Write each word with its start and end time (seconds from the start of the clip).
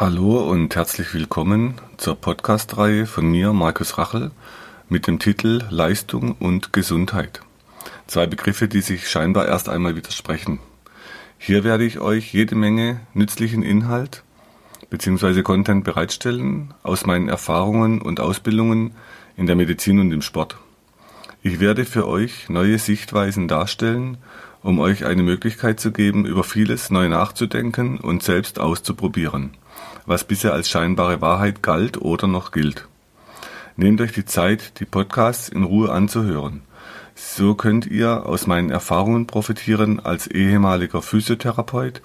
Hallo 0.00 0.48
und 0.48 0.76
herzlich 0.76 1.12
willkommen 1.12 1.74
zur 1.96 2.14
Podcast-Reihe 2.14 3.04
von 3.04 3.28
mir, 3.28 3.52
Markus 3.52 3.98
Rachel, 3.98 4.30
mit 4.88 5.08
dem 5.08 5.18
Titel 5.18 5.64
Leistung 5.70 6.36
und 6.38 6.72
Gesundheit. 6.72 7.40
Zwei 8.06 8.28
Begriffe, 8.28 8.68
die 8.68 8.80
sich 8.80 9.10
scheinbar 9.10 9.48
erst 9.48 9.68
einmal 9.68 9.96
widersprechen. 9.96 10.60
Hier 11.36 11.64
werde 11.64 11.82
ich 11.84 11.98
euch 11.98 12.32
jede 12.32 12.54
Menge 12.54 13.00
nützlichen 13.12 13.64
Inhalt 13.64 14.22
bzw. 14.88 15.42
Content 15.42 15.82
bereitstellen 15.82 16.74
aus 16.84 17.04
meinen 17.04 17.28
Erfahrungen 17.28 18.00
und 18.00 18.20
Ausbildungen 18.20 18.92
in 19.36 19.46
der 19.48 19.56
Medizin 19.56 19.98
und 19.98 20.12
im 20.12 20.22
Sport. 20.22 20.58
Ich 21.42 21.58
werde 21.58 21.84
für 21.84 22.06
euch 22.06 22.48
neue 22.48 22.78
Sichtweisen 22.78 23.48
darstellen, 23.48 24.18
um 24.62 24.78
euch 24.78 25.04
eine 25.04 25.24
Möglichkeit 25.24 25.80
zu 25.80 25.90
geben, 25.90 26.24
über 26.24 26.44
vieles 26.44 26.88
neu 26.88 27.08
nachzudenken 27.08 27.98
und 27.98 28.22
selbst 28.22 28.60
auszuprobieren 28.60 29.56
was 30.06 30.24
bisher 30.24 30.54
als 30.54 30.68
scheinbare 30.68 31.20
Wahrheit 31.20 31.62
galt 31.62 32.00
oder 32.00 32.26
noch 32.26 32.50
gilt. 32.50 32.88
Nehmt 33.76 34.00
euch 34.00 34.12
die 34.12 34.24
Zeit, 34.24 34.80
die 34.80 34.86
Podcasts 34.86 35.48
in 35.48 35.62
Ruhe 35.62 35.92
anzuhören. 35.92 36.62
So 37.14 37.54
könnt 37.54 37.86
ihr 37.86 38.26
aus 38.26 38.46
meinen 38.46 38.70
Erfahrungen 38.70 39.26
profitieren 39.26 40.00
als 40.00 40.26
ehemaliger 40.26 41.02
Physiotherapeut, 41.02 42.00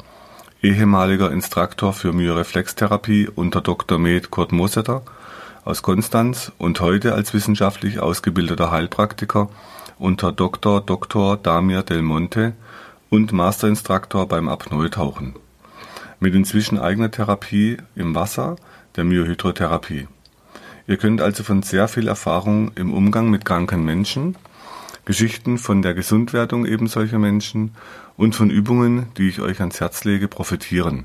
ehemaliger 0.61 1.31
Instruktor 1.31 1.93
für 1.93 2.13
Myoreflextherapie 2.13 3.29
unter 3.33 3.61
Dr. 3.61 3.99
Med 3.99 4.31
Kurt 4.31 4.51
Mosetter 4.51 5.03
aus 5.65 5.81
Konstanz 5.81 6.51
und 6.57 6.81
heute 6.81 7.13
als 7.13 7.33
wissenschaftlich 7.33 7.99
ausgebildeter 7.99 8.71
Heilpraktiker 8.71 9.49
unter 9.97 10.31
Dr. 10.31 10.81
Dr. 10.81 11.37
Damir 11.37 11.83
Del 11.83 12.01
Monte 12.01 12.53
und 13.09 13.31
Masterinstruktor 13.31 14.27
beim 14.27 14.49
Apnoe-Tauchen 14.49 15.35
mit 16.23 16.33
inzwischen 16.35 16.79
eigener 16.79 17.11
Therapie 17.11 17.75
im 17.97 18.15
Wasser, 18.15 18.55
der 18.95 19.03
Myohydrotherapie. 19.03 20.07
Ihr 20.87 20.95
könnt 20.95 21.19
also 21.19 21.43
von 21.43 21.63
sehr 21.63 21.89
viel 21.89 22.07
Erfahrung 22.07 22.71
im 22.75 22.93
Umgang 22.93 23.29
mit 23.29 23.43
kranken 23.43 23.83
Menschen, 23.83 24.37
Geschichten 25.03 25.57
von 25.57 25.81
der 25.81 25.93
Gesundwerdung 25.93 26.65
eben 26.65 26.87
solcher 26.87 27.19
Menschen 27.19 27.71
und 28.15 28.35
von 28.35 28.49
Übungen, 28.49 29.07
die 29.17 29.27
ich 29.27 29.41
euch 29.41 29.59
ans 29.59 29.81
Herz 29.81 30.05
lege, 30.05 30.29
profitieren. 30.29 31.03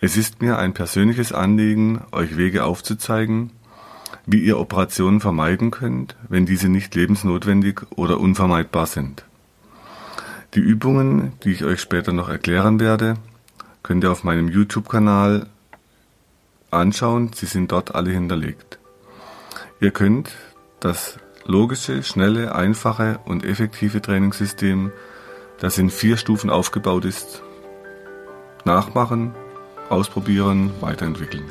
Es 0.00 0.16
ist 0.16 0.40
mir 0.40 0.56
ein 0.56 0.72
persönliches 0.72 1.32
Anliegen, 1.34 2.00
euch 2.10 2.38
Wege 2.38 2.64
aufzuzeigen, 2.64 3.50
wie 4.24 4.40
ihr 4.40 4.58
Operationen 4.58 5.20
vermeiden 5.20 5.70
könnt, 5.70 6.16
wenn 6.30 6.46
diese 6.46 6.70
nicht 6.70 6.94
lebensnotwendig 6.94 7.82
oder 7.90 8.20
unvermeidbar 8.20 8.86
sind. 8.86 9.26
Die 10.54 10.60
Übungen, 10.60 11.34
die 11.42 11.52
ich 11.52 11.64
euch 11.64 11.82
später 11.82 12.14
noch 12.14 12.30
erklären 12.30 12.80
werde, 12.80 13.16
könnt 13.84 14.02
ihr 14.02 14.10
auf 14.10 14.24
meinem 14.24 14.48
YouTube-Kanal 14.48 15.46
anschauen. 16.72 17.30
Sie 17.32 17.46
sind 17.46 17.70
dort 17.70 17.94
alle 17.94 18.10
hinterlegt. 18.10 18.80
Ihr 19.78 19.92
könnt 19.92 20.32
das 20.80 21.18
logische, 21.44 22.02
schnelle, 22.02 22.54
einfache 22.54 23.20
und 23.26 23.44
effektive 23.44 24.02
Trainingssystem, 24.02 24.90
das 25.60 25.78
in 25.78 25.90
vier 25.90 26.16
Stufen 26.16 26.50
aufgebaut 26.50 27.04
ist, 27.04 27.42
nachmachen, 28.64 29.34
ausprobieren, 29.90 30.72
weiterentwickeln. 30.80 31.44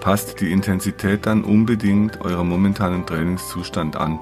Passt 0.00 0.40
die 0.40 0.50
Intensität 0.50 1.26
dann 1.26 1.44
unbedingt 1.44 2.20
eurem 2.22 2.48
momentanen 2.48 3.06
Trainingszustand 3.06 3.96
an. 3.96 4.18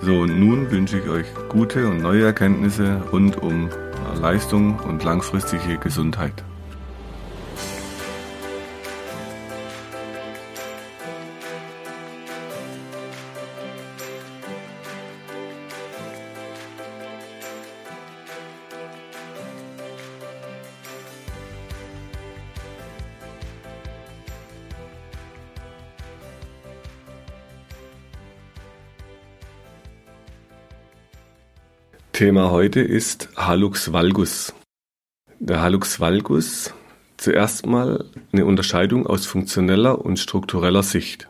So, 0.00 0.20
und 0.20 0.40
nun 0.40 0.70
wünsche 0.72 0.98
ich 0.98 1.08
euch 1.08 1.26
gute 1.48 1.88
und 1.88 2.02
neue 2.02 2.24
Erkenntnisse 2.24 3.00
rund 3.12 3.36
um 3.36 3.68
Leistung 4.14 4.78
und 4.80 5.04
langfristige 5.04 5.78
Gesundheit. 5.78 6.44
Thema 32.18 32.50
heute 32.50 32.80
ist 32.80 33.28
Halux 33.36 33.92
valgus. 33.92 34.52
Der 35.38 35.62
Halux 35.62 36.00
valgus 36.00 36.74
zuerst 37.16 37.64
mal 37.64 38.06
eine 38.32 38.44
Unterscheidung 38.44 39.06
aus 39.06 39.24
funktioneller 39.24 40.04
und 40.04 40.18
struktureller 40.18 40.82
Sicht. 40.82 41.28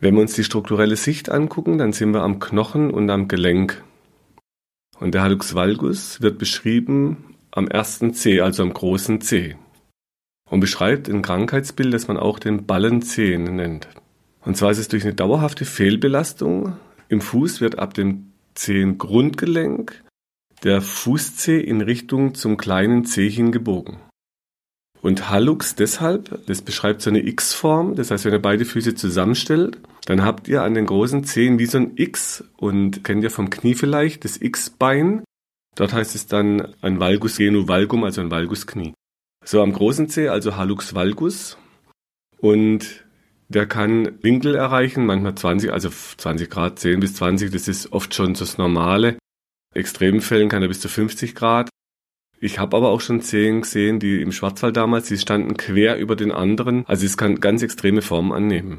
Wenn 0.00 0.16
wir 0.16 0.22
uns 0.22 0.34
die 0.34 0.42
strukturelle 0.42 0.96
Sicht 0.96 1.30
angucken, 1.30 1.78
dann 1.78 1.92
sind 1.92 2.12
wir 2.12 2.22
am 2.22 2.40
Knochen 2.40 2.90
und 2.90 3.08
am 3.08 3.28
Gelenk. 3.28 3.84
Und 4.98 5.14
der 5.14 5.22
Halux 5.22 5.54
valgus 5.54 6.20
wird 6.20 6.38
beschrieben 6.38 7.36
am 7.52 7.68
ersten 7.68 8.12
C, 8.12 8.40
also 8.40 8.64
am 8.64 8.74
großen 8.74 9.20
C. 9.20 9.56
Und 10.50 10.58
beschreibt 10.58 11.08
ein 11.08 11.22
Krankheitsbild, 11.22 11.94
das 11.94 12.08
man 12.08 12.16
auch 12.16 12.40
den 12.40 12.66
Ballenzehen 12.66 13.44
nennt. 13.44 13.86
Und 14.44 14.56
zwar 14.56 14.72
ist 14.72 14.78
es 14.78 14.88
durch 14.88 15.04
eine 15.04 15.14
dauerhafte 15.14 15.64
Fehlbelastung 15.64 16.72
im 17.08 17.20
Fuß 17.20 17.60
wird 17.60 17.78
ab 17.78 17.94
dem 17.94 18.29
Zehengrundgelenk 18.54 20.02
der 20.62 20.82
Fußzeh 20.82 21.58
in 21.60 21.80
Richtung 21.80 22.34
zum 22.34 22.56
kleinen 22.56 23.04
Zeh 23.04 23.30
hingebogen. 23.30 23.96
Und 25.02 25.30
Hallux 25.30 25.74
deshalb, 25.74 26.44
das 26.46 26.60
beschreibt 26.60 27.00
so 27.00 27.08
eine 27.08 27.26
X-Form, 27.26 27.94
das 27.94 28.10
heißt, 28.10 28.26
wenn 28.26 28.34
ihr 28.34 28.42
beide 28.42 28.66
Füße 28.66 28.94
zusammenstellt, 28.94 29.78
dann 30.04 30.22
habt 30.22 30.46
ihr 30.48 30.62
an 30.62 30.74
den 30.74 30.84
großen 30.84 31.24
Zehen 31.24 31.58
wie 31.58 31.66
so 31.66 31.78
ein 31.78 31.92
X 31.96 32.44
und 32.58 33.02
kennt 33.02 33.24
ihr 33.24 33.30
vom 33.30 33.48
Knie 33.48 33.74
vielleicht 33.74 34.24
das 34.24 34.36
X-Bein. 34.40 35.24
Dort 35.74 35.94
heißt 35.94 36.14
es 36.14 36.26
dann 36.26 36.74
ein 36.82 37.00
Valgus 37.00 37.38
genu 37.38 37.66
valgum, 37.66 38.04
also 38.04 38.20
ein 38.20 38.30
Valgusknie. 38.30 38.92
So 39.44 39.62
am 39.62 39.72
großen 39.72 40.08
Zeh, 40.10 40.28
also 40.28 40.56
Hallux 40.56 40.94
valgus. 40.94 41.56
Und 42.38 43.04
der 43.50 43.66
kann 43.66 44.22
Winkel 44.22 44.54
erreichen, 44.54 45.06
manchmal 45.06 45.34
20, 45.34 45.72
also 45.72 45.90
20 45.90 46.48
Grad, 46.48 46.78
10 46.78 47.00
bis 47.00 47.14
20, 47.14 47.50
das 47.50 47.66
ist 47.66 47.92
oft 47.92 48.14
schon 48.14 48.34
das 48.34 48.58
Normale. 48.58 49.18
Extremen 49.74 50.20
Fällen 50.20 50.48
kann 50.48 50.62
er 50.62 50.68
bis 50.68 50.80
zu 50.80 50.88
50 50.88 51.34
Grad. 51.34 51.68
Ich 52.38 52.60
habe 52.60 52.76
aber 52.76 52.90
auch 52.90 53.00
schon 53.00 53.20
Zehen 53.20 53.62
gesehen, 53.62 53.98
die 53.98 54.22
im 54.22 54.30
Schwarzwald 54.30 54.76
damals, 54.76 55.08
die 55.08 55.18
standen 55.18 55.56
quer 55.56 55.98
über 55.98 56.14
den 56.14 56.30
anderen. 56.30 56.84
Also 56.86 57.04
es 57.04 57.16
kann 57.16 57.40
ganz 57.40 57.62
extreme 57.62 58.02
Formen 58.02 58.32
annehmen. 58.32 58.78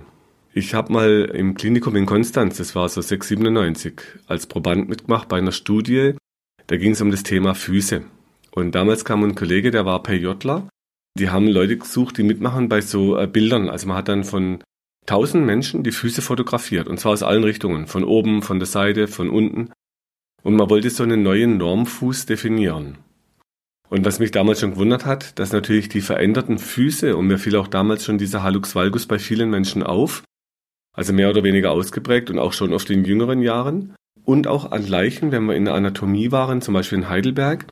Ich 0.54 0.74
habe 0.74 0.92
mal 0.92 1.30
im 1.34 1.53
Klinikum 1.53 1.96
in 1.98 2.06
Konstanz, 2.06 2.58
das 2.58 2.74
war 2.74 2.88
so 2.88 3.02
697, 3.02 4.02
als 4.28 4.48
Proband 4.48 4.88
mitgemacht 4.88 5.28
bei 5.28 5.38
einer 5.38 5.52
Studie. 5.52 6.16
Da 6.68 6.78
ging 6.78 6.92
es 6.92 7.02
um 7.02 7.12
das 7.12 7.24
Thema 7.24 7.56
Füße. 7.56 8.03
Und 8.52 8.74
damals 8.74 9.03
kam 9.03 9.24
ein 9.24 9.36
Kollege, 9.36 9.72
der 9.72 9.86
war 9.86 10.02
PJler 10.02 10.70
die 11.18 11.30
haben 11.30 11.48
Leute 11.48 11.78
gesucht, 11.78 12.18
die 12.18 12.24
mitmachen 12.24 12.70
bei 12.70 12.82
so 12.82 13.18
äh, 13.18 13.28
Bildern. 13.28 13.70
Also 13.70 13.88
man 13.88 13.98
hat 13.98 14.08
dann 14.08 14.24
von 14.24 14.64
tausend 15.06 15.46
Menschen 15.46 15.84
die 15.84 15.92
Füße 15.92 16.22
fotografiert. 16.22 16.88
Und 16.88 17.00
zwar 17.00 17.14
aus 17.14 17.24
allen 17.24 17.44
Richtungen. 17.44 17.88
Von 17.88 18.04
oben, 18.04 18.42
von 18.42 18.60
der 18.60 18.68
Seite, 18.68 19.08
von 19.08 19.30
unten. 19.30 19.72
Und 20.44 20.56
man 20.56 20.70
wollte 20.70 20.90
so 20.90 21.04
einen 21.04 21.24
neuen 21.24 21.58
Normfuß 21.58 22.26
definieren. 22.26 22.98
Und 23.90 24.06
was 24.06 24.20
mich 24.20 24.32
damals 24.32 24.62
schon 24.62 24.72
gewundert 24.72 25.06
hat, 25.06 25.38
dass 25.38 25.52
natürlich 25.52 25.90
die 25.90 26.00
veränderten 26.00 26.58
Füße, 26.58 27.18
und 27.18 27.28
mir 27.28 27.38
fiel 27.38 27.58
auch 27.58 27.68
damals 27.68 28.06
schon 28.06 28.18
dieser 28.18 28.42
Hallux 28.42 28.74
valgus 28.74 29.06
bei 29.06 29.20
vielen 29.20 29.50
Menschen 29.50 29.84
auf, 29.84 30.24
also 30.94 31.12
mehr 31.12 31.30
oder 31.30 31.44
weniger 31.44 31.72
ausgeprägt 31.72 32.30
und 32.30 32.40
auch 32.40 32.54
schon 32.54 32.74
oft 32.74 32.90
in 32.90 33.04
jüngeren 33.04 33.42
Jahren, 33.42 33.94
und 34.24 34.48
auch 34.48 34.72
an 34.72 34.88
Leichen, 34.88 35.34
wenn 35.34 35.44
wir 35.46 35.56
in 35.56 35.66
der 35.66 35.74
Anatomie 35.74 36.32
waren, 36.32 36.62
zum 36.62 36.74
Beispiel 36.74 37.00
in 37.00 37.10
Heidelberg, 37.10 37.68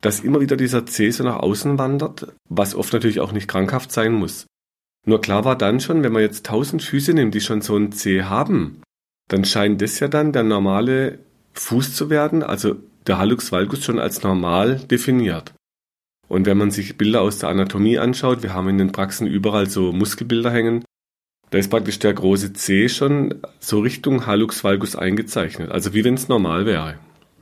dass 0.00 0.20
immer 0.20 0.40
wieder 0.40 0.56
dieser 0.56 0.86
C 0.86 1.10
so 1.10 1.24
nach 1.24 1.36
außen 1.36 1.78
wandert, 1.78 2.32
was 2.48 2.74
oft 2.74 2.92
natürlich 2.92 3.20
auch 3.20 3.32
nicht 3.32 3.48
krankhaft 3.48 3.92
sein 3.92 4.12
muss. 4.12 4.46
Nur 5.06 5.20
klar 5.20 5.44
war 5.44 5.56
dann 5.56 5.80
schon, 5.80 6.02
wenn 6.02 6.12
man 6.12 6.22
jetzt 6.22 6.46
tausend 6.46 6.82
Füße 6.82 7.14
nimmt, 7.14 7.34
die 7.34 7.40
schon 7.40 7.62
so 7.62 7.76
ein 7.76 7.92
C 7.92 8.22
haben, 8.24 8.82
dann 9.28 9.44
scheint 9.44 9.80
das 9.80 10.00
ja 10.00 10.08
dann 10.08 10.32
der 10.32 10.42
normale 10.42 11.18
Fuß 11.54 11.94
zu 11.94 12.10
werden, 12.10 12.42
also 12.42 12.76
der 13.06 13.18
Hallux 13.18 13.50
valgus 13.52 13.84
schon 13.84 13.98
als 13.98 14.22
normal 14.22 14.76
definiert. 14.90 15.54
Und 16.28 16.46
wenn 16.46 16.58
man 16.58 16.70
sich 16.70 16.96
Bilder 16.96 17.22
aus 17.22 17.38
der 17.38 17.48
Anatomie 17.48 17.98
anschaut, 17.98 18.42
wir 18.42 18.54
haben 18.54 18.68
in 18.68 18.78
den 18.78 18.92
Praxen 18.92 19.26
überall 19.26 19.68
so 19.68 19.92
Muskelbilder 19.92 20.50
hängen, 20.50 20.84
da 21.50 21.58
ist 21.58 21.70
praktisch 21.70 21.98
der 21.98 22.14
große 22.14 22.52
C 22.52 22.88
schon 22.88 23.40
so 23.58 23.80
Richtung 23.80 24.26
Hallux 24.26 24.62
valgus 24.62 24.94
eingezeichnet, 24.94 25.72
also 25.72 25.92
wie 25.92 26.04
wenn 26.04 26.14
es 26.14 26.28
normal 26.28 26.66
wäre. 26.66 26.98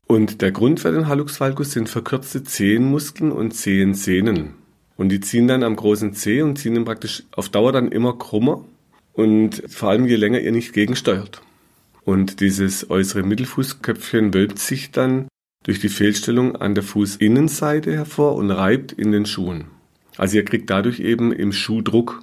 Und 0.09 0.41
der 0.41 0.53
Grund 0.53 0.81
für 0.81 0.91
den 0.91 1.07
Hallux 1.07 1.39
valgus 1.39 1.73
sind 1.73 1.91
verkürzte 1.91 2.43
Zehenmuskeln 2.43 3.31
und 3.31 3.53
Zehensehnen. 3.53 4.55
Und 4.97 5.11
die 5.11 5.21
ziehen 5.21 5.47
dann 5.47 5.63
am 5.63 5.77
großen 5.77 6.15
Zeh 6.15 6.41
und 6.41 6.59
ziehen 6.59 6.75
ihn 6.75 6.87
praktisch 6.87 7.25
auf 7.31 7.51
Dauer 7.51 7.73
dann 7.73 7.93
immer 7.93 8.17
krummer 8.17 8.65
und 9.13 9.63
vor 9.69 9.91
allem 9.91 10.07
je 10.07 10.17
länger 10.17 10.41
ihr 10.41 10.51
nicht 10.51 10.73
gegensteuert. 10.73 11.43
Und 12.05 12.41
dieses 12.41 12.89
äußere 12.89 13.23
Mittelfußköpfchen 13.23 14.33
wölbt 14.33 14.59
sich 14.59 14.93
dann 14.93 15.29
durch 15.63 15.79
die 15.79 15.91
Fehlstellung 15.91 16.57
an 16.57 16.75
der 16.75 16.85
Fußinnenseite 16.85 17.93
hervor 17.93 18.35
und 18.37 18.51
reibt 18.51 18.93
in 18.93 19.13
den 19.13 19.27
Schuhen. 19.27 19.65
Also 20.17 20.39
ihr 20.39 20.45
kriegt 20.47 20.71
dadurch 20.71 21.01
eben 21.01 21.33
im 21.33 21.53
Schuh 21.53 21.83
Druck. 21.83 22.23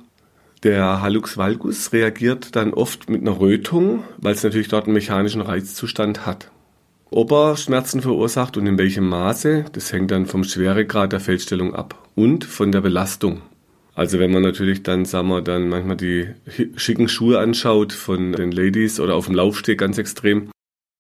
Der 0.63 1.03
Hallux 1.03 1.37
valgus 1.37 1.93
reagiert 1.93 2.55
dann 2.55 2.73
oft 2.73 3.11
mit 3.11 3.21
einer 3.21 3.39
Rötung, 3.39 4.03
weil 4.17 4.33
es 4.33 4.43
natürlich 4.43 4.69
dort 4.69 4.85
einen 4.85 4.95
mechanischen 4.95 5.41
Reizzustand 5.41 6.25
hat. 6.25 6.49
Ob 7.11 7.31
er 7.31 7.55
Schmerzen 7.55 8.01
verursacht 8.01 8.57
und 8.57 8.65
in 8.65 8.77
welchem 8.77 9.07
Maße, 9.07 9.65
das 9.71 9.93
hängt 9.93 10.11
dann 10.11 10.25
vom 10.25 10.43
Schweregrad 10.43 11.13
der 11.13 11.19
Feldstellung 11.19 11.75
ab 11.75 12.09
und 12.15 12.43
von 12.45 12.71
der 12.71 12.81
Belastung. 12.81 13.41
Also 13.93 14.19
wenn 14.19 14.31
man 14.31 14.41
natürlich 14.41 14.83
dann, 14.83 15.05
sagen 15.05 15.29
wir, 15.29 15.41
dann 15.41 15.69
manchmal 15.69 15.95
die 15.95 16.27
schicken 16.75 17.07
Schuhe 17.07 17.39
anschaut 17.39 17.93
von 17.93 18.33
den 18.33 18.51
Ladies 18.51 18.99
oder 18.99 19.15
auf 19.15 19.27
dem 19.27 19.35
Laufsteg 19.35 19.79
ganz 19.79 19.97
extrem, 19.97 20.49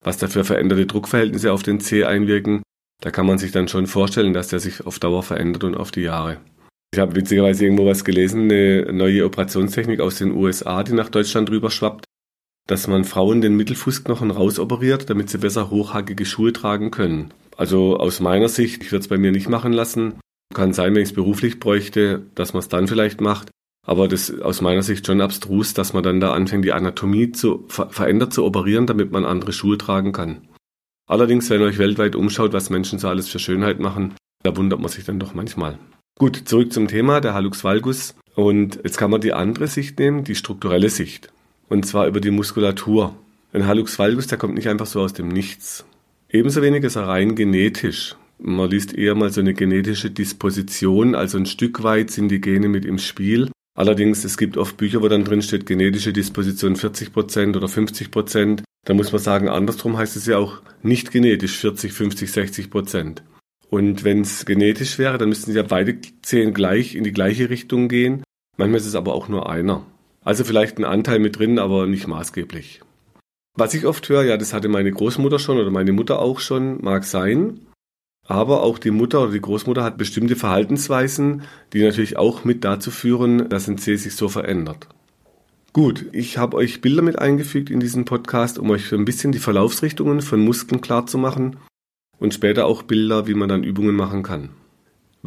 was 0.03 0.17
da 0.17 0.27
für 0.27 0.45
veränderte 0.45 0.85
Druckverhältnisse 0.85 1.51
auf 1.51 1.63
den 1.63 1.79
Zeh 1.81 2.05
einwirken, 2.05 2.61
da 3.01 3.11
kann 3.11 3.25
man 3.25 3.37
sich 3.37 3.51
dann 3.51 3.67
schon 3.67 3.87
vorstellen, 3.87 4.33
dass 4.33 4.47
der 4.47 4.59
sich 4.59 4.85
auf 4.85 4.99
Dauer 4.99 5.23
verändert 5.23 5.63
und 5.63 5.75
auf 5.75 5.91
die 5.91 6.01
Jahre. 6.01 6.37
Ich 6.93 6.99
habe 6.99 7.15
witzigerweise 7.15 7.65
irgendwo 7.65 7.85
was 7.85 8.05
gelesen, 8.05 8.43
eine 8.43 8.93
neue 8.93 9.25
Operationstechnik 9.25 9.99
aus 9.99 10.17
den 10.17 10.31
USA, 10.31 10.81
die 10.83 10.93
nach 10.93 11.09
Deutschland 11.09 11.49
rüber 11.49 11.69
schwappt, 11.69 12.05
dass 12.67 12.87
man 12.87 13.03
Frauen 13.03 13.41
den 13.41 13.55
Mittelfußknochen 13.55 14.31
rausoperiert, 14.31 15.09
damit 15.09 15.29
sie 15.29 15.37
besser 15.37 15.69
hochhackige 15.69 16.25
Schuhe 16.25 16.53
tragen 16.53 16.91
können. 16.91 17.33
Also 17.57 17.97
aus 17.97 18.19
meiner 18.19 18.49
Sicht, 18.49 18.83
ich 18.83 18.91
würde 18.91 19.03
es 19.03 19.07
bei 19.07 19.17
mir 19.17 19.31
nicht 19.31 19.49
machen 19.49 19.71
lassen. 19.71 20.15
Kann 20.53 20.73
sein, 20.73 20.93
wenn 20.95 21.01
ich 21.01 21.09
es 21.09 21.15
beruflich 21.15 21.59
bräuchte, 21.59 22.25
dass 22.35 22.53
man 22.53 22.59
es 22.59 22.69
dann 22.69 22.87
vielleicht 22.87 23.21
macht. 23.21 23.49
Aber 23.85 24.07
das 24.07 24.29
ist 24.29 24.41
aus 24.41 24.61
meiner 24.61 24.81
Sicht 24.81 25.05
schon 25.05 25.21
abstrus, 25.21 25.73
dass 25.73 25.93
man 25.93 26.03
dann 26.03 26.19
da 26.19 26.33
anfängt, 26.33 26.65
die 26.65 26.73
Anatomie 26.73 27.31
zu 27.31 27.65
ver 27.67 27.89
verändert 27.89 28.33
zu 28.33 28.43
operieren, 28.43 28.87
damit 28.87 29.11
man 29.11 29.25
andere 29.25 29.53
Schuhe 29.53 29.77
tragen 29.77 30.11
kann. 30.11 30.47
Allerdings, 31.07 31.49
wenn 31.51 31.61
ihr 31.61 31.67
euch 31.67 31.77
weltweit 31.77 32.15
umschaut, 32.15 32.51
was 32.51 32.71
Menschen 32.71 32.97
so 32.97 33.07
alles 33.07 33.29
für 33.29 33.37
Schönheit 33.37 33.79
machen, 33.79 34.15
da 34.41 34.57
wundert 34.57 34.79
man 34.79 34.89
sich 34.89 35.05
dann 35.05 35.19
doch 35.19 35.35
manchmal. 35.35 35.77
Gut, 36.17 36.43
zurück 36.45 36.73
zum 36.73 36.87
Thema, 36.87 37.21
der 37.21 37.35
Hallux 37.35 37.63
valgus. 37.63 38.15
Und 38.33 38.79
jetzt 38.83 38.97
kann 38.97 39.11
man 39.11 39.21
die 39.21 39.33
andere 39.33 39.67
Sicht 39.67 39.99
nehmen, 39.99 40.23
die 40.23 40.35
strukturelle 40.35 40.89
Sicht. 40.89 41.31
Und 41.67 41.85
zwar 41.85 42.07
über 42.07 42.21
die 42.21 42.31
Muskulatur. 42.31 43.15
Ein 43.53 43.67
Hallux 43.67 43.97
valgus, 43.97 44.27
der 44.27 44.37
kommt 44.37 44.55
nicht 44.55 44.67
einfach 44.67 44.85
so 44.85 45.01
aus 45.01 45.13
dem 45.13 45.29
Nichts. 45.29 45.85
Ebenso 46.29 46.61
wenig 46.61 46.83
ist 46.83 46.95
er 46.95 47.07
rein 47.07 47.35
genetisch. 47.35 48.15
Man 48.37 48.69
liest 48.69 48.93
eher 48.93 49.15
mal 49.15 49.31
so 49.31 49.39
eine 49.39 49.53
genetische 49.53 50.11
Disposition, 50.11 51.15
also 51.15 51.37
ein 51.37 51.45
Stück 51.45 51.83
weit 51.83 52.11
sind 52.11 52.29
die 52.29 52.41
Gene 52.41 52.67
mit 52.67 52.83
im 52.83 52.97
Spiel. 52.97 53.49
Allerdings, 53.77 54.23
es 54.23 54.37
gibt 54.37 54.57
oft 54.57 54.77
Bücher, 54.77 55.01
wo 55.01 55.07
dann 55.07 55.23
drin 55.23 55.41
steht, 55.41 55.65
genetische 55.65 56.13
Disposition 56.13 56.75
40% 56.75 57.55
oder 57.55 57.67
50%. 57.67 58.63
Da 58.85 58.93
muss 58.93 59.11
man 59.11 59.21
sagen, 59.21 59.49
andersrum 59.49 59.97
heißt 59.97 60.15
es 60.15 60.25
ja 60.25 60.37
auch 60.37 60.61
nicht 60.81 61.11
genetisch 61.11 61.57
40, 61.57 61.91
50, 61.91 62.29
60%. 62.29 63.17
Und 63.69 64.03
wenn 64.03 64.21
es 64.21 64.45
genetisch 64.45 64.97
wäre, 64.97 65.17
dann 65.17 65.29
müssten 65.29 65.53
ja 65.53 65.63
beide 65.63 65.97
Zehen 66.21 66.53
gleich 66.53 66.95
in 66.95 67.03
die 67.03 67.11
gleiche 67.11 67.49
Richtung 67.49 67.89
gehen. 67.89 68.23
Manchmal 68.57 68.79
ist 68.79 68.85
es 68.85 68.95
aber 68.95 69.13
auch 69.13 69.27
nur 69.27 69.49
einer. 69.49 69.85
Also 70.25 70.43
vielleicht 70.43 70.79
ein 70.79 70.85
Anteil 70.85 71.19
mit 71.19 71.37
drin, 71.37 71.59
aber 71.59 71.85
nicht 71.85 72.07
maßgeblich. 72.07 72.81
Was 73.53 73.75
ich 73.75 73.85
oft 73.85 74.09
höre, 74.09 74.23
ja, 74.23 74.37
das 74.37 74.53
hatte 74.53 74.67
meine 74.67 74.91
Großmutter 74.91 75.39
schon 75.39 75.59
oder 75.59 75.69
meine 75.69 75.93
Mutter 75.93 76.19
auch 76.19 76.39
schon, 76.39 76.83
mag 76.83 77.05
sein. 77.05 77.61
Aber 78.27 78.63
auch 78.63 78.79
die 78.79 78.89
Mutter 78.91 79.21
oder 79.21 79.31
die 79.31 79.39
Großmutter 79.39 79.83
hat 79.83 79.99
bestimmte 79.99 80.35
Verhaltensweisen, 80.35 81.43
die 81.73 81.83
natürlich 81.83 82.17
auch 82.17 82.43
mit 82.43 82.63
dazu 82.63 82.89
führen, 82.89 83.49
dass 83.49 83.67
ein 83.67 83.77
Zeh 83.77 83.97
sich 83.97 84.15
so 84.15 84.27
verändert. 84.27 84.89
Gut, 85.73 86.05
ich 86.11 86.39
habe 86.39 86.57
euch 86.57 86.81
Bilder 86.81 87.03
mit 87.03 87.19
eingefügt 87.19 87.69
in 87.69 87.79
diesen 87.79 88.05
Podcast, 88.05 88.57
um 88.57 88.71
euch 88.71 88.87
so 88.87 88.95
ein 88.95 89.05
bisschen 89.05 89.31
die 89.31 89.39
Verlaufsrichtungen 89.39 90.21
von 90.21 90.43
Muskeln 90.43 90.81
klar 90.81 91.05
zu 91.05 91.19
machen 91.19 91.57
und 92.17 92.33
später 92.33 92.65
auch 92.65 92.81
Bilder, 92.81 93.27
wie 93.27 93.35
man 93.35 93.49
dann 93.49 93.63
Übungen 93.63 93.95
machen 93.95 94.23
kann. 94.23 94.49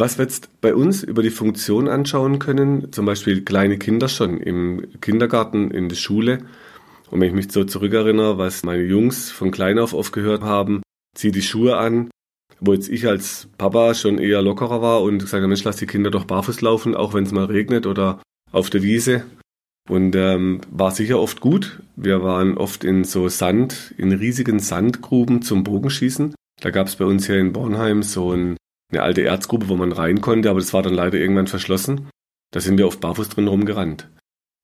Was 0.00 0.16
wir 0.16 0.26
jetzt 0.26 0.60
bei 0.60 0.76
uns 0.76 1.02
über 1.02 1.24
die 1.24 1.30
Funktion 1.30 1.88
anschauen 1.88 2.38
können, 2.38 2.92
zum 2.92 3.04
Beispiel 3.04 3.42
kleine 3.42 3.78
Kinder 3.78 4.08
schon 4.08 4.38
im 4.38 4.86
Kindergarten, 5.00 5.72
in 5.72 5.88
der 5.88 5.96
Schule. 5.96 6.38
Und 7.10 7.20
wenn 7.20 7.26
ich 7.26 7.34
mich 7.34 7.50
so 7.50 7.64
zurückerinnere, 7.64 8.38
was 8.38 8.62
meine 8.62 8.84
Jungs 8.84 9.32
von 9.32 9.50
klein 9.50 9.80
auf 9.80 9.94
aufgehört 9.94 10.42
haben, 10.42 10.82
zieh 11.16 11.32
die 11.32 11.42
Schuhe 11.42 11.78
an, 11.78 12.10
wo 12.60 12.74
jetzt 12.74 12.88
ich 12.88 13.08
als 13.08 13.48
Papa 13.58 13.92
schon 13.94 14.18
eher 14.18 14.40
lockerer 14.40 14.80
war 14.80 15.02
und 15.02 15.18
gesagt 15.18 15.40
habe, 15.40 15.48
Mensch, 15.48 15.64
lass 15.64 15.78
die 15.78 15.86
Kinder 15.86 16.12
doch 16.12 16.26
barfuß 16.26 16.60
laufen, 16.60 16.94
auch 16.94 17.12
wenn 17.12 17.24
es 17.24 17.32
mal 17.32 17.46
regnet 17.46 17.84
oder 17.84 18.22
auf 18.52 18.70
der 18.70 18.84
Wiese. 18.84 19.24
Und 19.90 20.14
ähm, 20.14 20.60
war 20.70 20.92
sicher 20.92 21.18
oft 21.18 21.40
gut. 21.40 21.80
Wir 21.96 22.22
waren 22.22 22.56
oft 22.56 22.84
in 22.84 23.02
so 23.02 23.28
Sand, 23.28 23.94
in 23.98 24.12
riesigen 24.12 24.60
Sandgruben 24.60 25.42
zum 25.42 25.64
Bogenschießen. 25.64 26.36
Da 26.60 26.70
gab 26.70 26.86
es 26.86 26.94
bei 26.94 27.04
uns 27.04 27.26
hier 27.26 27.40
in 27.40 27.52
Bornheim 27.52 28.04
so 28.04 28.30
ein 28.32 28.56
eine 28.90 29.02
alte 29.02 29.22
Erzgrube, 29.22 29.68
wo 29.68 29.76
man 29.76 29.92
rein 29.92 30.20
konnte, 30.20 30.50
aber 30.50 30.60
das 30.60 30.72
war 30.72 30.82
dann 30.82 30.94
leider 30.94 31.18
irgendwann 31.18 31.46
verschlossen. 31.46 32.08
Da 32.52 32.60
sind 32.60 32.78
wir 32.78 32.86
auf 32.86 33.00
barfuß 33.00 33.28
drin 33.28 33.48
rumgerannt. 33.48 34.08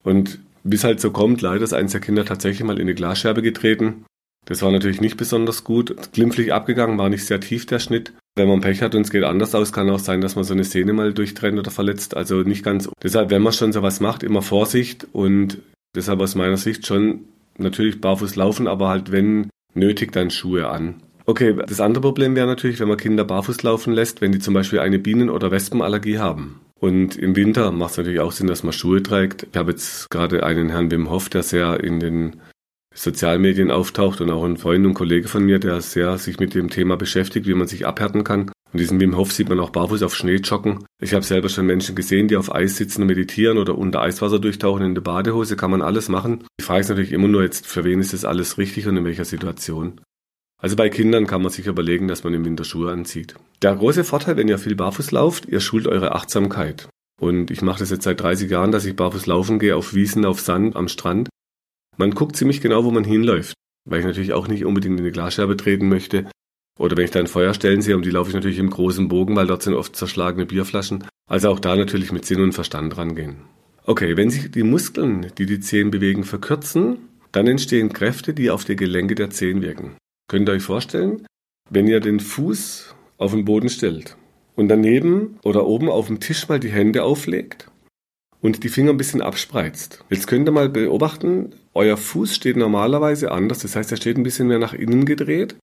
Und 0.03 0.39
es 0.69 0.83
halt 0.83 0.99
so 0.99 1.11
kommt, 1.11 1.41
leider 1.41 1.63
ist 1.63 1.73
eins 1.73 1.91
der 1.91 2.01
Kinder 2.01 2.25
tatsächlich 2.25 2.65
mal 2.65 2.77
in 2.77 2.81
eine 2.81 2.95
Glasscherbe 2.95 3.41
getreten. 3.41 4.05
Das 4.45 4.61
war 4.61 4.71
natürlich 4.71 5.01
nicht 5.01 5.17
besonders 5.17 5.63
gut. 5.63 6.11
Glimpflich 6.13 6.53
abgegangen, 6.53 6.97
war 6.97 7.09
nicht 7.09 7.25
sehr 7.25 7.39
tief 7.39 7.65
der 7.65 7.79
Schnitt. 7.79 8.13
Wenn 8.35 8.47
man 8.47 8.61
Pech 8.61 8.81
hat 8.81 8.93
und 8.95 9.01
es 9.01 9.11
geht 9.11 9.23
anders 9.23 9.55
aus, 9.55 9.73
kann 9.73 9.89
auch 9.89 9.99
sein, 9.99 10.21
dass 10.21 10.35
man 10.35 10.43
so 10.43 10.53
eine 10.53 10.63
Szene 10.63 10.93
mal 10.93 11.13
durchtrennt 11.13 11.57
oder 11.57 11.71
verletzt. 11.71 12.15
Also 12.15 12.41
nicht 12.41 12.63
ganz. 12.63 12.89
Deshalb, 13.01 13.31
wenn 13.31 13.41
man 13.41 13.53
schon 13.53 13.73
sowas 13.73 13.99
macht, 13.99 14.23
immer 14.23 14.41
Vorsicht 14.41 15.07
und 15.13 15.59
deshalb 15.95 16.19
aus 16.19 16.35
meiner 16.35 16.57
Sicht 16.57 16.85
schon 16.85 17.25
natürlich 17.57 18.01
barfuß 18.01 18.35
laufen, 18.35 18.67
aber 18.67 18.89
halt 18.89 19.11
wenn 19.11 19.49
nötig 19.73 20.11
dann 20.11 20.29
Schuhe 20.29 20.67
an. 20.67 21.01
Okay, 21.27 21.55
das 21.67 21.81
andere 21.81 22.01
Problem 22.01 22.35
wäre 22.35 22.45
natürlich, 22.45 22.79
wenn 22.79 22.87
man 22.87 22.97
Kinder 22.97 23.23
barfuß 23.23 23.63
laufen 23.63 23.93
lässt, 23.93 24.21
wenn 24.21 24.31
die 24.31 24.39
zum 24.39 24.53
Beispiel 24.53 24.79
eine 24.79 24.99
Bienen- 24.99 25.31
oder 25.31 25.49
Wespenallergie 25.49 26.19
haben. 26.19 26.61
Und 26.79 27.15
im 27.15 27.35
Winter 27.35 27.71
macht 27.71 27.91
es 27.91 27.97
natürlich 27.97 28.19
auch 28.19 28.31
Sinn, 28.31 28.47
dass 28.47 28.63
man 28.63 28.73
Schuhe 28.73 29.01
trägt. 29.01 29.47
Ich 29.51 29.57
habe 29.57 29.71
jetzt 29.71 30.09
gerade 30.11 30.43
einen 30.43 30.69
Herrn 30.69 30.91
Wim 30.91 31.09
Hof, 31.09 31.29
der 31.29 31.41
sehr 31.41 31.83
in 31.83 31.99
den 31.99 32.41
Sozialmedien 32.93 33.71
auftaucht 33.71 34.21
und 34.21 34.29
auch 34.29 34.43
ein 34.43 34.57
Freund 34.57 34.85
und 34.85 34.93
Kollege 34.93 35.27
von 35.27 35.43
mir, 35.43 35.59
der 35.59 35.81
sehr 35.81 36.17
sich 36.17 36.39
mit 36.39 36.53
dem 36.53 36.69
Thema 36.69 36.95
beschäftigt, 36.95 37.47
wie 37.47 37.53
man 37.53 37.67
sich 37.67 37.87
abhärten 37.87 38.23
kann. 38.23 38.51
Und 38.71 38.79
diesen 38.79 38.99
Wim 38.99 39.17
Hof 39.17 39.31
sieht 39.31 39.49
man 39.49 39.59
auch 39.59 39.69
barfuß 39.71 40.03
auf 40.03 40.15
Schnee 40.15 40.35
joggen. 40.35 40.85
Ich 41.01 41.13
habe 41.13 41.25
selber 41.25 41.49
schon 41.49 41.65
Menschen 41.65 41.95
gesehen, 41.95 42.27
die 42.27 42.37
auf 42.37 42.53
Eis 42.53 42.77
sitzen 42.77 43.01
und 43.01 43.07
meditieren 43.07 43.57
oder 43.57 43.77
unter 43.77 44.01
Eiswasser 44.01 44.39
durchtauchen 44.39 44.85
in 44.85 44.95
der 44.95 45.01
Badehose. 45.01 45.55
Kann 45.55 45.71
man 45.71 45.81
alles 45.81 46.07
machen. 46.07 46.43
Die 46.59 46.63
Frage 46.63 46.81
ist 46.81 46.89
natürlich 46.89 47.13
immer 47.13 47.27
nur 47.27 47.43
jetzt, 47.43 47.67
für 47.67 47.83
wen 47.83 47.99
ist 47.99 48.13
das 48.13 48.25
alles 48.25 48.57
richtig 48.57 48.87
und 48.87 48.97
in 48.97 49.05
welcher 49.05 49.25
Situation. 49.25 50.01
Also 50.61 50.75
bei 50.75 50.89
Kindern 50.89 51.27
kann 51.27 51.41
man 51.41 51.51
sich 51.51 51.67
überlegen, 51.67 52.07
dass 52.07 52.23
man 52.23 52.33
im 52.33 52.45
Winter 52.45 52.63
Schuhe 52.63 52.91
anzieht. 52.91 53.35
Der 53.61 53.75
große 53.75 54.03
Vorteil, 54.03 54.37
wenn 54.37 54.47
ihr 54.47 54.57
viel 54.57 54.75
barfuß 54.75 55.11
lauft, 55.11 55.45
ihr 55.47 55.59
schult 55.59 55.87
eure 55.87 56.15
Achtsamkeit. 56.15 56.87
Und 57.19 57.51
ich 57.51 57.61
mache 57.61 57.79
das 57.79 57.91
jetzt 57.91 58.03
seit 58.03 58.19
30 58.19 58.49
Jahren, 58.49 58.71
dass 58.71 58.85
ich 58.85 58.95
barfuß 58.95 59.25
laufen 59.25 59.59
gehe, 59.59 59.75
auf 59.75 59.93
Wiesen, 59.93 60.25
auf 60.25 60.39
Sand, 60.39 60.75
am 60.75 60.87
Strand. 60.87 61.29
Man 61.97 62.11
guckt 62.11 62.35
ziemlich 62.35 62.61
genau, 62.61 62.83
wo 62.83 62.91
man 62.91 63.03
hinläuft, 63.03 63.53
weil 63.85 63.99
ich 63.99 64.05
natürlich 64.05 64.33
auch 64.33 64.47
nicht 64.47 64.65
unbedingt 64.65 64.99
in 64.99 65.05
eine 65.05 65.11
Glasscherbe 65.11 65.55
treten 65.55 65.87
möchte. 65.87 66.29
Oder 66.77 66.97
wenn 66.97 67.05
ich 67.05 67.11
da 67.11 67.19
ein 67.19 67.27
Feuerstellen 67.27 67.81
sehe, 67.81 67.95
um 67.95 68.01
die 68.01 68.09
laufe 68.09 68.29
ich 68.29 68.35
natürlich 68.35 68.59
im 68.59 68.69
großen 68.69 69.07
Bogen, 69.07 69.35
weil 69.35 69.47
dort 69.47 69.63
sind 69.63 69.75
oft 69.75 69.95
zerschlagene 69.95 70.45
Bierflaschen. 70.45 71.05
Also 71.29 71.49
auch 71.49 71.59
da 71.59 71.75
natürlich 71.75 72.11
mit 72.11 72.25
Sinn 72.25 72.41
und 72.41 72.51
Verstand 72.51 72.97
rangehen. 72.97 73.37
Okay, 73.85 74.17
wenn 74.17 74.29
sich 74.29 74.51
die 74.51 74.63
Muskeln, 74.63 75.31
die 75.37 75.45
die 75.45 75.59
Zehen 75.59 75.91
bewegen, 75.91 76.23
verkürzen, 76.23 76.97
dann 77.31 77.47
entstehen 77.47 77.93
Kräfte, 77.93 78.33
die 78.33 78.49
auf 78.51 78.65
die 78.65 78.75
Gelenke 78.75 79.15
der 79.15 79.29
Zehen 79.29 79.61
wirken. 79.61 79.95
Könnt 80.27 80.49
ihr 80.49 80.53
euch 80.53 80.63
vorstellen, 80.63 81.25
wenn 81.69 81.87
ihr 81.87 81.99
den 81.99 82.19
Fuß 82.19 82.95
auf 83.17 83.31
den 83.31 83.45
Boden 83.45 83.69
stellt 83.69 84.17
und 84.55 84.67
daneben 84.67 85.39
oder 85.43 85.65
oben 85.65 85.89
auf 85.89 86.07
dem 86.07 86.19
Tisch 86.19 86.47
mal 86.49 86.59
die 86.59 86.71
Hände 86.71 87.03
auflegt 87.03 87.69
und 88.41 88.63
die 88.63 88.69
Finger 88.69 88.91
ein 88.91 88.97
bisschen 88.97 89.21
abspreizt. 89.21 90.03
Jetzt 90.09 90.27
könnt 90.27 90.47
ihr 90.47 90.51
mal 90.51 90.69
beobachten, 90.69 91.55
euer 91.73 91.97
Fuß 91.97 92.35
steht 92.35 92.57
normalerweise 92.57 93.31
anders, 93.31 93.59
das 93.59 93.75
heißt, 93.75 93.91
er 93.91 93.97
steht 93.97 94.17
ein 94.17 94.23
bisschen 94.23 94.47
mehr 94.47 94.59
nach 94.59 94.73
innen 94.73 95.05
gedreht, 95.05 95.55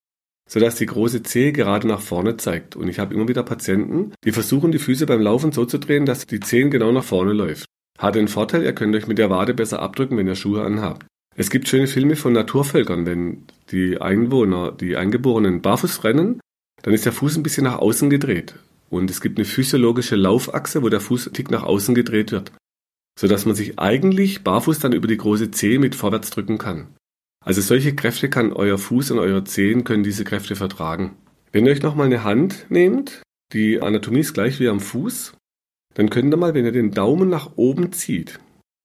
sodass 0.49 0.77
die 0.77 0.87
große 0.87 1.23
Zehe 1.23 1.53
gerade 1.53 1.87
nach 1.87 2.01
vorne 2.01 2.37
zeigt. 2.37 2.77
Und 2.77 2.89
ich 2.89 2.99
habe 2.99 3.15
immer 3.15 3.29
wieder 3.29 3.43
Patienten, 3.43 4.13
die 4.25 4.33
versuchen, 4.33 4.73
die 4.73 4.79
Füße 4.79 5.07
beim 5.07 5.21
Laufen 5.21 5.53
so 5.53 5.65
zu 5.65 5.79
drehen, 5.79 6.07
dass 6.07 6.27
die 6.27 6.41
Zehen 6.41 6.71
genau 6.71 6.93
nach 6.93 7.05
vorne 7.05 7.33
läuft. 7.33 7.67
Hat 7.99 8.15
den 8.15 8.29
Vorteil, 8.29 8.65
ihr 8.65 8.75
könnt 8.75 8.95
euch 8.95 9.07
mit 9.07 9.19
der 9.19 9.31
Wade 9.31 9.55
besser 9.55 9.81
abdrücken, 9.81 10.17
wenn 10.17 10.27
ihr 10.27 10.35
Schuhe 10.35 10.63
anhabt. 10.63 11.07
Es 11.35 11.49
gibt 11.49 11.69
schöne 11.69 11.87
Filme 11.87 12.17
von 12.17 12.35
Naturvölkern, 12.35 13.07
wenn 13.07 13.45
die 13.71 14.01
Einwohner, 14.01 14.73
die 14.73 14.97
Eingeborenen 14.97 15.63
barfuß 15.63 16.05
rennen, 16.05 16.41
dann 16.83 16.93
ist 16.93 17.07
der 17.07 17.13
Fuß 17.13 17.37
ein 17.37 17.43
bisschen 17.43 17.65
nach 17.65 17.79
außen 17.79 18.11
gedreht. 18.11 18.55
Und 18.91 19.11
es 19.11 19.23
gibt 19.23 19.39
eine 19.39 19.47
physiologische 19.47 20.17
Laufachse, 20.17 20.83
wo 20.83 20.91
der 20.91 21.01
Fuß 21.01 21.31
tick 21.33 21.51
nach 21.51 21.63
außen 21.63 21.95
gedreht 21.95 22.33
wird. 22.33 22.53
Sodass 23.19 23.47
man 23.47 23.55
sich 23.55 23.79
eigentlich 23.79 24.45
barfuß 24.45 24.81
dann 24.81 24.93
über 24.93 25.09
die 25.09 25.17
große 25.17 25.51
Zehe 25.51 25.79
mit 25.79 25.95
vorwärts 25.95 26.31
drücken 26.31 26.59
kann. 26.59 26.89
Also 27.45 27.61
solche 27.61 27.95
Kräfte 27.95 28.29
kann 28.29 28.53
euer 28.53 28.79
Fuß 28.79 29.13
und 29.13 29.19
euer 29.19 29.45
Zehen 29.45 29.85
können 29.85 30.05
diese 30.05 30.25
Kräfte 30.25 30.55
vertragen. 30.55 31.17
Wenn 31.51 31.67
ihr 31.67 31.73
euch 31.73 31.83
nochmal 31.83 32.07
eine 32.07 32.25
Hand 32.25 32.67
nehmt, 32.69 33.23
die 33.53 33.81
Anatomie 33.81 34.21
ist 34.21 34.35
gleich 34.35 34.61
wie 34.61 34.69
am 34.69 34.81
Fuß, 34.81 35.35
dann 35.95 36.11
könnt 36.11 36.33
ihr 36.33 36.39
mal, 36.39 36.55
wenn 36.55 36.65
ihr 36.65 36.73
den 36.73 36.93
Daumen 36.93 37.29
nach 37.29 37.53
oben 37.57 37.93
zieht, 37.93 38.39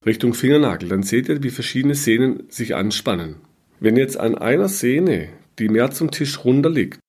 Richtung 0.06 0.34
Fingernagel, 0.34 0.90
dann 0.90 1.04
seht 1.04 1.30
ihr, 1.30 1.44
wie 1.44 1.50
verschiedene 1.50 1.96
Sehnen 1.96 2.44
sich 2.50 2.76
anspannen. 2.76 3.36
Wenn 3.80 3.98
jetzt 3.98 4.20
an 4.20 4.36
einer 4.36 4.70
Sehne, 4.70 5.30
die 5.60 5.70
mehr 5.70 5.92
zum 5.92 6.12
Tisch 6.12 6.44
runter 6.44 6.70
liegt, 6.70 7.00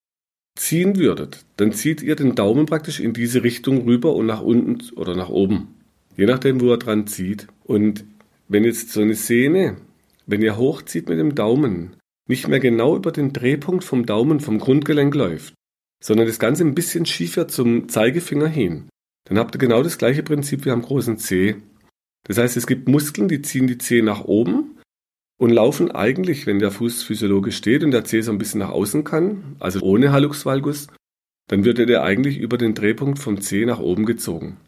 ziehen 0.57 0.97
würdet, 0.97 1.45
dann 1.57 1.73
zieht 1.73 2.03
ihr 2.03 2.17
den 2.17 2.35
Daumen 2.35 2.67
praktisch 2.67 3.01
in 3.01 3.13
diese 3.13 3.45
Richtung 3.45 3.83
rüber 3.83 4.15
und 4.15 4.27
nach 4.27 4.43
unten 4.43 4.81
oder 4.97 5.15
nach 5.15 5.29
oben. 5.29 5.75
Je 6.17 6.27
nachdem, 6.27 6.61
wo 6.61 6.71
er 6.71 6.79
dran 6.79 7.07
zieht. 7.07 7.47
Und 7.65 8.05
wenn 8.49 8.65
jetzt 8.65 8.91
so 8.91 9.01
eine 9.01 9.15
Sehne, 9.15 9.77
wenn 10.27 10.43
ihr 10.43 10.57
hochzieht 10.57 11.09
mit 11.09 11.19
dem 11.19 11.35
Daumen, 11.35 11.97
nicht 12.27 12.49
mehr 12.49 12.61
genau 12.61 12.97
über 12.97 13.13
den 13.13 13.33
Drehpunkt 13.33 13.85
vom 13.85 14.05
Daumen, 14.05 14.41
vom 14.41 14.59
Grundgelenk 14.59 15.15
läuft, 15.15 15.55
sondern 16.03 16.27
das 16.27 16.39
Ganze 16.39 16.65
ein 16.65 16.75
bisschen 16.75 17.07
schiefer 17.07 17.49
zum 17.49 17.89
Zeigefinger 17.89 18.49
hin, 18.49 18.89
dann 19.25 19.39
habt 19.39 19.55
ihr 19.55 19.59
genau 19.59 19.83
das 19.83 19.99
gleiche 19.99 20.23
Prinzip 20.23 20.65
wie 20.65 20.71
am 20.71 20.83
großen 20.83 21.19
C. 21.19 21.57
Das 22.29 22.39
heißt, 22.39 22.57
es 22.57 22.67
gibt 22.67 22.89
Muskeln, 22.89 23.27
die 23.27 23.43
ziehen 23.43 23.67
die 23.67 23.79
Zehe 23.79 24.05
nach 24.05 24.25
oben 24.25 24.77
und 25.39 25.51
laufen 25.51 25.91
eigentlich, 25.91 26.47
wenn 26.47 26.59
der 26.59 26.71
Fuß 26.71 27.03
physiologisch 27.03 27.57
steht 27.57 27.83
und 27.83 27.91
der 27.91 28.05
Zeh 28.05 28.21
so 28.21 28.31
ein 28.31 28.39
bisschen 28.39 28.61
nach 28.61 28.71
außen 28.71 29.03
kann, 29.03 29.57
also 29.59 29.81
ohne 29.81 30.13
Hallux 30.13 30.45
valgus, 30.45 30.89
dann 31.49 31.65
wird 31.65 31.79
der 31.79 32.03
eigentlich 32.03 32.39
über 32.39 32.59
den 32.59 32.75
Drehpunkt 32.75 33.19
vom 33.19 33.41
Zeh 33.41 33.65
nach 33.65 33.79
oben 33.79 34.05
gezogen. 34.05 34.59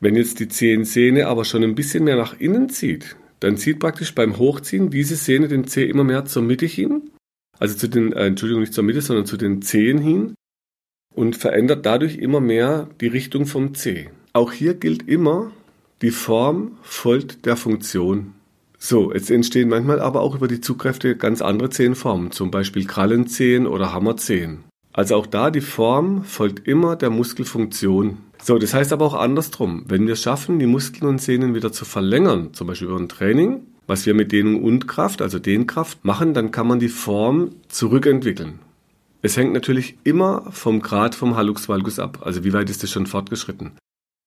Wenn 0.00 0.16
jetzt 0.16 0.40
die 0.40 0.48
Zehensehne 0.48 1.28
aber 1.28 1.44
schon 1.44 1.62
ein 1.62 1.74
bisschen 1.74 2.04
mehr 2.04 2.16
nach 2.16 2.38
innen 2.38 2.68
zieht, 2.68 3.16
dann 3.40 3.56
zieht 3.56 3.80
praktisch 3.80 4.14
beim 4.14 4.36
Hochziehen 4.38 4.90
diese 4.90 5.16
Sehne 5.16 5.48
den 5.48 5.66
Zeh 5.66 5.88
immer 5.88 6.04
mehr 6.04 6.26
zur 6.26 6.42
Mitte 6.42 6.66
hin, 6.66 7.10
also 7.58 7.74
zu 7.74 7.88
den, 7.88 8.12
äh, 8.12 8.26
Entschuldigung, 8.26 8.60
nicht 8.60 8.74
zur 8.74 8.84
Mitte, 8.84 9.00
sondern 9.00 9.26
zu 9.26 9.36
den 9.36 9.62
Zehen 9.62 9.98
hin 9.98 10.34
und 11.14 11.36
verändert 11.36 11.86
dadurch 11.86 12.16
immer 12.16 12.40
mehr 12.40 12.88
die 13.00 13.06
Richtung 13.06 13.46
vom 13.46 13.74
Zeh. 13.74 14.10
Auch 14.32 14.52
hier 14.52 14.74
gilt 14.74 15.08
immer, 15.08 15.52
die 16.02 16.10
Form 16.10 16.72
folgt 16.82 17.46
der 17.46 17.56
Funktion. 17.56 18.34
So, 18.76 19.12
jetzt 19.12 19.30
entstehen 19.30 19.68
manchmal 19.68 20.00
aber 20.00 20.20
auch 20.20 20.34
über 20.34 20.48
die 20.48 20.60
Zugkräfte 20.60 21.16
ganz 21.16 21.40
andere 21.40 21.70
Zehenformen, 21.70 22.32
zum 22.32 22.50
Beispiel 22.50 22.84
Krallenzehen 22.84 23.68
oder 23.68 23.92
Hammerzehen. 23.92 24.64
Also 24.92 25.14
auch 25.14 25.26
da 25.26 25.52
die 25.52 25.60
Form 25.60 26.24
folgt 26.24 26.66
immer 26.66 26.96
der 26.96 27.10
Muskelfunktion. 27.10 28.18
So, 28.42 28.58
das 28.58 28.74
heißt 28.74 28.92
aber 28.92 29.06
auch 29.06 29.14
andersrum. 29.14 29.84
Wenn 29.86 30.08
wir 30.08 30.16
schaffen, 30.16 30.58
die 30.58 30.66
Muskeln 30.66 31.08
und 31.08 31.22
Sehnen 31.22 31.54
wieder 31.54 31.70
zu 31.70 31.84
verlängern, 31.84 32.52
zum 32.52 32.66
Beispiel 32.66 32.88
über 32.88 32.98
ein 32.98 33.08
Training, 33.08 33.60
was 33.86 34.04
wir 34.04 34.14
mit 34.14 34.32
Dehnung 34.32 34.62
und 34.64 34.88
Kraft, 34.88 35.22
also 35.22 35.38
Dehnkraft, 35.38 36.04
machen, 36.04 36.34
dann 36.34 36.50
kann 36.50 36.66
man 36.66 36.80
die 36.80 36.88
Form 36.88 37.50
zurückentwickeln. 37.68 38.58
Es 39.22 39.36
hängt 39.36 39.52
natürlich 39.52 39.96
immer 40.02 40.50
vom 40.50 40.82
Grad 40.82 41.14
vom 41.14 41.36
Hallux 41.36 41.68
valgus 41.68 42.00
ab, 42.00 42.18
also 42.24 42.42
wie 42.42 42.52
weit 42.52 42.68
ist 42.68 42.82
es 42.82 42.90
schon 42.90 43.06
fortgeschritten. 43.06 43.70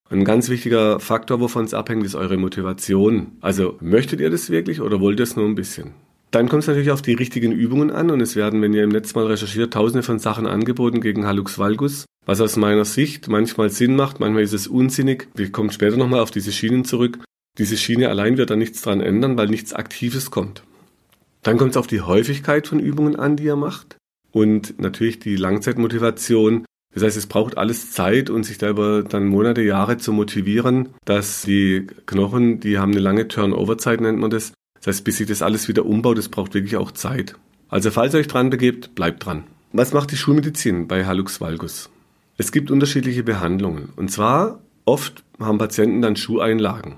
Ein 0.10 0.24
ganz 0.24 0.50
wichtiger 0.50 1.00
Faktor, 1.00 1.40
wovon 1.40 1.66
es 1.66 1.74
abhängt, 1.74 2.06
ist 2.06 2.16
eure 2.16 2.38
Motivation. 2.38 3.32
Also 3.42 3.78
möchtet 3.82 4.20
ihr 4.20 4.30
das 4.30 4.52
wirklich 4.52 4.80
oder 4.82 5.02
wollt 5.02 5.20
ihr 5.20 5.24
es 5.24 5.36
nur 5.36 5.46
ein 5.46 5.56
bisschen? 5.56 5.94
Dann 6.30 6.48
kommt 6.48 6.64
es 6.64 6.68
natürlich 6.68 6.92
auf 6.92 7.02
die 7.02 7.14
richtigen 7.14 7.52
Übungen 7.52 7.92
an 7.92 8.12
und 8.12 8.22
es 8.22 8.36
werden, 8.36 8.62
wenn 8.62 8.74
ihr 8.74 8.84
im 8.84 8.90
Netz 8.90 9.16
mal 9.16 9.26
recherchiert, 9.26 9.74
tausende 9.74 10.04
von 10.04 10.20
Sachen 10.20 10.46
angeboten 10.46 11.02
gegen 11.02 11.26
Hallux 11.26 11.58
valgus, 11.58 12.06
was 12.26 12.42
aus 12.42 12.56
meiner 12.56 12.86
Sicht 12.86 13.30
manchmal 13.30 13.70
Sinn 13.70 13.96
macht, 13.96 14.20
manchmal 14.20 14.44
ist 14.44 14.54
es 14.54 14.68
unsinnig. 14.68 15.28
Wir 15.34 15.52
kommen 15.52 15.72
später 15.72 15.98
nochmal 15.98 16.20
auf 16.20 16.32
diese 16.32 16.52
Schienen 16.52 16.86
zurück. 16.86 17.20
Diese 17.58 17.78
Schiene 17.78 18.10
allein 18.10 18.38
wird 18.38 18.50
da 18.50 18.56
nichts 18.56 18.82
dran 18.82 19.02
ändern, 19.02 19.38
weil 19.38 19.48
nichts 19.48 19.74
Aktives 19.74 20.30
kommt. 20.30 20.64
Dann 21.42 21.58
kommt 21.58 21.72
es 21.72 21.78
auf 21.78 21.88
die 21.88 22.02
Häufigkeit 22.02 22.68
von 22.68 22.80
Übungen 22.80 23.16
an, 23.16 23.38
die 23.38 23.46
ihr 23.46 23.56
macht 23.56 23.98
und 24.32 24.80
natürlich 24.80 25.20
die 25.20 25.36
Langzeitmotivation. 25.36 26.66
Das 26.96 27.04
heißt, 27.04 27.18
es 27.18 27.28
braucht 27.28 27.58
alles 27.58 27.92
Zeit 27.92 28.30
und 28.30 28.46
sich 28.46 28.58
da 28.58 28.70
über 28.70 29.04
dann 29.04 29.28
Monate, 29.28 29.62
Jahre 29.62 29.98
zu 29.98 30.14
motivieren, 30.14 30.90
dass 31.04 31.42
die 31.42 31.88
Knochen, 32.06 32.62
die 32.62 32.80
haben 32.80 32.94
eine 32.94 33.02
lange 33.02 33.28
Turnover-Zeit, 33.28 34.00
nennt 34.00 34.18
man 34.18 34.30
das. 34.30 34.54
Das 34.76 34.88
heißt, 34.88 35.04
bis 35.04 35.18
sich 35.18 35.28
das 35.28 35.42
alles 35.42 35.68
wieder 35.68 35.86
umbaut, 35.86 36.18
das 36.18 36.30
braucht 36.30 36.54
wirklich 36.54 36.78
auch 36.78 36.92
Zeit. 36.92 37.36
Also 37.68 37.92
falls 37.92 38.14
ihr 38.14 38.22
euch 38.22 38.28
dran 38.28 38.50
begebt, 38.50 38.96
bleibt 38.96 39.26
dran. 39.26 39.44
Was 39.74 39.92
macht 39.92 40.12
die 40.12 40.18
Schulmedizin 40.18 40.88
bei 40.88 41.06
Hallux 41.06 41.42
valgus? 41.42 41.90
Es 42.38 42.54
gibt 42.54 42.72
unterschiedliche 42.72 43.24
Behandlungen. 43.24 43.90
Und 43.98 44.10
zwar 44.10 44.60
oft 44.86 45.24
haben 45.38 45.58
Patienten 45.58 46.02
dann 46.02 46.16
Schuheinlagen. 46.16 46.96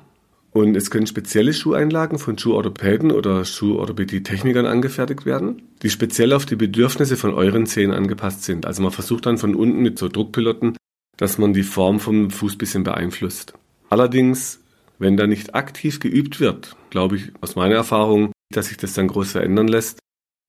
Und 0.57 0.75
es 0.75 0.89
können 0.89 1.05
spezielle 1.05 1.53
Schuheinlagen 1.53 2.17
von 2.17 2.35
Schuhorthopäden 2.35 3.11
oder 3.11 3.45
Schuhorthopädie-Technikern 3.45 4.65
angefertigt 4.65 5.23
werden, 5.23 5.61
die 5.83 5.91
speziell 5.91 6.33
auf 6.33 6.47
die 6.47 6.55
Bedürfnisse 6.55 7.15
von 7.15 7.35
euren 7.35 7.67
Zehen 7.67 7.91
angepasst 7.91 8.41
sind. 8.41 8.65
Also 8.65 8.81
man 8.81 8.91
versucht 8.91 9.27
dann 9.27 9.37
von 9.37 9.53
unten 9.53 9.83
mit 9.83 9.99
so 9.99 10.09
Druckpiloten, 10.09 10.75
dass 11.15 11.37
man 11.37 11.53
die 11.53 11.61
Form 11.61 11.99
vom 11.99 12.31
Fuß 12.31 12.55
ein 12.55 12.57
bisschen 12.57 12.83
beeinflusst. 12.83 13.53
Allerdings, 13.91 14.59
wenn 14.97 15.15
da 15.15 15.27
nicht 15.27 15.53
aktiv 15.53 15.99
geübt 15.99 16.39
wird, 16.39 16.75
glaube 16.89 17.17
ich 17.17 17.31
aus 17.39 17.55
meiner 17.55 17.75
Erfahrung, 17.75 18.31
dass 18.51 18.69
sich 18.69 18.77
das 18.77 18.95
dann 18.95 19.09
groß 19.09 19.33
verändern 19.33 19.67
lässt, 19.67 19.99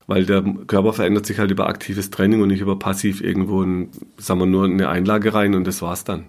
weil 0.06 0.24
der 0.24 0.42
Körper 0.68 0.94
verändert 0.94 1.26
sich 1.26 1.38
halt 1.38 1.50
über 1.50 1.68
aktives 1.68 2.08
Training 2.08 2.40
und 2.40 2.48
nicht 2.48 2.62
über 2.62 2.78
passiv 2.78 3.20
irgendwo, 3.20 3.62
in, 3.62 3.90
sagen 4.16 4.40
wir 4.40 4.46
nur 4.46 4.64
eine 4.64 4.88
Einlage 4.88 5.34
rein 5.34 5.54
und 5.54 5.66
das 5.66 5.82
war's 5.82 6.04
dann. 6.04 6.24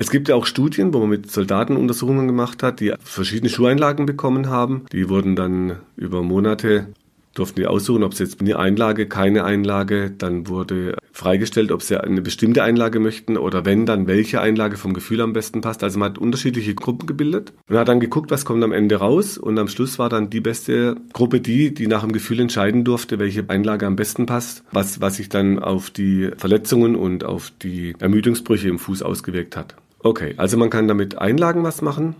Es 0.00 0.10
gibt 0.10 0.28
ja 0.30 0.34
auch 0.34 0.46
Studien, 0.46 0.94
wo 0.94 1.00
man 1.00 1.10
mit 1.10 1.30
Soldaten 1.30 1.76
Untersuchungen 1.76 2.26
gemacht 2.26 2.62
hat, 2.62 2.80
die 2.80 2.94
verschiedene 3.04 3.50
Schuheinlagen 3.50 4.06
bekommen 4.06 4.48
haben. 4.48 4.86
Die 4.92 5.10
wurden 5.10 5.36
dann 5.36 5.76
über 5.94 6.22
Monate 6.22 6.86
durften 7.34 7.60
die 7.60 7.66
aussuchen, 7.66 8.02
ob 8.02 8.14
sie 8.14 8.24
jetzt 8.24 8.40
eine 8.40 8.58
Einlage, 8.58 9.06
keine 9.06 9.44
Einlage. 9.44 10.10
Dann 10.10 10.48
wurde 10.48 10.96
freigestellt, 11.12 11.70
ob 11.70 11.82
sie 11.82 12.02
eine 12.02 12.22
bestimmte 12.22 12.62
Einlage 12.62 12.98
möchten 12.98 13.36
oder 13.36 13.64
wenn, 13.64 13.86
dann 13.86 14.06
welche 14.06 14.40
Einlage 14.40 14.76
vom 14.76 14.94
Gefühl 14.94 15.20
am 15.20 15.32
besten 15.32 15.60
passt. 15.60 15.84
Also 15.84 15.98
man 15.98 16.10
hat 16.10 16.18
unterschiedliche 16.18 16.74
Gruppen 16.74 17.06
gebildet 17.06 17.52
und 17.68 17.76
hat 17.76 17.88
dann 17.88 18.00
geguckt, 18.00 18.30
was 18.30 18.44
kommt 18.44 18.64
am 18.64 18.72
Ende 18.72 18.96
raus. 18.96 19.38
Und 19.38 19.58
am 19.58 19.68
Schluss 19.68 19.98
war 19.98 20.08
dann 20.08 20.30
die 20.30 20.40
beste 20.40 20.96
Gruppe 21.12 21.40
die, 21.40 21.72
die 21.72 21.86
nach 21.86 22.02
dem 22.02 22.12
Gefühl 22.12 22.40
entscheiden 22.40 22.84
durfte, 22.84 23.18
welche 23.18 23.48
Einlage 23.48 23.86
am 23.86 23.96
besten 23.96 24.26
passt, 24.26 24.64
was, 24.72 25.00
was 25.00 25.16
sich 25.16 25.28
dann 25.28 25.58
auf 25.58 25.90
die 25.90 26.30
Verletzungen 26.36 26.96
und 26.96 27.24
auf 27.24 27.52
die 27.62 27.94
Ermüdungsbrüche 27.98 28.68
im 28.68 28.78
Fuß 28.78 29.02
ausgewirkt 29.02 29.56
hat. 29.56 29.76
Okay, 30.02 30.34
also 30.38 30.56
man 30.56 30.70
kann 30.70 30.88
damit 30.88 31.18
Einlagen 31.18 31.62
was 31.62 31.82
machen. 31.82 32.16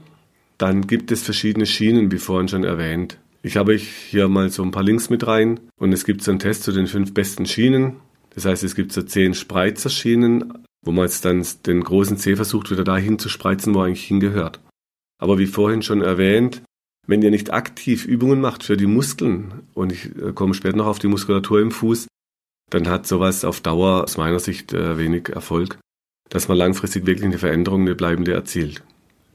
Dann 0.58 0.87
gibt 0.87 1.10
es 1.10 1.22
verschiedene 1.22 1.66
Schienen, 1.66 2.12
wie 2.12 2.18
vorhin 2.18 2.49
schon 2.49 2.64
erwähnt. 2.64 3.18
Ich 3.42 3.56
habe 3.56 3.75
hier 3.75 4.28
mal 4.28 4.50
so 4.50 4.62
ein 4.62 4.70
paar 4.70 4.82
Links 4.82 5.08
mit 5.08 5.26
rein 5.26 5.60
und 5.78 5.92
es 5.92 6.04
gibt 6.04 6.22
so 6.22 6.30
einen 6.30 6.40
Test 6.40 6.64
zu 6.64 6.72
den 6.72 6.87
fünf 6.87 7.14
besten 7.14 7.46
Schienen. 7.46 7.96
Das 8.34 8.44
heißt, 8.44 8.62
es 8.64 8.75
gibt 8.75 8.92
so 8.92 9.02
zehn 9.02 9.32
Spreizerschienen, 9.32 10.52
wo 10.82 10.92
man 10.92 11.06
jetzt 11.06 11.25
dann 11.25 11.44
den 11.66 11.82
großen 11.82 12.18
C 12.18 12.37
versucht, 12.37 12.70
wieder 12.70 12.84
dahin 12.84 13.18
zu 13.18 13.30
spreizen, 13.30 13.75
wo 13.75 13.80
er 13.80 13.87
eigentlich 13.87 14.04
hingehört. 14.04 14.60
Aber 15.18 15.38
wie 15.38 15.46
vorhin 15.46 15.82
schon 15.82 16.02
erwähnt, 16.02 16.62
wenn 17.06 17.22
ihr 17.22 17.30
nicht 17.30 17.52
aktiv 17.52 18.04
Übungen 18.04 18.42
macht 18.42 18.62
für 18.62 18.76
die 18.76 18.87
Muskeln, 18.87 19.62
und 19.72 19.90
ich 19.90 20.14
äh, 20.16 20.32
komme 20.34 20.52
später 20.52 20.76
noch 20.76 20.87
auf 20.87 20.99
die 20.99 21.08
Muskulatur 21.08 21.60
im 21.60 21.70
Fuß, 21.70 22.06
dann 22.68 22.88
hat 22.88 23.06
sowas 23.06 23.44
auf 23.44 23.60
Dauer 23.62 24.04
aus 24.04 24.18
meiner 24.18 24.38
Sicht 24.38 24.75
äh, 24.75 24.99
wenig 24.99 25.30
Erfolg 25.30 25.78
dass 26.30 26.49
man 26.49 26.56
langfristig 26.56 27.06
wirklich 27.06 27.26
eine 27.26 27.38
Veränderung, 27.38 27.82
eine 27.82 27.94
bleibende 27.94 28.32
erzielt. 28.32 28.82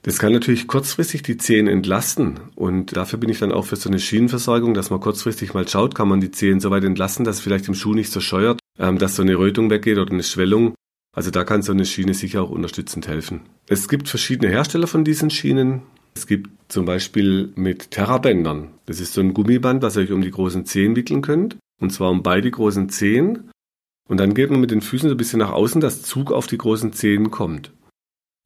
Das 0.02 0.20
kann 0.20 0.34
natürlich 0.34 0.68
kurzfristig 0.68 1.24
die 1.24 1.38
Zehen 1.38 1.68
entlasten 1.68 2.40
und 2.56 2.96
dafür 2.96 3.18
bin 3.18 3.30
ich 3.30 3.40
dann 3.40 3.52
auch 3.52 3.66
für 3.66 3.75
so 3.75 3.90
eine 3.90 4.00
Schienenversorgung, 4.00 4.74
dass 4.75 4.92
man 4.92 5.00
kurzfristig 5.00 5.54
mal 5.56 5.68
schaut, 5.68 5.96
kann 5.96 6.08
man 6.08 6.22
die 6.22 6.30
Zehen 6.30 6.60
so 6.60 6.70
weit 6.70 6.84
entlasten, 6.84 7.25
dass 7.25 7.40
vielleicht 7.40 7.68
im 7.68 7.74
Schuh 7.74 7.96
nicht 7.96 8.12
so 8.12 8.20
scheuert, 8.20 8.60
ähm, 8.78 9.00
dass 9.00 9.16
so 9.16 9.24
eine 9.24 9.38
Rötung 9.38 9.70
weggeht 9.70 9.98
oder 9.98 10.12
eine 10.12 10.24
Schwellung. 10.24 10.75
Also 11.16 11.32
da 11.32 11.44
kann 11.44 11.64
so 11.64 11.72
eine 11.72 11.86
Schiene 11.86 12.14
sicher 12.14 12.44
auch 12.44 12.52
unterstützend 12.52 13.08
helfen. 13.08 13.42
Es 13.68 13.88
gibt 13.88 14.08
verschiedene 14.08 14.52
Hersteller 14.52 14.86
von 14.86 15.04
diesen 15.04 15.32
Schienen. 15.32 15.82
Es 16.14 16.28
gibt 16.28 16.52
zum 16.68 16.86
Beispiel 16.86 17.52
mit 17.56 17.90
Terrabändern. 17.90 18.70
Das 18.86 19.00
ist 19.00 19.14
so 19.14 19.22
ein 19.22 19.34
Gummiband, 19.34 19.82
was 19.82 19.96
ihr 19.96 20.04
euch 20.04 20.12
um 20.12 20.22
die 20.22 20.30
großen 20.30 20.66
Zehen 20.66 20.96
wickeln 20.96 21.24
könnt. 21.24 21.58
Und 21.82 21.92
zwar 21.92 22.12
um 22.12 22.22
beide 22.22 22.52
großen 22.52 22.90
Zehen. 22.90 23.50
Und 24.08 24.18
dann 24.18 24.34
geht 24.34 24.52
man 24.52 24.62
mit 24.62 24.72
den 24.72 24.82
Füßen 24.82 25.10
so 25.10 25.16
ein 25.16 25.18
bisschen 25.18 25.40
nach 25.40 25.52
außen, 25.52 25.82
dass 25.82 26.04
Zug 26.04 26.32
auf 26.32 26.48
die 26.48 26.58
großen 26.58 26.94
Zehen 26.94 27.32
kommt. 27.32 27.72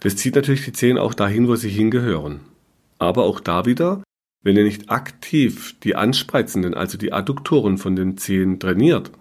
Das 0.02 0.16
zieht 0.16 0.36
natürlich 0.36 0.64
die 0.64 0.72
Zehen 0.72 0.98
auch 0.98 1.14
dahin, 1.14 1.48
wo 1.48 1.56
sie 1.56 1.70
hingehören. 1.70 2.40
Aber 2.98 3.24
auch 3.24 3.40
da 3.40 3.66
wieder, 3.66 4.04
wenn 4.42 4.56
ihr 4.56 4.64
nicht 4.64 4.90
aktiv 4.90 5.78
die 5.82 5.96
anspreizenden, 5.96 6.74
also 6.74 6.98
die 6.98 7.12
Adduktoren 7.12 7.78
von 7.78 7.96
den 7.96 8.18
Zehen 8.18 8.60
trainiert, 8.60 9.12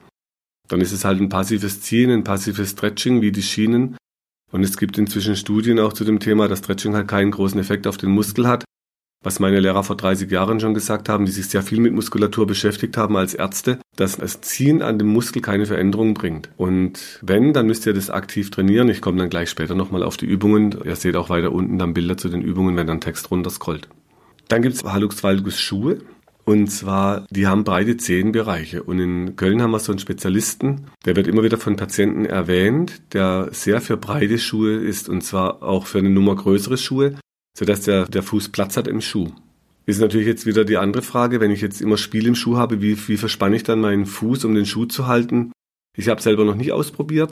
dann 0.68 0.80
ist 0.80 0.92
es 0.92 1.04
halt 1.04 1.20
ein 1.20 1.28
passives 1.28 1.80
Ziehen, 1.80 2.10
ein 2.10 2.24
passives 2.24 2.70
Stretching 2.70 3.20
wie 3.20 3.32
die 3.32 3.42
Schienen. 3.42 3.96
Und 4.52 4.62
es 4.62 4.76
gibt 4.76 4.96
inzwischen 4.98 5.36
Studien 5.36 5.80
auch 5.80 5.92
zu 5.92 6.04
dem 6.04 6.20
Thema, 6.20 6.46
dass 6.46 6.60
Stretching 6.60 6.94
halt 6.94 7.08
keinen 7.08 7.32
großen 7.32 7.58
Effekt 7.58 7.86
auf 7.86 7.96
den 7.96 8.10
Muskel 8.10 8.46
hat, 8.46 8.64
was 9.22 9.40
meine 9.40 9.60
Lehrer 9.60 9.82
vor 9.82 9.96
30 9.96 10.30
Jahren 10.30 10.60
schon 10.60 10.74
gesagt 10.74 11.08
haben, 11.08 11.24
die 11.24 11.32
sich 11.32 11.46
sehr 11.46 11.62
viel 11.62 11.80
mit 11.80 11.92
Muskulatur 11.92 12.46
beschäftigt 12.46 12.96
haben 12.96 13.16
als 13.16 13.34
Ärzte, 13.34 13.78
dass 13.96 14.16
das 14.16 14.40
Ziehen 14.40 14.80
an 14.80 14.98
dem 14.98 15.08
Muskel 15.08 15.42
keine 15.42 15.66
Veränderung 15.66 16.14
bringt. 16.14 16.50
Und 16.56 17.18
wenn, 17.22 17.52
dann 17.52 17.66
müsst 17.66 17.86
ihr 17.86 17.94
das 17.94 18.10
aktiv 18.10 18.50
trainieren. 18.50 18.88
Ich 18.88 19.00
komme 19.00 19.18
dann 19.18 19.30
gleich 19.30 19.50
später 19.50 19.74
nochmal 19.74 20.02
auf 20.02 20.16
die 20.16 20.26
Übungen. 20.26 20.78
Ihr 20.84 20.96
seht 20.96 21.16
auch 21.16 21.30
weiter 21.30 21.52
unten 21.52 21.78
dann 21.78 21.94
Bilder 21.94 22.16
zu 22.16 22.28
den 22.28 22.42
Übungen, 22.42 22.76
wenn 22.76 22.86
dann 22.86 23.00
Text 23.00 23.30
runter 23.30 23.50
scrollt. 23.50 23.88
Dann 24.46 24.62
gibt 24.62 24.76
es 24.76 24.84
Hallux 24.84 25.22
valgus 25.22 25.58
Schuhe. 25.58 25.98
Und 26.44 26.68
zwar, 26.68 27.26
die 27.28 27.46
haben 27.46 27.64
beide 27.64 27.98
Zehenbereiche. 27.98 28.82
Und 28.82 29.00
in 29.00 29.36
Köln 29.36 29.60
haben 29.60 29.72
wir 29.72 29.80
so 29.80 29.92
einen 29.92 29.98
Spezialisten, 29.98 30.86
der 31.04 31.14
wird 31.14 31.26
immer 31.26 31.42
wieder 31.42 31.58
von 31.58 31.76
Patienten 31.76 32.24
erwähnt, 32.24 33.02
der 33.12 33.48
sehr 33.50 33.82
für 33.82 33.98
breite 33.98 34.38
Schuhe 34.38 34.76
ist 34.76 35.10
und 35.10 35.20
zwar 35.22 35.62
auch 35.62 35.84
für 35.84 35.98
eine 35.98 36.08
Nummer 36.08 36.36
größere 36.36 36.78
Schuhe 36.78 37.16
sodass 37.58 37.80
der, 37.80 38.06
der 38.06 38.22
Fuß 38.22 38.50
Platz 38.50 38.76
hat 38.76 38.86
im 38.86 39.00
Schuh. 39.00 39.32
Ist 39.84 40.00
natürlich 40.00 40.28
jetzt 40.28 40.46
wieder 40.46 40.64
die 40.64 40.76
andere 40.76 41.02
Frage, 41.02 41.40
wenn 41.40 41.50
ich 41.50 41.60
jetzt 41.60 41.80
immer 41.80 41.96
Spiel 41.96 42.26
im 42.26 42.36
Schuh 42.36 42.56
habe, 42.56 42.80
wie, 42.80 42.96
wie 43.08 43.16
verspanne 43.16 43.56
ich 43.56 43.64
dann 43.64 43.80
meinen 43.80 44.06
Fuß, 44.06 44.44
um 44.44 44.54
den 44.54 44.66
Schuh 44.66 44.84
zu 44.84 45.08
halten? 45.08 45.50
Ich 45.96 46.08
habe 46.08 46.22
selber 46.22 46.44
noch 46.44 46.54
nicht 46.54 46.72
ausprobiert. 46.72 47.30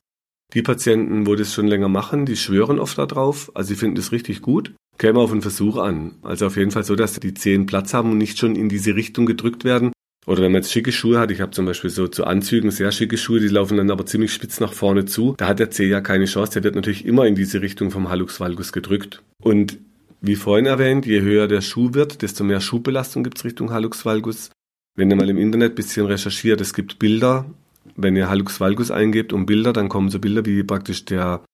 Die 0.53 0.63
Patienten, 0.63 1.27
wo 1.27 1.37
das 1.37 1.55
schon 1.55 1.69
länger 1.69 1.89
machen, 1.89 2.27
die 2.27 2.37
schwören 2.37 2.81
oft 2.81 2.99
darauf. 2.99 3.53
Also 3.55 3.69
sie 3.69 3.75
finden 3.77 3.99
es 3.99 4.11
richtig 4.11 4.43
gut. 4.43 4.73
Käme 4.99 5.21
auf 5.21 5.31
einen 5.31 5.43
Versuch 5.43 5.77
an. 5.77 6.17
Also 6.23 6.47
auf 6.47 6.57
jeden 6.57 6.71
Fall 6.73 6.83
so, 6.83 6.97
dass 6.97 7.21
die 7.21 7.35
Zehen 7.35 7.67
Platz 7.67 7.95
haben 7.95 8.11
und 8.11 8.19
nicht 8.19 8.39
schon 8.39 8.57
in 8.57 8.69
diese 8.69 8.97
Richtung 8.97 9.27
gedrückt 9.27 9.65
werden. 9.65 9.93
Oder 10.27 10.43
wenn 10.43 10.51
man 10.51 10.63
jetzt 10.63 10.73
schicke 10.73 10.91
Schuhe 10.91 11.21
hat, 11.21 11.31
ich 11.31 11.41
habe 11.41 11.53
zum 11.53 11.67
Beispiel 11.67 11.91
so 11.91 12.09
zu 12.09 12.25
Anzügen 12.25 12.73
sehr 12.73 12.91
schicke 12.91 13.17
Schuhe, 13.17 13.39
die 13.39 13.47
laufen 13.47 13.77
dann 13.77 13.93
aber 13.93 14.07
ziemlich 14.07 14.33
spitz 14.33 14.59
nach 14.59 14.73
vorne 14.73 15.05
zu. 15.05 15.35
Da 15.37 15.47
hat 15.47 15.61
der 15.61 15.71
Zeh 15.71 15.87
ja 15.87 16.01
keine 16.01 16.25
Chance, 16.25 16.55
der 16.55 16.65
wird 16.65 16.75
natürlich 16.75 17.05
immer 17.05 17.27
in 17.27 17.37
diese 17.37 17.63
Richtung 17.63 17.93
vom 17.93 18.09
Hallux 18.09 18.41
valgus 18.41 18.73
gedrückt. 18.73 19.23
Und 19.41 19.79
wie 20.27 20.37
vorhin 20.37 20.67
erwähnt, 20.67 21.07
je 21.07 21.21
höher 21.21 21.49
der 21.49 21.61
Schuh 21.61 21.95
wird, 21.95 22.23
desto 22.23 22.45
mehr 22.45 22.61
Schuhbelastung 22.61 23.25
gibt's 23.25 23.45
Richtung 23.45 23.71
Hallux 23.71 24.05
valgus. 24.05 24.51
Wenn 24.97 25.11
ihr 25.11 25.17
mal 25.17 25.29
im 25.29 25.39
Internet 25.39 25.75
bisschen 25.75 26.07
recherchiert, 26.07 26.61
es 26.61 26.75
gibt 26.75 26.99
Bilder, 26.99 27.47
wenn 27.97 28.17
ihr 28.17 28.29
Hallux 28.29 28.61
valgus 28.61 28.91
eingebt 28.91 29.33
und 29.33 29.47
Bilder, 29.47 29.73
dann 29.73 29.89
kommen 29.89 30.11
so 30.11 30.19
Bilder, 30.19 30.45
wie 30.47 30.63
praktisch 30.63 31.05
der 31.05 31.45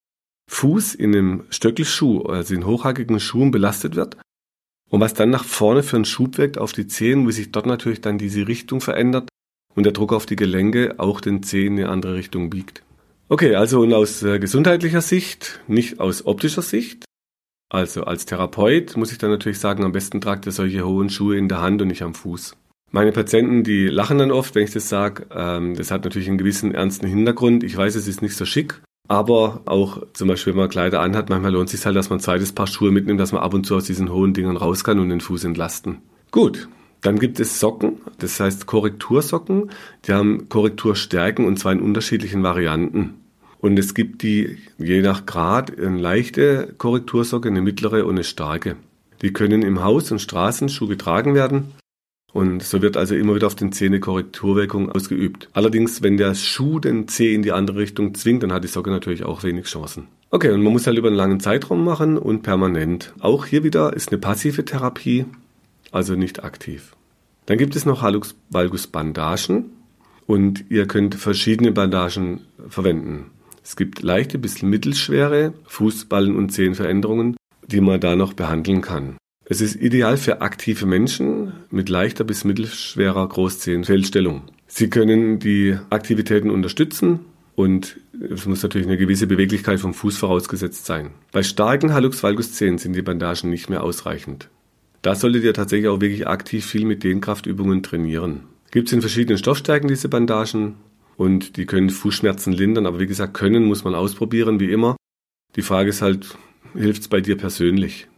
Fuß 0.50 0.94
in 0.94 1.14
einem 1.14 1.44
Stöckelschuh, 1.50 2.22
also 2.22 2.54
in 2.54 2.66
hochhackigen 2.66 3.20
Schuhen 3.20 3.50
belastet 3.50 3.96
wird. 3.96 4.16
Und 4.90 5.00
was 5.00 5.14
dann 5.14 5.30
nach 5.30 5.44
vorne 5.44 5.82
für 5.82 5.96
einen 5.96 6.04
Schub 6.04 6.38
wirkt 6.38 6.58
auf 6.58 6.72
die 6.72 6.86
Zehen, 6.86 7.26
wie 7.26 7.32
sich 7.32 7.52
dort 7.52 7.66
natürlich 7.66 8.00
dann 8.00 8.18
diese 8.18 8.46
Richtung 8.46 8.80
verändert 8.80 9.28
und 9.74 9.84
der 9.84 9.92
Druck 9.92 10.12
auf 10.12 10.26
die 10.26 10.36
Gelenke 10.36 10.96
auch 10.98 11.20
den 11.20 11.42
Zehen 11.42 11.78
in 11.78 11.84
eine 11.84 11.92
andere 11.92 12.14
Richtung 12.14 12.50
biegt. 12.50 12.82
Okay, 13.28 13.54
also 13.54 13.80
und 13.80 13.94
aus 13.94 14.22
äh, 14.22 14.38
gesundheitlicher 14.38 15.00
Sicht, 15.00 15.60
nicht 15.66 16.00
aus 16.00 16.26
optischer 16.26 16.60
Sicht, 16.60 17.06
also 17.72 18.04
als 18.04 18.26
Therapeut 18.26 18.98
muss 18.98 19.12
ich 19.12 19.18
dann 19.18 19.30
natürlich 19.30 19.58
sagen, 19.58 19.82
am 19.82 19.92
besten 19.92 20.20
tragt 20.20 20.44
ihr 20.44 20.52
solche 20.52 20.84
hohen 20.84 21.08
Schuhe 21.08 21.38
in 21.38 21.48
der 21.48 21.62
Hand 21.62 21.80
und 21.80 21.88
nicht 21.88 22.02
am 22.02 22.12
Fuß. 22.12 22.54
Meine 22.90 23.12
Patienten, 23.12 23.64
die 23.64 23.86
lachen 23.86 24.18
dann 24.18 24.30
oft, 24.30 24.54
wenn 24.54 24.64
ich 24.64 24.72
das 24.72 24.90
sage. 24.90 25.24
Ähm, 25.34 25.74
das 25.74 25.90
hat 25.90 26.04
natürlich 26.04 26.28
einen 26.28 26.36
gewissen 26.36 26.74
ernsten 26.74 27.06
Hintergrund. 27.06 27.64
Ich 27.64 27.74
weiß, 27.74 27.94
es 27.94 28.06
ist 28.06 28.20
nicht 28.20 28.36
so 28.36 28.44
schick, 28.44 28.82
aber 29.08 29.62
auch 29.64 30.02
zum 30.12 30.28
Beispiel, 30.28 30.52
wenn 30.52 30.60
man 30.60 30.68
Kleider 30.68 31.00
anhat, 31.00 31.30
manchmal 31.30 31.52
lohnt 31.52 31.68
es 31.68 31.72
sich 31.72 31.86
halt, 31.86 31.96
dass 31.96 32.10
man 32.10 32.18
ein 32.18 32.22
zweites 32.22 32.52
Paar 32.52 32.66
Schuhe 32.66 32.90
mitnimmt, 32.90 33.18
dass 33.18 33.32
man 33.32 33.40
ab 33.40 33.54
und 33.54 33.64
zu 33.64 33.74
aus 33.74 33.84
diesen 33.84 34.12
hohen 34.12 34.34
Dingern 34.34 34.58
raus 34.58 34.84
kann 34.84 34.98
und 34.98 35.08
den 35.08 35.22
Fuß 35.22 35.44
entlasten. 35.44 36.02
Gut, 36.30 36.68
dann 37.00 37.18
gibt 37.18 37.40
es 37.40 37.58
Socken, 37.58 38.02
das 38.18 38.38
heißt 38.38 38.66
Korrektursocken. 38.66 39.70
Die 40.06 40.12
haben 40.12 40.50
Korrekturstärken 40.50 41.46
und 41.46 41.58
zwar 41.58 41.72
in 41.72 41.80
unterschiedlichen 41.80 42.42
Varianten. 42.42 43.21
Und 43.62 43.78
es 43.78 43.94
gibt 43.94 44.22
die, 44.22 44.58
je 44.76 45.02
nach 45.02 45.24
Grad, 45.24 45.78
eine 45.78 45.96
leichte 45.96 46.74
Korrektursocke, 46.78 47.48
eine 47.48 47.62
mittlere 47.62 48.04
und 48.04 48.16
eine 48.16 48.24
starke. 48.24 48.74
Die 49.22 49.32
können 49.32 49.62
im 49.62 49.84
Haus- 49.84 50.10
und 50.10 50.18
Straßenschuh 50.18 50.88
getragen 50.88 51.36
werden. 51.36 51.68
Und 52.32 52.64
so 52.64 52.82
wird 52.82 52.96
also 52.96 53.14
immer 53.14 53.36
wieder 53.36 53.46
auf 53.46 53.54
den 53.54 53.70
Zeh 53.70 53.86
eine 53.86 54.00
Korrekturwirkung 54.00 54.90
ausgeübt. 54.90 55.48
Allerdings, 55.52 56.02
wenn 56.02 56.16
der 56.16 56.34
Schuh 56.34 56.80
den 56.80 57.06
Zeh 57.06 57.34
in 57.34 57.42
die 57.42 57.52
andere 57.52 57.78
Richtung 57.78 58.14
zwingt, 58.14 58.42
dann 58.42 58.52
hat 58.52 58.64
die 58.64 58.68
Socke 58.68 58.90
natürlich 58.90 59.22
auch 59.22 59.44
wenig 59.44 59.66
Chancen. 59.66 60.08
Okay, 60.30 60.50
und 60.50 60.62
man 60.62 60.72
muss 60.72 60.88
halt 60.88 60.98
über 60.98 61.08
einen 61.08 61.16
langen 61.16 61.38
Zeitraum 61.38 61.84
machen 61.84 62.18
und 62.18 62.42
permanent. 62.42 63.12
Auch 63.20 63.46
hier 63.46 63.62
wieder 63.62 63.92
ist 63.92 64.10
eine 64.10 64.18
passive 64.18 64.64
Therapie, 64.64 65.26
also 65.92 66.16
nicht 66.16 66.42
aktiv. 66.42 66.96
Dann 67.46 67.58
gibt 67.58 67.76
es 67.76 67.86
noch 67.86 68.02
Hallux 68.02 68.34
valgus 68.50 68.88
Bandagen 68.88 69.66
und 70.26 70.64
ihr 70.68 70.88
könnt 70.88 71.14
verschiedene 71.14 71.70
Bandagen 71.70 72.40
verwenden. 72.68 73.26
Es 73.62 73.76
gibt 73.76 74.02
leichte 74.02 74.38
bis 74.38 74.62
mittelschwere 74.62 75.54
Fußballen- 75.68 76.36
und 76.36 76.50
Zehenveränderungen, 76.50 77.36
die 77.66 77.80
man 77.80 78.00
da 78.00 78.16
noch 78.16 78.32
behandeln 78.32 78.80
kann. 78.80 79.16
Es 79.44 79.60
ist 79.60 79.76
ideal 79.76 80.16
für 80.16 80.40
aktive 80.40 80.86
Menschen 80.86 81.52
mit 81.70 81.88
leichter 81.88 82.24
bis 82.24 82.44
mittelschwerer 82.44 83.28
Großzehenfehlstellung. 83.28 84.42
Sie 84.66 84.88
können 84.88 85.38
die 85.38 85.76
Aktivitäten 85.90 86.50
unterstützen 86.50 87.20
und 87.54 87.98
es 88.30 88.46
muss 88.46 88.62
natürlich 88.62 88.86
eine 88.86 88.96
gewisse 88.96 89.26
Beweglichkeit 89.26 89.80
vom 89.80 89.94
Fuß 89.94 90.16
vorausgesetzt 90.16 90.86
sein. 90.86 91.10
Bei 91.32 91.42
starken 91.42 91.92
Hallux 91.92 92.22
valgus 92.22 92.54
Zehen 92.54 92.78
sind 92.78 92.94
die 92.94 93.02
Bandagen 93.02 93.50
nicht 93.50 93.68
mehr 93.68 93.82
ausreichend. 93.82 94.48
Da 95.02 95.14
solltet 95.14 95.44
ihr 95.44 95.54
tatsächlich 95.54 95.88
auch 95.88 96.00
wirklich 96.00 96.26
aktiv 96.26 96.64
viel 96.64 96.86
mit 96.86 97.02
Dehnkraftübungen 97.02 97.82
trainieren. 97.82 98.44
Gibt 98.70 98.88
es 98.88 98.94
in 98.94 99.00
verschiedenen 99.00 99.36
Stoffstärken 99.36 99.88
diese 99.88 100.08
Bandagen 100.08 100.76
und 101.16 101.56
die 101.56 101.66
können 101.66 101.90
Fußschmerzen 101.90 102.52
lindern, 102.52 102.86
aber 102.86 103.00
wie 103.00 103.06
gesagt, 103.06 103.34
können 103.34 103.64
muss 103.64 103.84
man 103.84 103.94
ausprobieren, 103.94 104.60
wie 104.60 104.70
immer. 104.72 104.96
Die 105.56 105.62
Frage 105.62 105.90
ist 105.90 106.02
halt, 106.02 106.36
hilft 106.74 107.02
es 107.02 107.08
bei 107.08 107.20
dir 107.20 107.36
persönlich? 107.36 108.08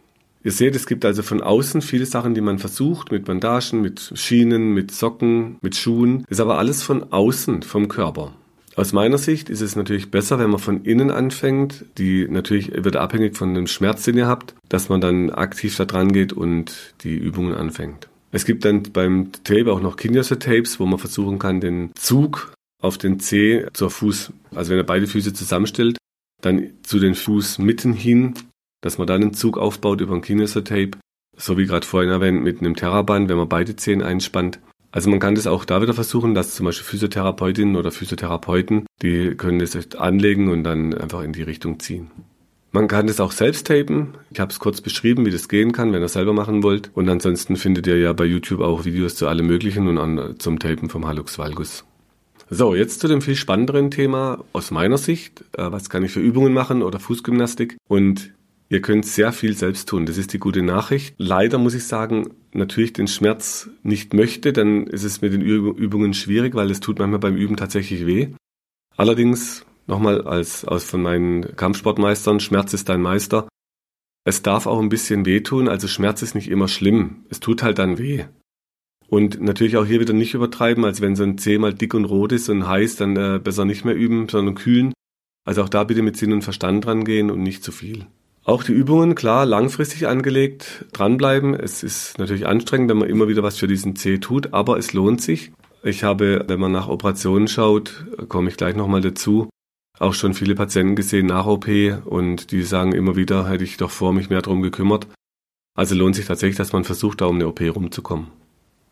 Ihr 0.43 0.51
seht, 0.51 0.75
es 0.75 0.85
gibt 0.85 1.05
also 1.05 1.23
von 1.23 1.41
außen 1.41 1.81
viele 1.81 2.05
Sachen, 2.05 2.35
die 2.35 2.41
man 2.41 2.59
versucht, 2.59 3.11
mit 3.11 3.25
Bandagen, 3.25 3.81
mit 3.81 4.11
Schienen, 4.13 4.73
mit 4.73 4.91
Socken, 4.91 5.57
mit 5.61 5.75
Schuhen. 5.75 6.23
Ist 6.29 6.39
aber 6.39 6.59
alles 6.59 6.83
von 6.83 7.11
außen, 7.11 7.63
vom 7.63 7.87
Körper. 7.87 8.33
Aus 8.75 8.93
meiner 8.93 9.17
Sicht 9.17 9.49
ist 9.49 9.61
es 9.61 9.75
natürlich 9.75 10.11
besser, 10.11 10.37
wenn 10.37 10.51
man 10.51 10.59
von 10.59 10.83
innen 10.83 11.09
anfängt. 11.09 11.85
Die 11.97 12.27
natürlich 12.29 12.71
wird 12.71 12.95
abhängig 12.95 13.35
von 13.35 13.55
dem 13.55 13.67
Schmerz, 13.67 14.03
den 14.03 14.17
ihr 14.17 14.27
habt, 14.27 14.53
dass 14.69 14.87
man 14.89 15.01
dann 15.01 15.31
aktiv 15.31 15.75
da 15.77 15.85
dran 15.85 16.11
geht 16.11 16.31
und 16.31 16.93
die 17.01 17.15
Übungen 17.15 17.55
anfängt. 17.55 18.07
Es 18.31 18.45
gibt 18.45 18.65
dann 18.65 18.83
beim 18.83 19.31
Tape 19.45 19.71
auch 19.71 19.81
noch 19.81 19.95
Kineso-Tapes, 19.95 20.79
wo 20.79 20.85
man 20.85 20.99
versuchen 20.99 21.39
kann, 21.39 21.61
den 21.61 21.91
Zug 21.95 22.53
auf 22.85 22.97
den 22.97 23.19
Zeh 23.19 23.65
zur 23.73 23.89
Fuß, 23.89 24.31
also 24.53 24.71
wenn 24.71 24.77
er 24.77 24.83
beide 24.83 25.07
Füße 25.07 25.33
zusammenstellt, 25.33 25.97
dann 26.41 26.69
zu 26.83 26.99
den 26.99 27.15
Fußmitten 27.15 27.93
hin, 27.93 28.35
dass 28.81 28.97
man 28.97 29.07
dann 29.07 29.21
einen 29.21 29.33
Zug 29.33 29.57
aufbaut 29.57 30.01
über 30.01 30.13
ein 30.13 30.21
Kinesotape, 30.21 30.91
so 31.35 31.57
wie 31.57 31.65
gerade 31.65 31.85
vorhin 31.85 32.11
erwähnt 32.11 32.43
mit 32.43 32.59
einem 32.59 32.75
Terraband, 32.75 33.29
wenn 33.29 33.37
man 33.37 33.49
beide 33.49 33.75
Zehen 33.75 34.01
einspannt. 34.01 34.59
Also 34.91 35.09
man 35.09 35.19
kann 35.19 35.35
das 35.35 35.47
auch 35.47 35.65
da 35.65 35.81
wieder 35.81 35.93
versuchen, 35.93 36.35
dass 36.35 36.55
zum 36.55 36.67
Beispiel 36.67 36.85
Physiotherapeutinnen 36.85 37.75
oder 37.75 37.91
Physiotherapeuten, 37.91 38.85
die 39.01 39.35
können 39.35 39.59
das 39.59 39.75
anlegen 39.95 40.49
und 40.49 40.63
dann 40.63 40.93
einfach 40.93 41.23
in 41.23 41.33
die 41.33 41.43
Richtung 41.43 41.79
ziehen. 41.79 42.11
Man 42.71 42.87
kann 42.87 43.07
das 43.07 43.21
auch 43.21 43.31
selbst 43.31 43.67
tapen. 43.67 44.15
Ich 44.31 44.39
habe 44.39 44.51
es 44.51 44.59
kurz 44.59 44.81
beschrieben, 44.81 45.25
wie 45.25 45.31
das 45.31 45.47
gehen 45.47 45.71
kann, 45.71 45.93
wenn 45.93 46.01
ihr 46.01 46.09
selber 46.09 46.33
machen 46.33 46.61
wollt. 46.61 46.91
Und 46.93 47.07
ansonsten 47.07 47.55
findet 47.55 47.87
ihr 47.87 47.97
ja 47.97 48.11
bei 48.11 48.25
YouTube 48.25 48.59
auch 48.59 48.83
Videos 48.83 49.15
zu 49.15 49.27
allem 49.27 49.47
Möglichen 49.47 49.87
und 49.87 49.97
an, 49.97 50.35
zum 50.39 50.59
Tapen 50.59 50.89
vom 50.89 51.07
Hallux 51.07 51.39
valgus. 51.39 51.85
So, 52.49 52.75
jetzt 52.75 52.99
zu 52.99 53.07
dem 53.07 53.21
viel 53.21 53.35
spannenderen 53.35 53.89
Thema 53.89 54.43
aus 54.53 54.69
meiner 54.69 54.97
Sicht. 54.97 55.43
Äh, 55.57 55.71
was 55.71 55.89
kann 55.89 56.03
ich 56.03 56.11
für 56.11 56.19
Übungen 56.19 56.53
machen 56.53 56.83
oder 56.83 56.99
Fußgymnastik? 56.99 57.77
Und 57.87 58.33
ihr 58.69 58.81
könnt 58.81 59.05
sehr 59.05 59.31
viel 59.31 59.55
selbst 59.55 59.89
tun. 59.89 60.05
Das 60.05 60.17
ist 60.17 60.31
die 60.33 60.39
gute 60.39 60.61
Nachricht. 60.61 61.15
Leider 61.17 61.57
muss 61.57 61.73
ich 61.73 61.85
sagen, 61.85 62.35
natürlich 62.53 62.93
den 62.93 63.07
Schmerz 63.07 63.69
nicht 63.81 64.13
möchte, 64.13 64.53
dann 64.53 64.85
ist 64.87 65.03
es 65.03 65.21
mit 65.21 65.33
den 65.33 65.41
Übungen 65.41 66.13
schwierig, 66.13 66.53
weil 66.53 66.69
es 66.69 66.79
tut 66.79 66.99
manchmal 66.99 67.19
beim 67.19 67.35
Üben 67.35 67.57
tatsächlich 67.57 68.05
weh. 68.05 68.29
Allerdings, 68.95 69.65
nochmal 69.87 70.21
als, 70.21 70.65
aus 70.65 70.85
von 70.85 71.01
meinen 71.01 71.55
Kampfsportmeistern, 71.55 72.39
Schmerz 72.39 72.73
ist 72.73 72.89
dein 72.89 73.01
Meister. 73.01 73.47
Es 74.23 74.41
darf 74.41 74.67
auch 74.67 74.79
ein 74.79 74.89
bisschen 74.89 75.25
wehtun, 75.25 75.67
also 75.67 75.87
Schmerz 75.87 76.21
ist 76.21 76.35
nicht 76.35 76.49
immer 76.49 76.67
schlimm. 76.67 77.25
Es 77.29 77.39
tut 77.39 77.61
halt 77.61 77.79
dann 77.79 77.97
weh. 77.97 78.25
Und 79.07 79.41
natürlich 79.41 79.77
auch 79.77 79.85
hier 79.85 79.99
wieder 79.99 80.13
nicht 80.13 80.33
übertreiben, 80.33 80.83
als 80.83 81.01
wenn 81.01 81.15
so 81.15 81.23
ein 81.23 81.37
Zeh 81.37 81.57
mal 81.57 81.73
dick 81.73 81.93
und 81.93 82.05
rot 82.05 82.31
ist 82.31 82.49
und 82.49 82.67
heiß, 82.67 82.95
dann 82.95 83.15
äh, 83.15 83.39
besser 83.43 83.65
nicht 83.65 83.85
mehr 83.85 83.95
üben, 83.95 84.27
sondern 84.29 84.55
kühlen. 84.55 84.93
Also 85.45 85.61
auch 85.63 85.69
da 85.69 85.83
bitte 85.83 86.01
mit 86.01 86.17
Sinn 86.17 86.33
und 86.33 86.41
Verstand 86.41 86.85
dran 86.85 87.05
gehen 87.05 87.29
und 87.29 87.43
nicht 87.43 87.63
zu 87.63 87.71
viel. 87.71 88.07
Auch 88.43 88.63
die 88.63 88.73
Übungen, 88.73 89.15
klar, 89.15 89.45
langfristig 89.45 90.07
angelegt, 90.07 90.85
dranbleiben. 90.93 91.53
Es 91.55 91.83
ist 91.83 92.17
natürlich 92.19 92.45
anstrengend, 92.45 92.89
wenn 92.89 92.97
man 92.97 93.09
immer 93.09 93.27
wieder 93.27 93.43
was 93.43 93.57
für 93.57 93.67
diesen 93.67 93.95
Zeh 93.95 94.19
tut, 94.19 94.53
aber 94.53 94.77
es 94.77 94.93
lohnt 94.93 95.21
sich. 95.21 95.51
Ich 95.83 96.03
habe, 96.03 96.45
wenn 96.47 96.59
man 96.59 96.71
nach 96.71 96.87
Operationen 96.87 97.47
schaut, 97.47 98.05
komme 98.27 98.49
ich 98.49 98.57
gleich 98.57 98.75
nochmal 98.75 99.01
dazu, 99.01 99.49
auch 99.99 100.13
schon 100.13 100.33
viele 100.33 100.55
Patienten 100.55 100.95
gesehen 100.95 101.27
nach 101.27 101.45
OP 101.45 101.67
und 102.05 102.51
die 102.51 102.63
sagen 102.63 102.93
immer 102.93 103.15
wieder, 103.15 103.47
hätte 103.47 103.63
ich 103.63 103.77
doch 103.77 103.91
vor 103.91 104.13
mich 104.13 104.29
mehr 104.29 104.41
drum 104.41 104.61
gekümmert. 104.61 105.07
Also 105.75 105.95
lohnt 105.95 106.15
sich 106.15 106.25
tatsächlich, 106.25 106.57
dass 106.57 106.73
man 106.73 106.83
versucht, 106.83 107.21
da 107.21 107.25
um 107.25 107.35
eine 107.35 107.47
OP 107.47 107.61
rumzukommen. 107.61 108.27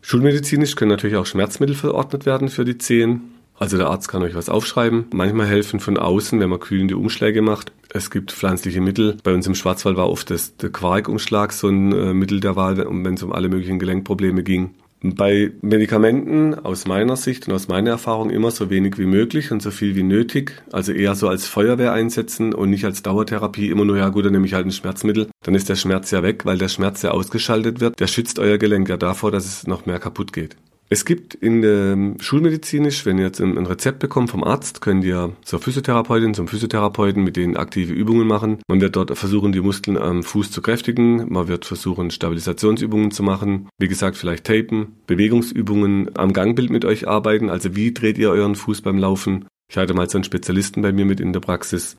Schulmedizinisch 0.05 0.75
können 0.75 0.91
natürlich 0.91 1.15
auch 1.15 1.25
Schmerzmittel 1.25 1.75
verordnet 1.75 2.25
werden 2.25 2.49
für 2.49 2.65
die 2.65 2.77
Zehen. 2.77 3.21
Also 3.57 3.77
der 3.77 3.87
Arzt 3.87 4.09
kann 4.09 4.21
euch 4.21 4.35
was 4.35 4.49
aufschreiben. 4.49 5.05
Manchmal 5.13 5.47
helfen 5.47 5.79
von 5.79 5.97
außen, 5.97 6.39
wenn 6.41 6.49
man 6.49 6.59
kühlende 6.59 6.97
Umschläge 6.97 7.41
macht. 7.41 7.71
Es 7.89 8.11
gibt 8.11 8.33
pflanzliche 8.33 8.81
Mittel. 8.81 9.17
Bei 9.23 9.33
uns 9.33 9.47
im 9.47 9.55
Schwarzwald 9.55 9.95
war 9.95 10.09
oft 10.09 10.29
das, 10.29 10.57
der 10.57 10.71
Quarkumschlag 10.71 11.53
so 11.53 11.69
ein 11.69 11.93
äh, 11.93 12.13
Mittel 12.13 12.41
der 12.41 12.57
Wahl, 12.57 12.77
wenn 12.77 13.13
es 13.13 13.23
um 13.23 13.31
alle 13.31 13.47
möglichen 13.47 13.79
Gelenkprobleme 13.79 14.43
ging. 14.43 14.75
Bei 15.05 15.51
Medikamenten 15.61 16.55
aus 16.55 16.87
meiner 16.87 17.17
Sicht 17.17 17.49
und 17.49 17.53
aus 17.53 17.67
meiner 17.67 17.89
Erfahrung 17.89 18.29
immer 18.29 18.51
so 18.51 18.69
wenig 18.69 18.97
wie 18.97 19.05
möglich 19.05 19.51
und 19.51 19.61
so 19.61 19.69
viel 19.69 19.95
wie 19.95 20.03
nötig. 20.03 20.63
Also 20.71 20.93
eher 20.93 21.13
so 21.15 21.27
als 21.27 21.45
Feuerwehr 21.45 21.91
einsetzen 21.91 22.53
und 22.53 22.69
nicht 22.69 22.85
als 22.85 23.03
Dauertherapie. 23.03 23.69
Immer 23.69 23.83
nur, 23.83 23.97
ja 23.97 24.07
gut, 24.07 24.23
dann 24.23 24.31
nehme 24.31 24.45
ich 24.45 24.53
halt 24.53 24.65
ein 24.65 24.71
Schmerzmittel. 24.71 25.27
Dann 25.43 25.55
ist 25.55 25.67
der 25.67 25.75
Schmerz 25.75 26.09
ja 26.11 26.23
weg, 26.23 26.45
weil 26.45 26.57
der 26.57 26.69
Schmerz 26.69 27.01
ja 27.01 27.11
ausgeschaltet 27.11 27.81
wird. 27.81 27.99
Der 27.99 28.07
schützt 28.07 28.39
euer 28.39 28.57
Gelenk 28.57 28.87
ja 28.87 28.95
davor, 28.95 29.29
dass 29.29 29.45
es 29.45 29.67
noch 29.67 29.85
mehr 29.85 29.99
kaputt 29.99 30.31
geht. 30.31 30.55
Es 30.93 31.05
gibt 31.05 31.33
in 31.33 31.63
der 31.63 31.97
Schulmedizinisch, 32.19 33.03
wenn 33.03 33.17
ihr 33.17 33.25
jetzt 33.25 33.41
ein 33.41 33.65
Rezept 33.65 33.97
bekommt 33.97 34.29
vom 34.29 34.43
Arzt, 34.43 34.79
könnt 34.79 35.03
ihr 35.03 35.35
zur 35.43 35.59
Physiotherapeutin, 35.59 36.35
zum 36.35 36.47
Physiotherapeuten 36.47 37.23
mit 37.23 37.35
denen 37.35 37.57
aktive 37.57 37.91
Übungen 37.91 38.27
machen. 38.27 38.59
Man 38.67 38.79
wird 38.79 38.95
dort 38.95 39.17
versuchen, 39.17 39.53
die 39.53 39.61
Muskeln 39.61 39.97
am 39.97 40.21
Fuß 40.21 40.51
zu 40.51 40.61
kräftigen. 40.61 41.33
Man 41.33 41.47
wird 41.47 41.65
versuchen, 41.65 42.11
Stabilisationsübungen 42.11 43.09
zu 43.09 43.23
machen. 43.23 43.69
Wie 43.79 43.87
gesagt, 43.87 44.17
vielleicht 44.17 44.43
tapen, 44.43 44.97
Bewegungsübungen 45.07 46.15
am 46.15 46.31
Gangbild 46.31 46.69
mit 46.69 46.85
euch 46.85 47.07
arbeiten. 47.07 47.49
Also 47.49 47.75
wie 47.75 47.91
dreht 47.91 48.19
ihr 48.19 48.29
euren 48.29 48.53
Fuß 48.53 48.83
beim 48.83 48.99
Laufen? 48.99 49.45
Ich 49.71 49.77
hatte 49.77 49.95
mal 49.95 50.07
so 50.07 50.19
einen 50.19 50.25
Spezialisten 50.25 50.83
bei 50.83 50.91
mir 50.91 51.05
mit 51.05 51.19
in 51.19 51.33
der 51.33 51.39
Praxis 51.39 51.97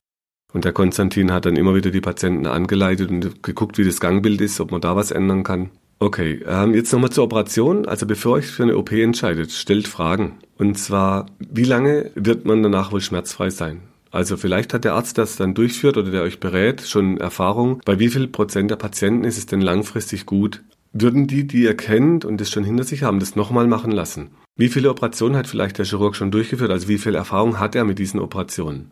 und 0.53 0.65
der 0.65 0.73
Konstantin 0.73 1.33
hat 1.33 1.47
dann 1.47 1.57
immer 1.57 1.75
wieder 1.75 1.91
die 1.91 2.01
Patienten 2.01 2.47
angeleitet 2.47 3.11
und 3.11 3.43
geguckt, 3.43 3.77
wie 3.77 3.85
das 3.85 3.99
Gangbild 3.99 4.41
ist, 4.41 4.61
ob 4.61 4.71
man 4.71 4.81
da 4.81 4.95
was 4.95 5.11
ändern 5.11 5.43
kann. 5.43 5.71
Okay, 6.05 6.41
ähm, 6.47 6.75
jetzt 6.75 6.93
nochmal 6.93 7.09
zur 7.09 7.25
Operation. 7.25 7.87
Also 7.87 8.05
bevor 8.05 8.35
euch 8.35 8.49
für 8.49 8.63
eine 8.63 8.77
OP 8.77 8.93
entscheidet, 8.93 9.53
stellt 9.53 9.89
Fragen. 9.89 10.35
Und 10.59 10.79
zwar, 10.79 11.25
wie 11.39 11.65
lange 11.65 12.11
wird 12.15 12.45
man 12.45 12.63
danach 12.63 12.93
wohl 12.93 13.01
schmerzfrei 13.01 13.49
sein? 13.49 13.81
Also 14.11 14.37
vielleicht 14.37 14.75
hat 14.75 14.85
der 14.85 14.93
Arzt, 14.93 15.17
der 15.17 15.25
es 15.25 15.37
dann 15.37 15.55
durchführt 15.55 15.97
oder 15.97 16.11
der 16.11 16.21
euch 16.21 16.41
berät, 16.41 16.83
schon 16.83 17.17
Erfahrung. 17.17 17.81
Bei 17.87 17.99
wie 18.01 18.11
viel 18.11 18.29
Prozent 18.29 18.71
der 18.71 18.77
Patienten 18.77 19.25
ist 19.25 19.39
es 19.39 19.47
denn 19.47 19.63
langfristig 19.63 20.27
gut? 20.27 20.63
Würden 20.93 21.27
die, 21.27 21.47
die 21.47 21.63
ihr 21.63 21.75
kennt 21.75 22.27
und 22.27 22.39
das 22.39 22.51
schon 22.51 22.65
hinter 22.65 22.85
sich 22.85 23.03
haben, 23.03 23.19
das 23.19 23.35
nochmal 23.35 23.67
machen 23.67 23.91
lassen? 23.91 24.33
Wie 24.57 24.69
viele 24.69 24.91
Operationen 24.91 25.37
hat 25.39 25.47
vielleicht 25.47 25.79
der 25.79 25.87
Chirurg 25.87 26.17
schon 26.17 26.31
durchgeführt? 26.31 26.71
Also 26.71 26.87
wie 26.87 26.99
viel 26.99 27.15
Erfahrung 27.15 27.59
hat 27.59 27.75
er 27.75 27.85
mit 27.85 27.99
diesen 27.99 28.21
Operationen? 28.21 28.91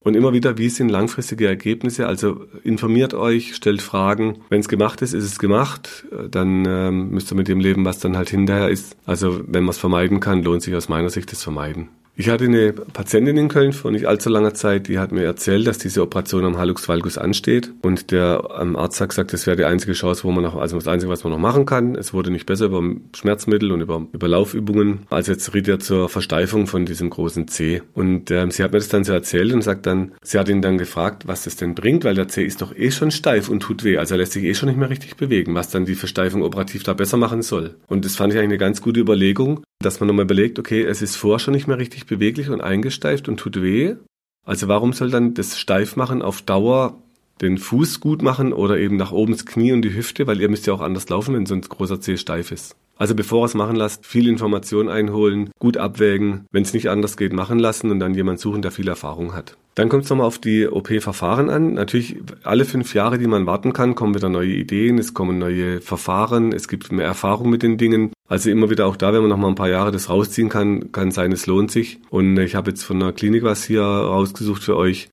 Und 0.00 0.14
immer 0.14 0.32
wieder, 0.32 0.58
wie 0.58 0.68
sind 0.68 0.90
langfristige 0.90 1.48
Ergebnisse? 1.48 2.06
Also 2.06 2.46
informiert 2.62 3.14
euch, 3.14 3.56
stellt 3.56 3.82
Fragen. 3.82 4.38
Wenn 4.48 4.60
es 4.60 4.68
gemacht 4.68 5.02
ist, 5.02 5.12
ist 5.12 5.24
es 5.24 5.38
gemacht. 5.38 6.06
Dann 6.30 6.64
ähm, 6.66 7.10
müsst 7.10 7.32
ihr 7.32 7.36
mit 7.36 7.48
dem 7.48 7.58
leben, 7.58 7.84
was 7.84 7.98
dann 7.98 8.16
halt 8.16 8.30
hinterher 8.30 8.68
ist. 8.68 8.96
Also 9.06 9.40
wenn 9.46 9.64
man 9.64 9.70
es 9.70 9.78
vermeiden 9.78 10.20
kann, 10.20 10.44
lohnt 10.44 10.62
sich 10.62 10.74
aus 10.76 10.88
meiner 10.88 11.10
Sicht 11.10 11.32
das 11.32 11.42
Vermeiden. 11.42 11.88
Ich 12.20 12.28
hatte 12.28 12.46
eine 12.46 12.72
Patientin 12.72 13.36
in 13.36 13.46
Köln 13.46 13.72
vor 13.72 13.92
nicht 13.92 14.06
allzu 14.06 14.28
langer 14.28 14.52
Zeit, 14.52 14.88
die 14.88 14.98
hat 14.98 15.12
mir 15.12 15.22
erzählt, 15.22 15.68
dass 15.68 15.78
diese 15.78 16.02
Operation 16.02 16.44
am 16.44 16.58
Hallux 16.58 16.88
valgus 16.88 17.16
ansteht. 17.16 17.72
Und 17.80 18.10
der 18.10 18.56
ähm, 18.60 18.74
Arzt 18.74 19.00
hat 19.00 19.10
gesagt, 19.10 19.32
das 19.32 19.46
wäre 19.46 19.56
die 19.56 19.64
einzige 19.64 19.92
Chance, 19.92 20.24
wo 20.24 20.32
man 20.32 20.42
noch, 20.42 20.56
also 20.56 20.74
das 20.74 20.88
Einzige, 20.88 21.12
was 21.12 21.22
man 21.22 21.32
noch 21.32 21.38
machen 21.38 21.64
kann. 21.64 21.94
Es 21.94 22.12
wurde 22.12 22.32
nicht 22.32 22.44
besser 22.44 22.66
über 22.66 22.82
Schmerzmittel 23.14 23.70
und 23.70 23.82
über, 23.82 24.04
über 24.12 24.26
Laufübungen. 24.26 25.06
Also 25.10 25.30
jetzt 25.30 25.54
riet 25.54 25.68
er 25.68 25.78
zur 25.78 26.08
Versteifung 26.08 26.66
von 26.66 26.86
diesem 26.86 27.08
großen 27.08 27.46
C. 27.46 27.82
Und 27.94 28.32
ähm, 28.32 28.50
sie 28.50 28.64
hat 28.64 28.72
mir 28.72 28.78
das 28.78 28.88
dann 28.88 29.04
so 29.04 29.12
erzählt 29.12 29.52
und 29.52 29.62
sagt 29.62 29.86
dann, 29.86 30.10
sie 30.20 30.40
hat 30.40 30.48
ihn 30.48 30.60
dann 30.60 30.76
gefragt, 30.76 31.28
was 31.28 31.44
das 31.44 31.54
denn 31.54 31.76
bringt, 31.76 32.02
weil 32.02 32.16
der 32.16 32.26
C 32.26 32.42
ist 32.42 32.62
doch 32.62 32.74
eh 32.74 32.90
schon 32.90 33.12
steif 33.12 33.48
und 33.48 33.60
tut 33.60 33.84
weh. 33.84 33.96
Also 33.96 34.16
er 34.16 34.18
lässt 34.18 34.32
sich 34.32 34.42
eh 34.42 34.54
schon 34.54 34.68
nicht 34.68 34.78
mehr 34.78 34.90
richtig 34.90 35.16
bewegen, 35.16 35.54
was 35.54 35.70
dann 35.70 35.84
die 35.84 35.94
Versteifung 35.94 36.42
operativ 36.42 36.82
da 36.82 36.94
besser 36.94 37.16
machen 37.16 37.42
soll. 37.42 37.76
Und 37.86 38.04
das 38.04 38.16
fand 38.16 38.32
ich 38.32 38.40
eigentlich 38.40 38.48
eine 38.48 38.58
ganz 38.58 38.82
gute 38.82 38.98
Überlegung, 38.98 39.62
dass 39.80 40.00
man 40.00 40.08
nochmal 40.08 40.24
überlegt, 40.24 40.58
okay, 40.58 40.82
es 40.82 41.00
ist 41.02 41.14
vorher 41.14 41.38
schon 41.38 41.54
nicht 41.54 41.68
mehr 41.68 41.78
richtig 41.78 42.07
beweglich 42.08 42.50
und 42.50 42.60
eingesteift 42.60 43.28
und 43.28 43.38
tut 43.38 43.62
weh. 43.62 43.96
Also 44.44 44.68
warum 44.68 44.92
soll 44.92 45.10
dann 45.10 45.34
das 45.34 45.58
Steifmachen 45.58 46.22
auf 46.22 46.42
Dauer 46.42 47.02
den 47.40 47.58
Fuß 47.58 48.00
gut 48.00 48.22
machen 48.22 48.52
oder 48.52 48.78
eben 48.78 48.96
nach 48.96 49.12
oben 49.12 49.32
das 49.32 49.46
Knie 49.46 49.72
und 49.72 49.82
die 49.82 49.94
Hüfte, 49.94 50.26
weil 50.26 50.40
ihr 50.40 50.48
müsst 50.48 50.66
ja 50.66 50.72
auch 50.72 50.80
anders 50.80 51.08
laufen, 51.08 51.34
wenn 51.34 51.46
so 51.46 51.54
ein 51.54 51.60
großer 51.60 52.00
Zeh 52.00 52.16
steif 52.16 52.50
ist. 52.50 52.74
Also 52.96 53.14
bevor 53.14 53.42
ihr 53.42 53.46
es 53.46 53.54
machen 53.54 53.76
lasst, 53.76 54.06
viel 54.06 54.26
Information 54.28 54.88
einholen, 54.88 55.50
gut 55.60 55.76
abwägen, 55.76 56.46
wenn 56.50 56.64
es 56.64 56.74
nicht 56.74 56.90
anders 56.90 57.16
geht, 57.16 57.32
machen 57.32 57.60
lassen 57.60 57.92
und 57.92 58.00
dann 58.00 58.14
jemand 58.14 58.40
suchen, 58.40 58.60
der 58.60 58.72
viel 58.72 58.88
Erfahrung 58.88 59.34
hat. 59.34 59.56
Dann 59.76 59.88
kommt 59.88 60.02
es 60.02 60.10
nochmal 60.10 60.26
auf 60.26 60.40
die 60.40 60.66
OP-Verfahren 60.66 61.48
an. 61.48 61.74
Natürlich, 61.74 62.16
alle 62.42 62.64
fünf 62.64 62.94
Jahre, 62.94 63.18
die 63.18 63.28
man 63.28 63.46
warten 63.46 63.72
kann, 63.72 63.94
kommen 63.94 64.16
wieder 64.16 64.28
neue 64.28 64.52
Ideen, 64.52 64.98
es 64.98 65.14
kommen 65.14 65.38
neue 65.38 65.80
Verfahren, 65.80 66.52
es 66.52 66.66
gibt 66.66 66.90
mehr 66.90 67.06
Erfahrung 67.06 67.50
mit 67.50 67.62
den 67.62 67.78
Dingen. 67.78 68.10
Also 68.28 68.50
immer 68.50 68.68
wieder 68.68 68.86
auch 68.86 68.96
da, 68.96 69.12
wenn 69.12 69.22
man 69.22 69.30
noch 69.30 69.38
mal 69.38 69.48
ein 69.48 69.54
paar 69.54 69.70
Jahre 69.70 69.90
das 69.90 70.10
rausziehen 70.10 70.50
kann, 70.50 70.92
kann 70.92 71.10
sein, 71.10 71.32
es 71.32 71.46
lohnt 71.46 71.70
sich. 71.70 71.98
Und 72.10 72.36
ich 72.38 72.54
habe 72.54 72.70
jetzt 72.70 72.84
von 72.84 73.02
einer 73.02 73.12
Klinik 73.12 73.42
was 73.42 73.64
hier 73.64 73.82
rausgesucht 73.82 74.62
für 74.62 74.76
euch. 74.76 75.08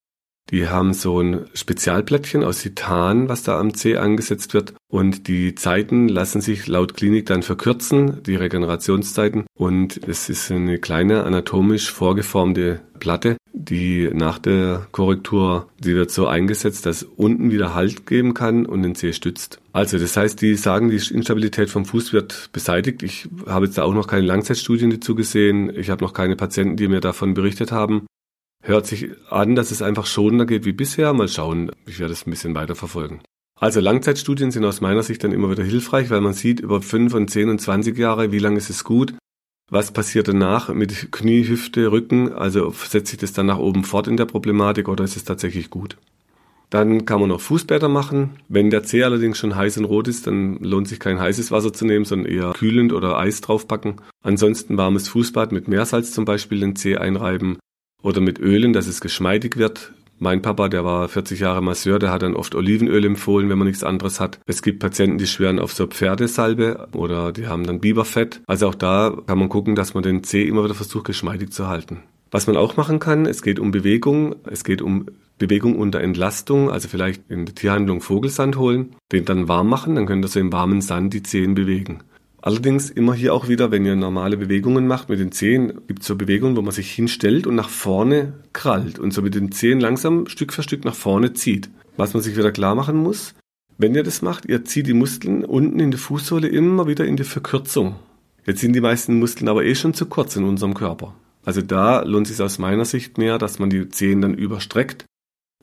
Die 0.52 0.68
haben 0.68 0.94
so 0.94 1.20
ein 1.20 1.46
Spezialplättchen 1.56 2.44
aus 2.44 2.60
Titan, 2.60 3.30
was 3.30 3.42
da 3.42 3.60
am 3.60 3.74
C 3.74 3.98
angesetzt 3.98 4.54
wird. 4.54 4.74
Und 4.88 5.28
die 5.28 5.56
Zeiten 5.56 6.08
lassen 6.08 6.40
sich 6.40 6.68
laut 6.68 6.94
Klinik 6.96 7.26
dann 7.26 7.42
verkürzen, 7.42 8.22
die 8.24 8.36
Regenerationszeiten. 8.36 9.46
Und 9.56 10.08
es 10.08 10.30
ist 10.30 10.52
eine 10.52 10.78
kleine 10.78 11.24
anatomisch 11.24 11.92
vorgeformte 11.92 12.82
Platte, 13.00 13.38
die 13.54 14.10
nach 14.14 14.38
der 14.38 14.86
Korrektur, 14.92 15.68
die 15.80 15.96
wird 15.96 16.12
so 16.12 16.28
eingesetzt, 16.28 16.86
dass 16.86 17.02
unten 17.02 17.50
wieder 17.50 17.74
Halt 17.74 18.06
geben 18.06 18.36
kann 18.36 18.68
und 18.68 18.84
den 18.84 18.94
C 18.94 19.14
stützt. 19.14 19.60
Also 19.74 19.98
das 19.98 20.16
heißt, 20.16 20.42
die 20.42 20.54
sagen, 20.56 20.90
die 20.90 21.02
Instabilität 21.14 21.72
vom 21.72 21.86
Fuß 21.86 22.14
wird 22.14 22.50
beseitigt. 22.54 23.02
Ich 23.02 23.28
habe 23.48 23.66
jetzt 23.66 23.80
da 23.80 23.84
auch 23.84 23.96
noch 23.96 24.08
keine 24.08 24.28
Langzeitstudien 24.28 24.92
dazu 24.92 25.16
gesehen. 25.16 25.76
Ich 25.76 25.90
habe 25.90 26.04
noch 26.04 26.14
keine 26.14 26.36
Patienten, 26.36 26.78
die 26.78 26.88
mir 26.88 27.02
davon 27.02 27.34
berichtet 27.34 27.72
haben 27.72 28.06
hört 28.68 28.88
sich 28.88 29.10
an, 29.30 29.56
dass 29.56 29.72
es 29.72 29.82
einfach 29.82 30.06
schonender 30.06 30.46
geht 30.46 30.66
wie 30.66 30.74
bisher. 30.74 31.14
Mal 31.14 31.28
schauen, 31.28 31.72
ich 31.86 32.00
werde 32.00 32.14
es 32.14 32.26
ein 32.26 32.32
bisschen 32.32 32.56
weiter 32.56 32.76
verfolgen. 32.76 33.22
Also 33.58 33.80
Langzeitstudien 33.80 34.52
sind 34.52 34.66
aus 34.66 34.82
meiner 34.82 35.04
Sicht 35.04 35.24
dann 35.24 35.32
immer 35.32 35.50
wieder 35.50 35.64
hilfreich, 35.64 36.10
weil 36.10 36.22
man 36.22 36.34
sieht 36.34 36.60
über 36.60 36.82
5 36.82 37.14
und 37.14 37.30
10 37.30 37.50
und 37.50 37.62
20 37.62 37.98
Jahre, 37.98 38.32
wie 38.32 38.40
lange 38.40 38.58
ist 38.58 38.70
es 38.70 38.84
gut, 38.84 39.14
was 39.70 39.92
passiert 39.92 40.28
danach 40.28 40.70
mit 40.70 41.12
Knie, 41.12 41.48
Hüfte, 41.48 41.92
Rücken, 41.92 42.34
also 42.34 42.72
setzt 42.72 43.12
sich 43.12 43.20
das 43.20 43.34
dann 43.34 43.46
nach 43.46 43.58
oben 43.58 43.84
fort 43.84 44.08
in 44.08 44.18
der 44.18 44.26
Problematik 44.26 44.90
oder 44.90 45.06
ist 45.06 45.16
es 45.16 45.24
tatsächlich 45.24 45.70
gut? 45.70 45.98
Dann 46.70 47.06
kann 47.06 47.22
man 47.22 47.30
noch 47.30 47.42
Fußbäder 47.42 47.88
machen. 47.88 48.32
Wenn 48.50 48.72
der 48.72 48.84
Zeh 48.84 49.04
allerdings 49.04 49.38
schon 49.38 49.56
heiß 49.56 49.78
und 49.78 49.86
rot 49.86 50.08
ist, 50.08 50.28
dann 50.28 50.58
lohnt 50.58 50.88
sich 50.88 51.00
kein 51.00 51.20
heißes 51.20 51.52
Wasser 51.52 51.72
zu 51.72 51.86
nehmen, 51.86 52.06
sondern 52.06 52.32
eher 52.32 52.52
kühlend 52.54 52.92
oder 52.92 53.18
Eis 53.18 53.40
draufpacken. 53.40 54.02
Ansonsten 54.24 54.76
warmes 54.76 55.08
Fußbad 55.08 55.52
mit 55.52 55.68
Meersalz 55.68 56.12
zum 56.12 56.26
Beispiel 56.26 56.60
den 56.60 56.76
Zeh 56.76 56.98
einreiben 56.98 57.58
oder 58.06 58.22
mit 58.22 58.40
Ölen, 58.40 58.72
dass 58.72 58.86
es 58.86 59.02
geschmeidig 59.02 59.58
wird. 59.58 59.92
Mein 60.20 60.44
Papa, 60.44 60.70
der 60.70 60.86
war 60.86 61.10
40 61.10 61.40
Jahre 61.40 61.62
Masseur, 61.62 61.98
der 61.98 62.12
hat 62.12 62.22
dann 62.22 62.36
oft 62.36 62.54
Olivenöl 62.54 63.04
empfohlen, 63.04 63.50
wenn 63.50 63.58
man 63.58 63.68
nichts 63.68 63.84
anderes 63.84 64.20
hat. 64.20 64.40
Es 64.46 64.62
gibt 64.62 64.80
Patienten, 64.80 65.18
die 65.18 65.26
schwören 65.26 65.60
auf 65.60 65.74
so 65.74 65.88
Pferdesalbe 65.88 66.88
oder 66.94 67.34
die 67.34 67.48
haben 67.48 67.66
dann 67.66 67.82
Biberfett. 67.82 68.42
Also 68.46 68.70
auch 68.70 68.76
da 68.76 69.18
kann 69.26 69.40
man 69.40 69.50
gucken, 69.50 69.76
dass 69.76 69.96
man 69.96 70.04
den 70.04 70.24
Zeh 70.24 70.44
immer 70.44 70.64
wieder 70.64 70.76
versucht, 70.76 71.06
geschmeidig 71.06 71.52
zu 71.52 71.68
halten. 71.68 72.04
Was 72.30 72.46
man 72.46 72.58
auch 72.58 72.78
machen 72.78 73.00
kann, 73.00 73.26
es 73.26 73.42
geht 73.42 73.60
um 73.60 73.72
Bewegung, 73.72 74.36
es 74.46 74.64
geht 74.64 74.84
um 74.84 75.08
Bewegung 75.40 75.76
unter 75.76 76.00
Entlastung, 76.00 76.70
also 76.70 76.88
vielleicht 76.88 77.30
in 77.30 77.46
der 77.46 77.56
Tierhandlung 77.56 78.02
Vogelsand 78.02 78.56
holen, 78.56 78.96
den 79.12 79.26
dann 79.26 79.48
warm 79.48 79.68
machen, 79.68 79.96
dann 79.96 80.06
könnt 80.06 80.24
ihr 80.24 80.30
so 80.30 80.40
im 80.40 80.54
warmen 80.54 80.82
Sand 80.82 81.14
die 81.14 81.24
Zehen 81.24 81.56
bewegen. 81.56 82.04
Allerdings 82.46 82.92
immer 82.92 83.16
hier 83.16 83.34
auch 83.34 83.48
wieder, 83.48 83.72
wenn 83.72 83.88
ihr 83.88 83.96
normale 83.96 84.38
Bewegungen 84.38 84.86
macht 84.86 85.10
mit 85.10 85.20
den 85.20 85.32
Zehen, 85.32 85.82
gibt 85.88 86.04
es 86.04 86.08
so 86.08 86.16
Bewegungen, 86.16 86.56
wo 86.56 86.62
man 86.62 86.74
sich 86.74 86.92
hinstellt 86.92 87.48
und 87.48 87.56
nach 87.56 87.70
vorne 87.70 88.34
krallt 88.54 89.00
und 89.00 89.16
so 89.16 89.24
mit 89.24 89.34
den 89.34 89.52
Zehen 89.52 89.80
langsam 89.80 90.28
Stück 90.28 90.54
für 90.54 90.62
Stück 90.62 90.86
nach 90.86 90.94
vorne 90.94 91.34
zieht. 91.34 91.72
Was 91.98 92.14
man 92.14 92.22
sich 92.22 92.38
wieder 92.38 92.52
klar 92.52 92.76
machen 92.76 92.98
muss, 92.98 93.34
wenn 93.80 93.96
ihr 93.96 94.04
das 94.04 94.22
macht, 94.22 94.46
ihr 94.46 94.64
zieht 94.64 94.86
die 94.86 94.94
Muskeln 94.94 95.44
unten 95.44 95.80
in 95.80 95.90
der 95.90 96.00
Fußsohle 96.00 96.48
immer 96.48 96.86
wieder 96.86 97.04
in 97.06 97.18
die 97.18 97.24
Verkürzung. 97.24 97.96
Jetzt 98.46 98.62
sind 98.62 98.74
die 98.74 98.82
meisten 98.82 99.18
Muskeln 99.18 99.50
aber 99.50 99.66
eh 99.66 99.74
schon 99.74 99.96
zu 99.96 100.06
kurz 100.06 100.36
in 100.36 100.44
unserem 100.44 100.76
Körper. 100.76 101.16
Also 101.46 101.64
da 101.64 102.04
lohnt 102.04 102.28
es 102.28 102.38
sich 102.38 102.46
aus 102.46 102.60
meiner 102.60 102.86
Sicht 102.86 103.18
mehr, 103.18 103.40
dass 103.40 103.58
man 103.58 103.72
die 103.72 103.90
Zehen 103.90 104.22
dann 104.22 104.36
überstreckt 104.36 105.06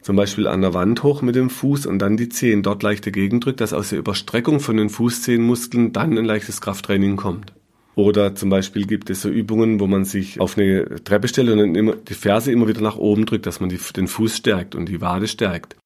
zum 0.03 0.17
Beispiel 0.17 0.47
an 0.47 0.61
der 0.61 0.75
Wand 0.75 1.03
hoch 1.03 1.23
mit 1.23 1.37
dem 1.37 1.49
Fuß 1.49 1.87
und 1.87 2.01
dann 2.01 2.17
die 2.17 2.29
Zehen 2.29 2.63
dort 2.63 2.83
leicht 2.83 3.07
dagegen 3.07 3.41
drückt, 3.41 3.61
dass 3.61 3.73
aus 3.73 3.91
der 3.91 4.01
Überstreckung 4.01 4.61
von 4.61 4.77
den 4.77 4.91
Fußzehenmuskeln 4.91 5.93
dann 5.93 6.19
ein 6.19 6.25
leichtes 6.25 6.61
Krafttraining 6.61 7.17
kommt. 7.17 7.53
Oder 7.95 8.35
zum 8.35 8.49
Beispiel 8.49 8.87
gibt 8.87 9.11
es 9.11 9.23
so 9.23 9.29
Übungen, 9.29 9.79
wo 9.79 9.87
man 9.87 10.05
sich 10.05 10.41
auf 10.41 10.57
eine 10.57 11.03
Treppe 11.05 11.29
stellt 11.29 11.51
und 11.51 11.59
dann 11.59 11.75
immer 11.75 11.95
die 11.97 12.15
Ferse 12.15 12.51
immer 12.51 12.67
wieder 12.67 12.81
nach 12.81 12.97
oben 12.97 13.27
drückt, 13.27 13.47
dass 13.47 13.61
man 13.61 13.69
die, 13.69 13.79
den 13.95 14.09
Fuß 14.09 14.37
stärkt 14.37 14.75
und 14.75 14.89
die 14.89 15.01
Wade 15.01 15.29
stärkt. 15.29 15.77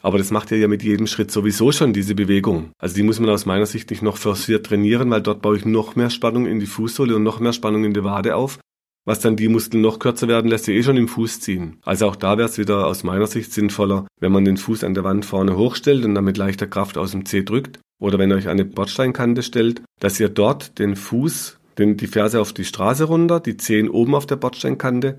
Aber 0.00 0.18
das 0.18 0.30
macht 0.30 0.52
ja 0.52 0.68
mit 0.68 0.84
jedem 0.84 1.08
Schritt 1.08 1.32
sowieso 1.32 1.72
schon, 1.72 1.92
diese 1.92 2.14
Bewegung. 2.14 2.70
Also 2.78 2.94
die 2.94 3.02
muss 3.02 3.18
man 3.18 3.30
aus 3.30 3.46
meiner 3.46 3.66
Sicht 3.66 3.90
nicht 3.90 4.02
noch 4.02 4.16
forciert 4.16 4.66
trainieren, 4.66 5.10
weil 5.10 5.22
dort 5.22 5.42
baue 5.42 5.56
ich 5.56 5.64
noch 5.64 5.96
mehr 5.96 6.10
Spannung 6.10 6.46
in 6.46 6.60
die 6.60 6.66
Fußsohle 6.66 7.16
und 7.16 7.24
noch 7.24 7.40
mehr 7.40 7.52
Spannung 7.52 7.84
in 7.84 7.94
die 7.94 8.04
Wade 8.04 8.36
auf 8.36 8.60
was 9.08 9.20
dann 9.20 9.36
die 9.36 9.48
Muskeln 9.48 9.80
noch 9.80 10.00
kürzer 10.00 10.28
werden 10.28 10.50
lässt, 10.50 10.66
die 10.66 10.74
eh 10.74 10.82
schon 10.82 10.98
im 10.98 11.08
Fuß 11.08 11.40
ziehen. 11.40 11.78
Also 11.82 12.06
auch 12.06 12.14
da 12.14 12.36
wäre 12.36 12.46
es 12.46 12.58
wieder 12.58 12.86
aus 12.86 13.04
meiner 13.04 13.26
Sicht 13.26 13.54
sinnvoller, 13.54 14.06
wenn 14.20 14.32
man 14.32 14.44
den 14.44 14.58
Fuß 14.58 14.84
an 14.84 14.92
der 14.92 15.02
Wand 15.02 15.24
vorne 15.24 15.56
hochstellt 15.56 16.04
und 16.04 16.14
dann 16.14 16.24
mit 16.24 16.36
leichter 16.36 16.66
Kraft 16.66 16.98
aus 16.98 17.12
dem 17.12 17.24
Zeh 17.24 17.42
drückt. 17.42 17.80
Oder 17.98 18.18
wenn 18.18 18.30
ihr 18.30 18.36
euch 18.36 18.48
eine 18.48 18.66
Bordsteinkante 18.66 19.42
stellt, 19.42 19.80
dass 19.98 20.20
ihr 20.20 20.28
dort 20.28 20.78
den 20.78 20.94
Fuß, 20.94 21.58
den, 21.78 21.96
die 21.96 22.06
Ferse 22.06 22.38
auf 22.38 22.52
die 22.52 22.66
Straße 22.66 23.04
runter, 23.04 23.40
die 23.40 23.56
Zehen 23.56 23.88
oben 23.88 24.14
auf 24.14 24.26
der 24.26 24.36
Bordsteinkante, 24.36 25.18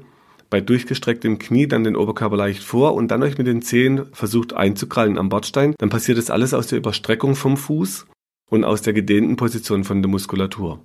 bei 0.51 0.61
durchgestrecktem 0.61 1.39
Knie 1.39 1.65
dann 1.65 1.83
den 1.83 1.95
Oberkörper 1.95 2.37
leicht 2.37 2.61
vor 2.61 2.93
und 2.93 3.09
dann 3.09 3.23
euch 3.23 3.39
mit 3.39 3.47
den 3.47 3.63
Zehen 3.63 4.05
versucht 4.11 4.53
einzukrallen 4.53 5.17
am 5.17 5.29
Bordstein. 5.29 5.73
Dann 5.79 5.89
passiert 5.89 6.19
das 6.19 6.29
alles 6.29 6.53
aus 6.53 6.67
der 6.67 6.77
Überstreckung 6.77 7.35
vom 7.35 7.57
Fuß 7.57 8.05
und 8.51 8.63
aus 8.65 8.83
der 8.83 8.93
gedehnten 8.93 9.35
Position 9.35 9.83
von 9.83 10.03
der 10.03 10.11
Muskulatur. 10.11 10.79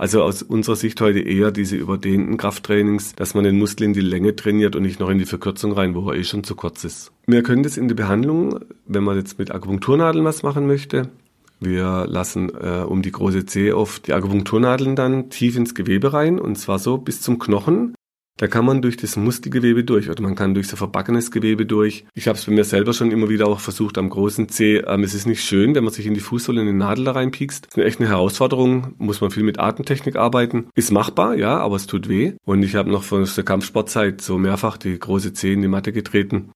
Also 0.00 0.22
aus 0.22 0.42
unserer 0.42 0.76
Sicht 0.76 0.98
heute 1.02 1.18
eher 1.18 1.50
diese 1.50 1.76
überdehnten 1.76 2.38
Krafttrainings, 2.38 3.14
dass 3.16 3.34
man 3.34 3.44
den 3.44 3.58
Muskel 3.58 3.84
in 3.84 3.92
die 3.92 4.00
Länge 4.00 4.34
trainiert 4.34 4.74
und 4.74 4.84
nicht 4.84 4.98
noch 4.98 5.10
in 5.10 5.18
die 5.18 5.26
Verkürzung 5.26 5.72
rein, 5.72 5.94
wo 5.94 6.08
er 6.08 6.16
eh 6.16 6.24
schon 6.24 6.42
zu 6.42 6.54
kurz 6.54 6.84
ist. 6.84 7.12
Wir 7.26 7.42
können 7.42 7.62
das 7.62 7.76
in 7.76 7.86
der 7.86 7.96
Behandlung, 7.96 8.60
wenn 8.86 9.04
man 9.04 9.18
jetzt 9.18 9.38
mit 9.38 9.50
Akupunkturnadeln 9.50 10.24
was 10.24 10.42
machen 10.42 10.66
möchte, 10.66 11.10
wir 11.60 12.06
lassen 12.08 12.48
äh, 12.48 12.82
um 12.88 13.02
die 13.02 13.12
große 13.12 13.44
Zehe 13.44 13.76
auf 13.76 13.98
die 13.98 14.14
Akupunkturnadeln 14.14 14.96
dann 14.96 15.28
tief 15.28 15.54
ins 15.58 15.74
Gewebe 15.74 16.14
rein 16.14 16.40
und 16.40 16.56
zwar 16.56 16.78
so 16.78 16.96
bis 16.96 17.20
zum 17.20 17.38
Knochen. 17.38 17.94
Da 18.40 18.46
kann 18.46 18.64
man 18.64 18.80
durch 18.80 18.96
das 18.96 19.16
Muskelgewebe 19.16 19.84
durch 19.84 20.08
oder 20.08 20.22
man 20.22 20.34
kann 20.34 20.54
durch 20.54 20.66
so 20.66 20.74
verbackenes 20.74 21.30
Gewebe 21.30 21.66
durch. 21.66 22.06
Ich 22.14 22.26
habe 22.26 22.38
es 22.38 22.46
bei 22.46 22.52
mir 22.52 22.64
selber 22.64 22.94
schon 22.94 23.10
immer 23.10 23.28
wieder 23.28 23.46
auch 23.46 23.60
versucht 23.60 23.98
am 23.98 24.08
großen 24.08 24.48
Zeh. 24.48 24.78
Ähm, 24.78 25.02
es 25.02 25.12
ist 25.12 25.26
nicht 25.26 25.44
schön, 25.44 25.74
wenn 25.74 25.84
man 25.84 25.92
sich 25.92 26.06
in 26.06 26.14
die 26.14 26.20
Fußsohle 26.20 26.62
eine 26.62 26.72
Nadel 26.72 27.04
da 27.04 27.12
reinpiekst. 27.12 27.66
Das 27.66 27.76
ist 27.76 27.84
echt 27.84 28.00
eine 28.00 28.08
Herausforderung. 28.08 28.94
Muss 28.96 29.20
man 29.20 29.30
viel 29.30 29.42
mit 29.42 29.60
Atemtechnik 29.60 30.16
arbeiten. 30.16 30.68
Ist 30.74 30.90
machbar, 30.90 31.34
ja, 31.34 31.58
aber 31.58 31.76
es 31.76 31.86
tut 31.86 32.08
weh. 32.08 32.32
Und 32.46 32.62
ich 32.62 32.76
habe 32.76 32.90
noch 32.90 33.02
von 33.02 33.28
der 33.36 33.44
Kampfsportzeit 33.44 34.22
so 34.22 34.38
mehrfach 34.38 34.78
die 34.78 34.98
große 34.98 35.34
Zeh 35.34 35.52
in 35.52 35.60
die 35.60 35.68
Matte 35.68 35.92
getreten. 35.92 36.50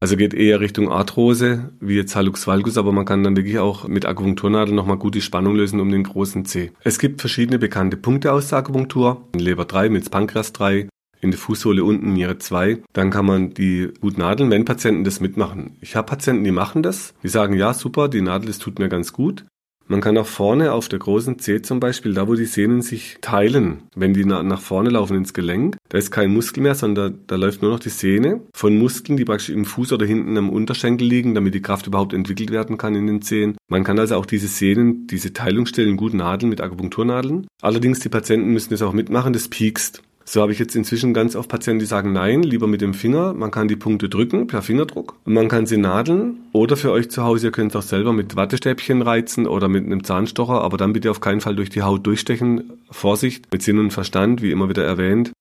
Also 0.00 0.16
geht 0.16 0.32
eher 0.32 0.60
Richtung 0.60 0.90
Arthrose, 0.90 1.72
wie 1.80 1.96
jetzt 1.96 2.16
Hallux 2.16 2.46
valgus, 2.46 2.78
aber 2.78 2.92
man 2.92 3.04
kann 3.04 3.24
dann 3.24 3.36
wirklich 3.36 3.58
auch 3.58 3.86
mit 3.88 4.06
Akupunkturnadeln 4.06 4.74
nochmal 4.74 4.98
gut 4.98 5.14
die 5.14 5.22
Spannung 5.22 5.54
lösen 5.54 5.80
um 5.80 5.90
den 5.90 6.04
großen 6.04 6.46
C. 6.46 6.72
Es 6.82 6.98
gibt 6.98 7.20
verschiedene 7.20 7.58
bekannte 7.58 7.98
Punkte 7.98 8.32
aus 8.32 8.48
der 8.48 8.58
Akupunktur. 8.58 9.28
Leber 9.34 9.66
3, 9.66 9.90
Milz 9.90 10.08
Pankreas 10.08 10.52
3, 10.52 10.88
in 11.26 11.32
der 11.32 11.40
Fußsohle 11.40 11.84
unten 11.84 12.12
Niere 12.12 12.38
2, 12.38 12.78
dann 12.92 13.10
kann 13.10 13.26
man 13.26 13.50
die 13.50 13.90
gut 14.00 14.16
nadeln, 14.16 14.50
wenn 14.50 14.64
Patienten 14.64 15.04
das 15.04 15.20
mitmachen. 15.20 15.76
Ich 15.80 15.96
habe 15.96 16.06
Patienten, 16.06 16.44
die 16.44 16.52
machen 16.52 16.82
das, 16.82 17.14
die 17.22 17.28
sagen, 17.28 17.54
ja 17.54 17.74
super, 17.74 18.08
die 18.08 18.22
Nadel, 18.22 18.46
das 18.46 18.58
tut 18.58 18.78
mir 18.78 18.88
ganz 18.88 19.12
gut. 19.12 19.44
Man 19.88 20.00
kann 20.00 20.18
auch 20.18 20.26
vorne 20.26 20.72
auf 20.72 20.88
der 20.88 20.98
großen 20.98 21.38
C 21.38 21.62
zum 21.62 21.78
Beispiel, 21.78 22.12
da 22.12 22.26
wo 22.26 22.34
die 22.34 22.44
Sehnen 22.44 22.82
sich 22.82 23.18
teilen, 23.20 23.84
wenn 23.94 24.14
die 24.14 24.24
nach 24.24 24.60
vorne 24.60 24.90
laufen 24.90 25.16
ins 25.16 25.32
Gelenk, 25.32 25.76
da 25.88 25.98
ist 25.98 26.10
kein 26.10 26.32
Muskel 26.32 26.64
mehr, 26.64 26.74
sondern 26.74 27.20
da, 27.28 27.36
läuft 27.36 27.62
nur 27.62 27.70
noch 27.70 27.78
die 27.78 27.90
Sehne 27.90 28.40
von 28.52 28.76
Muskeln, 28.76 29.16
die 29.16 29.24
praktisch 29.24 29.50
im 29.50 29.64
Fuß 29.64 29.92
oder 29.92 30.04
hinten 30.04 30.36
am 30.36 30.50
Unterschenkel 30.50 31.06
liegen, 31.06 31.36
damit 31.36 31.54
die 31.54 31.62
Kraft 31.62 31.86
überhaupt 31.86 32.14
entwickelt 32.14 32.50
werden 32.50 32.78
kann 32.78 32.96
in 32.96 33.06
den 33.06 33.22
Zehen. 33.22 33.56
Man 33.68 33.84
kann 33.84 33.98
also 34.00 34.16
auch 34.16 34.26
diese 34.26 34.48
Sehnen, 34.48 35.06
diese 35.06 35.32
Teilungsstellen 35.32 35.96
gut 35.96 36.14
nadeln 36.14 36.50
mit 36.50 36.60
Akupunkturnadeln. 36.60 37.46
Allerdings 37.62 38.00
die 38.00 38.08
Patienten 38.08 38.52
müssen 38.52 38.70
das 38.70 38.82
auch 38.82 38.92
mitmachen, 38.92 39.32
das 39.32 39.48
piekst. 39.48 40.02
So 40.28 40.42
habe 40.42 40.50
ich 40.50 40.58
jetzt 40.58 40.74
inzwischen 40.74 41.14
ganz 41.14 41.36
oft 41.36 41.48
Patienten, 41.48 41.78
die 41.78 41.86
sagen, 41.86 42.12
nein, 42.12 42.42
lieber 42.42 42.66
mit 42.66 42.80
dem 42.80 42.94
Finger. 42.94 43.32
Man 43.32 43.52
kann 43.52 43.68
die 43.68 43.76
Punkte 43.76 44.08
drücken 44.08 44.48
per 44.48 44.60
Fingerdruck 44.60 45.14
man 45.24 45.48
kann 45.48 45.66
sie 45.66 45.76
nadeln. 45.76 46.38
Oder 46.52 46.76
für 46.76 46.90
euch 46.90 47.10
zu 47.10 47.22
Hause, 47.22 47.48
ihr 47.48 47.52
könnt 47.52 47.72
es 47.72 47.76
auch 47.76 47.86
selber 47.86 48.12
mit 48.12 48.34
Wattestäbchen 48.36 49.02
reizen 49.02 49.46
oder 49.46 49.68
mit 49.68 49.84
einem 49.84 50.02
Zahnstocher, 50.02 50.62
aber 50.62 50.76
dann 50.76 50.92
bitte 50.92 51.10
auf 51.10 51.20
keinen 51.20 51.40
Fall 51.40 51.54
durch 51.54 51.70
die 51.70 51.82
Haut 51.82 52.06
durchstechen. 52.06 52.72
Vorsicht, 52.90 53.52
mit 53.52 53.62
Sinn 53.62 53.78
und 53.78 53.92
Verstand, 53.92 54.42
wie 54.42 54.50
immer 54.50 54.68
wieder 54.68 54.84
erwähnt, 54.84 55.32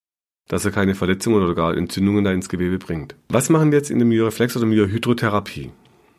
dass 0.47 0.65
er 0.65 0.71
keine 0.71 0.95
Verletzungen 0.95 1.41
oder 1.41 1.55
gar 1.55 1.75
Entzündungen 1.75 2.23
da 2.23 2.31
ins 2.31 2.49
Gewebe 2.49 2.77
bringt. 2.77 3.15
Was 3.29 3.49
machen 3.49 3.71
wir 3.71 3.79
jetzt 3.79 3.89
in 3.89 3.99
der 3.99 4.07
Myoreflex 4.07 4.55
oder 4.57 4.65
Myohydrotherapie? 4.65 5.71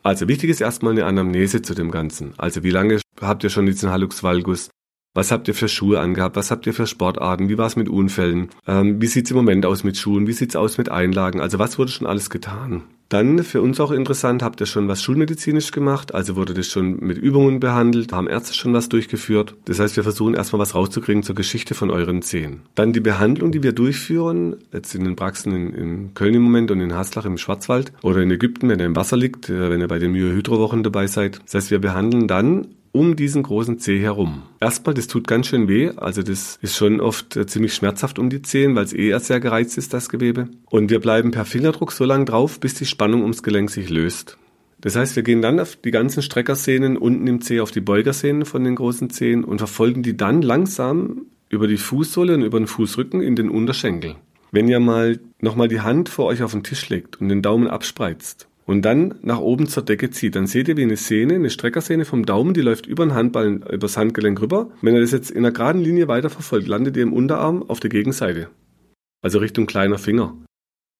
Also 0.03 0.27
wichtig 0.27 0.49
ist 0.49 0.61
erstmal 0.61 0.93
eine 0.93 1.05
Anamnese 1.05 1.61
zu 1.61 1.73
dem 1.73 1.91
Ganzen. 1.91 2.33
Also 2.37 2.63
wie 2.63 2.71
lange 2.71 2.99
habt 3.21 3.43
ihr 3.43 3.49
schon 3.49 3.65
diesen 3.65 3.91
Hallux 3.91 4.23
valgus? 4.23 4.69
Was 5.17 5.31
habt 5.31 5.47
ihr 5.47 5.55
für 5.55 5.67
Schuhe 5.67 5.99
angehabt? 5.99 6.35
Was 6.35 6.51
habt 6.51 6.67
ihr 6.67 6.75
für 6.75 6.85
Sportarten? 6.85 7.49
Wie 7.49 7.57
war 7.57 7.65
es 7.65 7.75
mit 7.75 7.89
Unfällen? 7.89 8.49
Ähm, 8.67 9.01
wie 9.01 9.07
sieht's 9.07 9.31
im 9.31 9.37
Moment 9.37 9.65
aus 9.65 9.83
mit 9.83 9.97
Schuhen? 9.97 10.27
Wie 10.27 10.33
sieht's 10.33 10.55
aus 10.55 10.77
mit 10.77 10.91
Einlagen? 10.91 11.41
Also 11.41 11.57
was 11.57 11.79
wurde 11.79 11.91
schon 11.91 12.05
alles 12.05 12.29
getan? 12.29 12.83
Dann 13.09 13.43
für 13.43 13.63
uns 13.63 13.79
auch 13.79 13.89
interessant, 13.89 14.43
habt 14.43 14.59
ihr 14.59 14.67
schon 14.67 14.87
was 14.87 15.01
schulmedizinisch 15.01 15.71
gemacht? 15.71 16.13
Also 16.13 16.35
wurde 16.35 16.53
das 16.53 16.67
schon 16.67 16.99
mit 16.99 17.17
Übungen 17.17 17.59
behandelt? 17.59 18.13
Haben 18.13 18.27
Ärzte 18.27 18.53
schon 18.53 18.73
was 18.73 18.89
durchgeführt? 18.89 19.55
Das 19.65 19.79
heißt, 19.79 19.95
wir 19.95 20.03
versuchen 20.03 20.35
erstmal 20.35 20.59
was 20.59 20.75
rauszukriegen 20.75 21.23
zur 21.23 21.33
Geschichte 21.33 21.73
von 21.73 21.89
euren 21.89 22.21
Zehen. 22.21 22.61
Dann 22.75 22.93
die 22.93 22.99
Behandlung, 22.99 23.51
die 23.51 23.63
wir 23.63 23.71
durchführen, 23.71 24.57
jetzt 24.71 24.93
in 24.93 25.03
den 25.03 25.15
Praxen 25.15 25.51
in, 25.51 25.73
in 25.73 26.13
Köln 26.13 26.35
im 26.35 26.43
Moment 26.43 26.69
und 26.69 26.79
in 26.79 26.93
Haslach 26.93 27.25
im 27.25 27.39
Schwarzwald 27.39 27.91
oder 28.03 28.21
in 28.21 28.29
Ägypten, 28.29 28.69
wenn 28.69 28.77
ihr 28.77 28.85
im 28.85 28.95
Wasser 28.95 29.17
liegt, 29.17 29.49
äh, 29.49 29.71
wenn 29.71 29.81
ihr 29.81 29.87
bei 29.87 29.97
den 29.97 30.11
Myohydro-Wochen 30.11 30.83
dabei 30.83 31.07
seid. 31.07 31.39
Das 31.45 31.55
heißt, 31.55 31.71
wir 31.71 31.79
behandeln 31.79 32.27
dann 32.27 32.67
um 32.97 33.15
diesen 33.15 33.43
großen 33.43 33.77
Zeh 33.77 33.99
herum. 33.99 34.41
Erstmal, 34.59 34.95
das 34.95 35.05
tut 35.05 35.27
ganz 35.27 35.47
schön 35.47 35.67
weh. 35.67 35.91
Also 35.97 36.23
das 36.23 36.57
ist 36.61 36.75
schon 36.75 36.99
oft 36.99 37.35
äh, 37.35 37.45
ziemlich 37.45 37.75
schmerzhaft 37.75 38.17
um 38.17 38.31
die 38.31 38.41
Zehen, 38.41 38.75
weil 38.75 38.85
es 38.85 38.93
eh 38.93 39.15
sehr 39.19 39.39
gereizt 39.39 39.77
ist, 39.77 39.93
das 39.93 40.09
Gewebe. 40.09 40.49
Und 40.71 40.89
wir 40.89 40.99
bleiben 40.99 41.29
per 41.29 41.45
Fingerdruck 41.45 41.91
so 41.91 42.05
lange 42.05 42.25
drauf, 42.25 42.59
bis 42.59 42.73
die 42.73 42.85
Spannung 42.87 43.21
ums 43.21 43.43
Gelenk 43.43 43.69
sich 43.69 43.89
löst. 43.89 44.37
Das 44.81 44.95
heißt, 44.95 45.15
wir 45.15 45.23
gehen 45.23 45.41
dann 45.43 45.59
auf 45.59 45.75
die 45.75 45.91
ganzen 45.91 46.23
Streckersehnen 46.23 46.97
unten 46.97 47.27
im 47.27 47.41
Zeh 47.41 47.59
auf 47.59 47.71
die 47.71 47.81
Beugersehnen 47.81 48.45
von 48.45 48.63
den 48.63 48.75
großen 48.75 49.11
Zehen 49.11 49.43
und 49.43 49.59
verfolgen 49.59 50.01
die 50.01 50.17
dann 50.17 50.41
langsam 50.41 51.27
über 51.49 51.67
die 51.67 51.77
Fußsohle 51.77 52.33
und 52.33 52.41
über 52.41 52.59
den 52.59 52.67
Fußrücken 52.67 53.21
in 53.21 53.35
den 53.35 53.49
Unterschenkel. 53.49 54.15
Wenn 54.51 54.67
ihr 54.67 54.79
mal 54.79 55.19
nochmal 55.39 55.67
die 55.67 55.81
Hand 55.81 56.09
vor 56.09 56.25
euch 56.25 56.41
auf 56.41 56.51
den 56.51 56.63
Tisch 56.63 56.89
legt 56.89 57.21
und 57.21 57.29
den 57.29 57.41
Daumen 57.41 57.67
abspreizt, 57.67 58.47
und 58.67 58.83
dann 58.83 59.15
nach 59.21 59.39
oben 59.39 59.67
zur 59.67 59.83
Decke 59.83 60.11
zieht, 60.11 60.35
dann 60.35 60.45
seht 60.45 60.67
ihr 60.67 60.77
wie 60.77 60.83
eine 60.83 60.97
Sehne, 60.97 61.35
eine 61.35 61.49
Streckersehne 61.49 62.03
vom 62.03 62.25
Daumen, 62.25 62.53
die 62.53 62.61
läuft 62.61 62.85
über 62.85 63.05
den 63.05 63.15
Handballen, 63.15 63.63
übers 63.63 63.97
Handgelenk 63.97 64.41
rüber. 64.41 64.69
Wenn 64.81 64.93
ihr 64.93 65.01
das 65.01 65.11
jetzt 65.11 65.31
in 65.31 65.39
einer 65.39 65.51
geraden 65.51 65.81
Linie 65.81 66.09
weiter 66.09 66.29
verfolgt, 66.29 66.67
landet 66.67 66.97
ihr 66.97 67.03
im 67.03 67.13
Unterarm 67.13 67.63
auf 67.63 67.79
der 67.79 67.89
Gegenseite. 67.89 68.49
Also 69.23 69.39
Richtung 69.39 69.65
kleiner 69.65 69.97
Finger. 69.97 70.35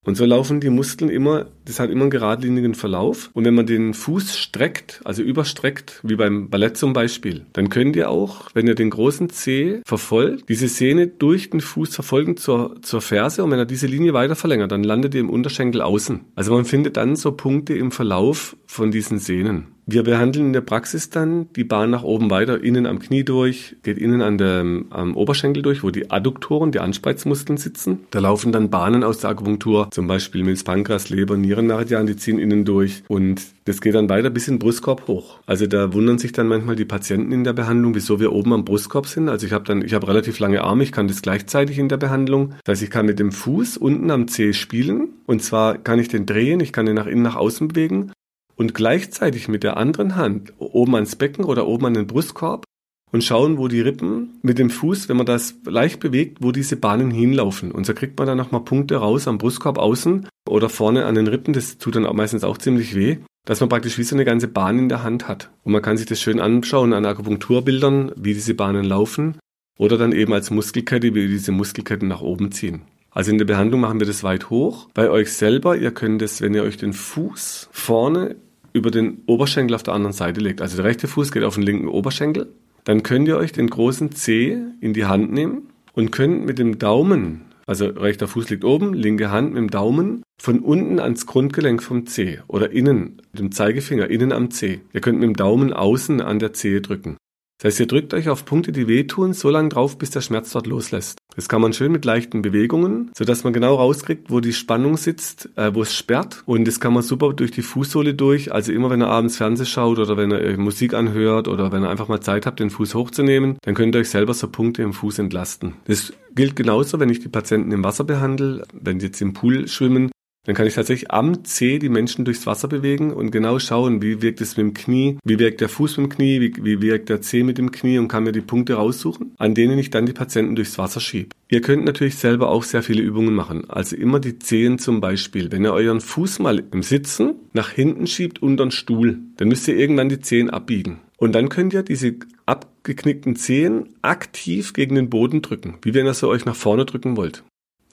Und 0.08 0.16
so 0.16 0.24
laufen 0.24 0.62
die 0.62 0.70
Muskeln 0.70 1.12
immer, 1.12 1.48
das 1.66 1.82
hat 1.82 1.90
immer 1.90 2.04
einen 2.04 2.10
geradlinigen 2.10 2.76
Verlauf. 2.76 3.30
Und 3.34 3.44
wenn 3.44 3.54
man 3.54 3.66
den 3.66 3.94
Fuß 3.94 4.38
streckt, 4.38 5.02
also 5.04 5.22
überstreckt, 5.22 6.00
wie 6.02 6.16
beim 6.16 6.50
Ballett 6.50 6.78
zum 6.78 6.94
Beispiel, 6.94 7.46
dann 7.52 7.68
könnt 7.68 7.98
ihr 7.98 8.10
auch, 8.10 8.50
wenn 8.54 8.68
ihr 8.68 8.76
den 8.76 8.90
großen 8.90 9.30
Zeh 9.30 9.82
verfolgt, 9.86 10.48
diese 10.48 10.70
Sehne 10.70 11.08
durch 11.08 11.50
den 11.50 11.60
Fuß 11.60 11.94
verfolgen 11.94 12.38
zur, 12.38 12.82
zur 12.84 13.02
Ferse. 13.02 13.44
Und 13.44 13.52
wenn 13.52 13.60
er 13.60 13.66
diese 13.66 13.88
Linie 13.88 14.14
weiter 14.14 14.38
verlängert, 14.38 14.72
dann 14.72 14.86
landet 14.86 15.14
ihr 15.14 15.20
im 15.20 15.30
Unterschenkel 15.30 15.82
außen. 15.82 16.22
Also 16.36 16.54
man 16.54 16.64
findet 16.64 16.96
dann 16.96 17.18
so 17.18 17.34
Punkte 17.34 17.74
im 17.74 17.92
Verlauf 17.92 18.56
von 18.66 18.92
diesen 18.92 19.20
Sehnen. 19.20 19.77
Wir 19.90 20.04
behandeln 20.04 20.48
in 20.48 20.54
der 20.54 20.60
Praxis 20.60 21.12
dann 21.12 21.48
die 21.56 21.64
Bahn 21.64 21.92
nach 21.92 22.04
oben 22.04 22.30
weiter, 22.30 22.62
innen 22.62 22.86
am 22.86 23.00
Knie 23.00 23.24
durch, 23.24 23.78
geht 23.84 23.98
innen 23.98 24.22
an 24.22 24.38
der, 24.38 24.60
am 24.90 25.16
Oberschenkel 25.16 25.64
durch, 25.64 25.82
wo 25.82 25.92
die 25.92 26.12
Adduktoren, 26.12 26.74
die 26.74 26.82
Anspreizmuskeln 26.82 27.56
sitzen. 27.56 28.00
Da 28.12 28.20
laufen 28.20 28.52
dann 28.52 28.70
Bahnen 28.70 29.06
aus 29.06 29.20
der 29.20 29.30
Akupunktur, 29.30 29.88
zum 29.92 30.06
Beispiel 30.08 30.44
Milz, 30.44 30.66
Pankras, 30.66 31.10
Leber, 31.10 31.38
Nierenmeridian, 31.38 32.06
die 32.06 32.18
ziehen 32.18 32.38
innen 32.38 32.66
durch 32.66 33.04
und 33.08 33.42
das 33.64 33.80
geht 33.80 33.96
dann 33.96 34.10
weiter 34.10 34.30
bis 34.30 34.50
in 34.50 34.56
den 34.56 34.60
Brustkorb 34.60 35.08
hoch. 35.08 35.40
Also 35.46 35.68
da 35.68 35.94
wundern 35.94 36.18
sich 36.18 36.34
dann 36.34 36.50
manchmal 36.50 36.76
die 36.76 36.84
Patienten 36.84 37.32
in 37.32 37.46
der 37.46 37.54
Behandlung, 37.54 37.96
wieso 37.96 38.20
wir 38.20 38.34
oben 38.34 38.52
am 38.52 38.66
Brustkorb 38.66 39.08
sind. 39.08 39.30
Also 39.30 39.46
ich 39.46 39.54
habe 39.54 39.64
dann, 39.64 39.82
ich 39.82 39.94
habe 39.94 40.10
relativ 40.10 40.40
lange 40.40 40.66
Arme, 40.66 40.84
ich 40.84 40.92
kann 40.92 41.08
das 41.08 41.22
gleichzeitig 41.22 41.80
in 41.80 41.88
der 41.88 41.96
Behandlung. 41.96 42.56
Das 42.66 42.74
heißt, 42.74 42.84
ich 42.84 42.90
kann 42.90 43.06
mit 43.06 43.20
dem 43.20 43.32
Fuß 43.32 43.78
unten 43.78 44.12
am 44.12 44.28
Zeh 44.28 44.52
spielen 44.52 45.14
und 45.26 45.42
zwar 45.42 45.78
kann 45.78 45.98
ich 45.98 46.10
den 46.10 46.26
drehen, 46.26 46.60
ich 46.60 46.74
kann 46.74 46.86
den 46.86 46.96
nach 46.96 47.08
innen, 47.08 47.22
nach 47.22 47.38
außen 47.38 47.70
bewegen 47.70 48.12
und 48.58 48.74
gleichzeitig 48.74 49.48
mit 49.48 49.64
der 49.64 49.78
anderen 49.78 50.16
Hand 50.18 50.52
oben 50.58 50.96
ans 50.96 51.16
Becken 51.16 51.46
oder 51.46 51.68
oben 51.68 51.86
an 51.86 51.94
den 51.94 52.08
Brustkorb 52.08 52.66
und 53.12 53.24
schauen, 53.24 53.58
wo 53.58 53.68
die 53.68 53.82
Rippen 53.82 54.40
mit 54.42 54.60
dem 54.60 54.70
Fuß, 54.70 55.08
wenn 55.08 55.18
man 55.18 55.26
das 55.26 55.56
leicht 55.66 56.00
bewegt, 56.00 56.40
wo 56.42 56.52
diese 56.52 56.76
Bahnen 56.76 57.12
hinlaufen. 57.12 57.72
Und 57.72 57.86
so 57.86 57.94
kriegt 57.94 58.18
man 58.18 58.28
dann 58.28 58.38
nochmal 58.38 58.66
Punkte 58.66 58.98
raus 58.98 59.28
am 59.28 59.38
Brustkorb 59.38 59.78
außen 59.78 60.28
oder 60.50 60.70
vorne 60.70 61.06
an 61.06 61.16
den 61.16 61.28
Rippen. 61.28 61.54
Das 61.54 61.78
tut 61.78 61.96
dann 61.96 62.06
auch 62.06 62.14
meistens 62.14 62.44
auch 62.44 62.58
ziemlich 62.58 62.96
weh, 62.96 63.18
dass 63.46 63.62
man 63.62 63.70
praktisch 63.70 63.98
wie 63.98 64.04
so 64.04 64.16
eine 64.16 64.26
ganze 64.26 64.48
Bahn 64.48 64.78
in 64.78 64.90
der 64.90 65.04
Hand 65.04 65.28
hat. 65.28 65.52
Und 65.64 65.72
man 65.72 65.82
kann 65.82 65.98
sich 65.98 66.08
das 66.08 66.20
schön 66.20 66.40
anschauen 66.40 66.94
an 66.94 67.06
Akupunkturbildern, 67.06 68.12
wie 68.18 68.34
diese 68.34 68.56
Bahnen 68.56 68.84
laufen. 68.84 69.38
Oder 69.80 69.98
dann 69.98 70.12
eben 70.12 70.34
als 70.34 70.50
Muskelkette, 70.50 71.14
wie 71.14 71.28
diese 71.28 71.52
Muskelketten 71.52 72.08
nach 72.08 72.22
oben 72.22 72.52
ziehen. 72.52 72.82
Also 73.12 73.32
in 73.32 73.38
der 73.38 73.46
Behandlung 73.46 73.82
machen 73.82 74.00
wir 74.00 74.08
das 74.08 74.24
weit 74.24 74.50
hoch. 74.50 74.90
Bei 74.94 75.10
euch 75.10 75.34
selber, 75.34 75.78
ihr 75.78 75.92
könnt 75.92 76.22
es, 76.22 76.42
wenn 76.42 76.54
ihr 76.54 76.64
euch 76.64 76.78
den 76.78 76.94
Fuß 76.94 77.70
vorne 77.72 78.36
über 78.78 78.92
den 78.92 79.24
Oberschenkel 79.26 79.76
auf 79.76 79.84
der 79.84 79.94
anderen 79.94 80.14
Seite 80.14 80.40
legt. 80.40 80.62
Also 80.62 80.78
der 80.78 80.86
rechte 80.86 81.08
Fuß 81.08 81.32
geht 81.32 81.44
auf 81.44 81.56
den 81.56 81.64
linken 81.64 81.88
Oberschenkel. 81.88 82.54
Dann 82.84 83.04
könnt 83.04 83.28
ihr 83.28 83.38
euch 83.38 83.52
den 83.52 83.70
großen 83.70 84.12
Zeh 84.14 84.58
in 84.80 84.94
die 84.94 85.06
Hand 85.06 85.34
nehmen 85.34 85.70
und 85.94 86.12
könnt 86.12 86.46
mit 86.46 86.58
dem 86.60 86.80
Daumen, 86.80 87.42
also 87.66 87.88
rechter 87.88 88.28
Fuß 88.28 88.50
liegt 88.50 88.64
oben, 88.64 88.94
linke 88.94 89.30
Hand 89.30 89.50
mit 89.50 89.58
dem 89.58 89.70
Daumen 89.70 90.24
von 90.40 90.60
unten 90.60 91.00
ans 91.00 91.26
Grundgelenk 91.26 91.84
vom 91.84 92.06
Zeh 92.06 92.40
oder 92.48 92.72
innen, 92.72 93.22
mit 93.34 93.40
dem 93.40 93.52
Zeigefinger 93.52 94.10
innen 94.10 94.32
am 94.32 94.52
Zeh. 94.52 94.80
Ihr 94.94 95.02
könnt 95.02 95.20
mit 95.20 95.28
dem 95.28 95.36
Daumen 95.36 95.74
außen 95.74 96.22
an 96.22 96.40
der 96.40 96.54
Zehe 96.54 96.80
drücken. 96.80 97.18
Das 97.58 97.74
heißt, 97.74 97.80
ihr 97.80 97.88
drückt 97.88 98.14
euch 98.14 98.30
auf 98.30 98.46
Punkte, 98.46 98.72
die 98.72 98.88
wehtun, 98.88 99.34
so 99.34 99.50
lange 99.50 99.70
drauf, 99.70 99.98
bis 99.98 100.12
der 100.12 100.22
Schmerz 100.22 100.52
dort 100.52 100.68
loslässt. 100.68 101.18
Das 101.36 101.50
kann 101.50 101.62
man 101.62 101.74
schön 101.74 101.92
mit 101.92 102.06
leichten 102.06 102.42
Bewegungen, 102.42 103.12
sodass 103.18 103.44
man 103.44 103.54
genau 103.54 103.76
rauskriegt, 103.76 104.30
wo 104.30 104.40
die 104.40 104.54
Spannung 104.54 104.98
sitzt, 104.98 105.50
äh, 105.56 105.74
wo 105.74 105.82
es 105.82 105.96
sperrt. 105.96 106.44
Und 106.46 106.68
das 106.68 106.80
kann 106.80 106.94
man 106.94 107.04
super 107.04 107.34
durch 107.34 107.52
die 107.52 107.62
Fußsohle 107.62 108.14
durch. 108.14 108.52
Also 108.52 108.72
immer, 108.72 108.90
wenn 108.90 109.02
ihr 109.02 109.08
abends 109.08 109.38
Fernseh 109.38 109.66
schaut 109.66 110.00
oder 110.00 110.18
wenn 110.18 110.32
ihr 110.32 110.58
Musik 110.58 110.94
anhört 110.94 111.48
oder 111.48 111.72
wenn 111.72 111.84
ihr 111.84 111.90
einfach 111.90 112.08
mal 112.08 112.22
Zeit 112.22 112.46
habt, 112.46 112.60
den 112.60 112.70
Fuß 112.70 112.96
hochzunehmen, 112.96 113.58
dann 113.62 113.76
könnt 113.76 113.96
ihr 113.96 114.00
euch 114.00 114.10
selber 114.10 114.34
so 114.34 114.48
Punkte 114.48 114.82
im 114.84 114.94
Fuß 114.94 115.20
entlasten. 115.20 115.74
Das 115.86 116.14
gilt 116.36 116.56
genauso, 116.56 117.00
wenn 117.00 117.10
ich 117.10 117.20
die 117.20 117.30
Patienten 117.30 117.72
im 117.72 117.84
Wasser 117.84 118.04
behandle, 118.04 118.64
wenn 118.74 119.00
sie 119.00 119.08
jetzt 119.08 119.22
im 119.22 119.34
Pool 119.34 119.68
schwimmen, 119.68 120.12
dann 120.48 120.56
kann 120.56 120.66
ich 120.66 120.76
tatsächlich 120.76 121.12
am 121.12 121.44
C 121.44 121.78
die 121.78 121.90
Menschen 121.90 122.24
durchs 122.24 122.48
Wasser 122.48 122.70
bewegen 122.70 123.12
und 123.12 123.32
genau 123.32 123.60
schauen, 123.60 124.02
wie 124.02 124.22
wirkt 124.22 124.40
es 124.40 124.56
mit 124.56 124.66
dem 124.66 124.74
Knie, 124.74 125.18
wie 125.26 125.40
wirkt 125.40 125.60
der 125.60 125.68
Fuß 125.68 125.98
mit 125.98 126.06
dem 126.06 126.16
Knie, 126.16 126.40
wie, 126.40 126.54
wie 126.64 126.82
wirkt 126.82 127.10
der 127.10 127.20
C 127.22 127.44
mit 127.44 127.58
dem 127.58 127.70
Knie 127.70 128.00
und 128.00 128.08
kann 128.08 128.24
mir 128.24 128.32
die 128.32 128.40
Punkte 128.40 128.76
raussuchen, 128.76 129.34
an 129.38 129.56
denen 129.56 129.78
ich 129.78 129.90
dann 129.90 130.06
die 130.06 130.14
Patienten 130.14 130.56
durchs 130.56 130.78
Wasser 130.78 131.02
schiebe. 131.02 131.36
Ihr 131.50 131.60
könnt 131.60 131.84
natürlich 131.84 132.16
selber 132.16 132.48
auch 132.48 132.64
sehr 132.64 132.82
viele 132.82 133.02
Übungen 133.02 133.36
machen. 133.36 133.70
Also 133.70 133.98
immer 133.98 134.22
die 134.22 134.40
Zehen 134.40 134.80
zum 134.80 135.02
Beispiel. 135.02 135.52
Wenn 135.52 135.66
ihr 135.66 135.74
euren 135.74 136.00
Fuß 136.00 136.40
mal 136.40 136.64
im 136.72 136.82
Sitzen 136.82 137.36
nach 137.52 137.72
hinten 137.72 138.08
schiebt 138.08 138.42
unter 138.42 138.66
den 138.66 138.72
Stuhl, 138.72 139.20
dann 139.36 139.50
müsst 139.50 139.68
ihr 139.68 139.76
irgendwann 139.76 140.08
die 140.08 140.22
Zehen 140.22 140.50
abbiegen. 140.50 141.02
Und 141.18 141.36
dann 141.36 141.50
könnt 141.50 141.74
ihr 141.74 141.84
diese 141.84 142.16
abgeknickten 142.46 143.36
Zehen 143.36 143.90
aktiv 144.02 144.72
gegen 144.72 144.96
den 144.96 145.10
Boden 145.10 145.42
drücken, 145.42 145.78
wie 145.82 145.94
wenn 145.94 146.06
ihr 146.06 146.14
sie 146.14 146.28
euch 146.28 146.46
nach 146.46 146.56
vorne 146.56 146.86
drücken 146.86 147.18
wollt. 147.18 147.44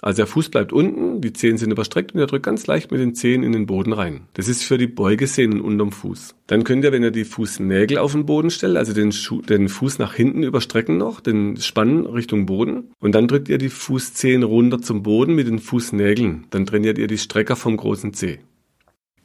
Also 0.02 0.18
der 0.18 0.26
Fuß 0.26 0.50
bleibt 0.50 0.72
unten, 0.72 1.20
die 1.20 1.32
Zehen 1.32 1.56
sind 1.56 1.70
überstreckt 1.70 2.12
und 2.12 2.20
er 2.20 2.26
drückt 2.26 2.44
ganz 2.44 2.66
leicht 2.66 2.90
mit 2.90 3.00
den 3.00 3.14
Zehen 3.14 3.42
in 3.42 3.52
den 3.52 3.66
Boden 3.66 3.92
rein. 3.92 4.22
Das 4.34 4.48
ist 4.48 4.62
für 4.62 4.76
die 4.76 4.86
Beugesehnen 4.86 5.60
unterm 5.60 5.92
Fuß. 5.92 6.34
Dann 6.46 6.64
könnt 6.64 6.84
ihr, 6.84 6.92
wenn 6.92 7.02
ihr 7.02 7.10
die 7.10 7.24
Fußnägel 7.24 7.98
auf 7.98 8.12
den 8.12 8.26
Boden 8.26 8.50
stellt, 8.50 8.76
also 8.76 8.92
den, 8.92 9.12
Schuh, 9.12 9.40
den 9.40 9.68
Fuß 9.68 9.98
nach 9.98 10.14
hinten 10.14 10.42
überstrecken 10.42 10.98
noch, 10.98 11.20
den 11.20 11.56
Spannen 11.56 12.06
Richtung 12.06 12.44
Boden 12.46 12.90
und 13.00 13.14
dann 13.14 13.28
drückt 13.28 13.48
ihr 13.48 13.58
die 13.58 13.70
Fußzehen 13.70 14.42
runter 14.42 14.82
zum 14.82 15.02
Boden 15.02 15.34
mit 15.34 15.46
den 15.46 15.58
Fußnägeln. 15.58 16.46
Dann 16.50 16.66
trainiert 16.66 16.98
ihr 16.98 17.06
die 17.06 17.18
Strecker 17.18 17.56
vom 17.56 17.76
großen 17.76 18.12
Zeh. 18.12 18.40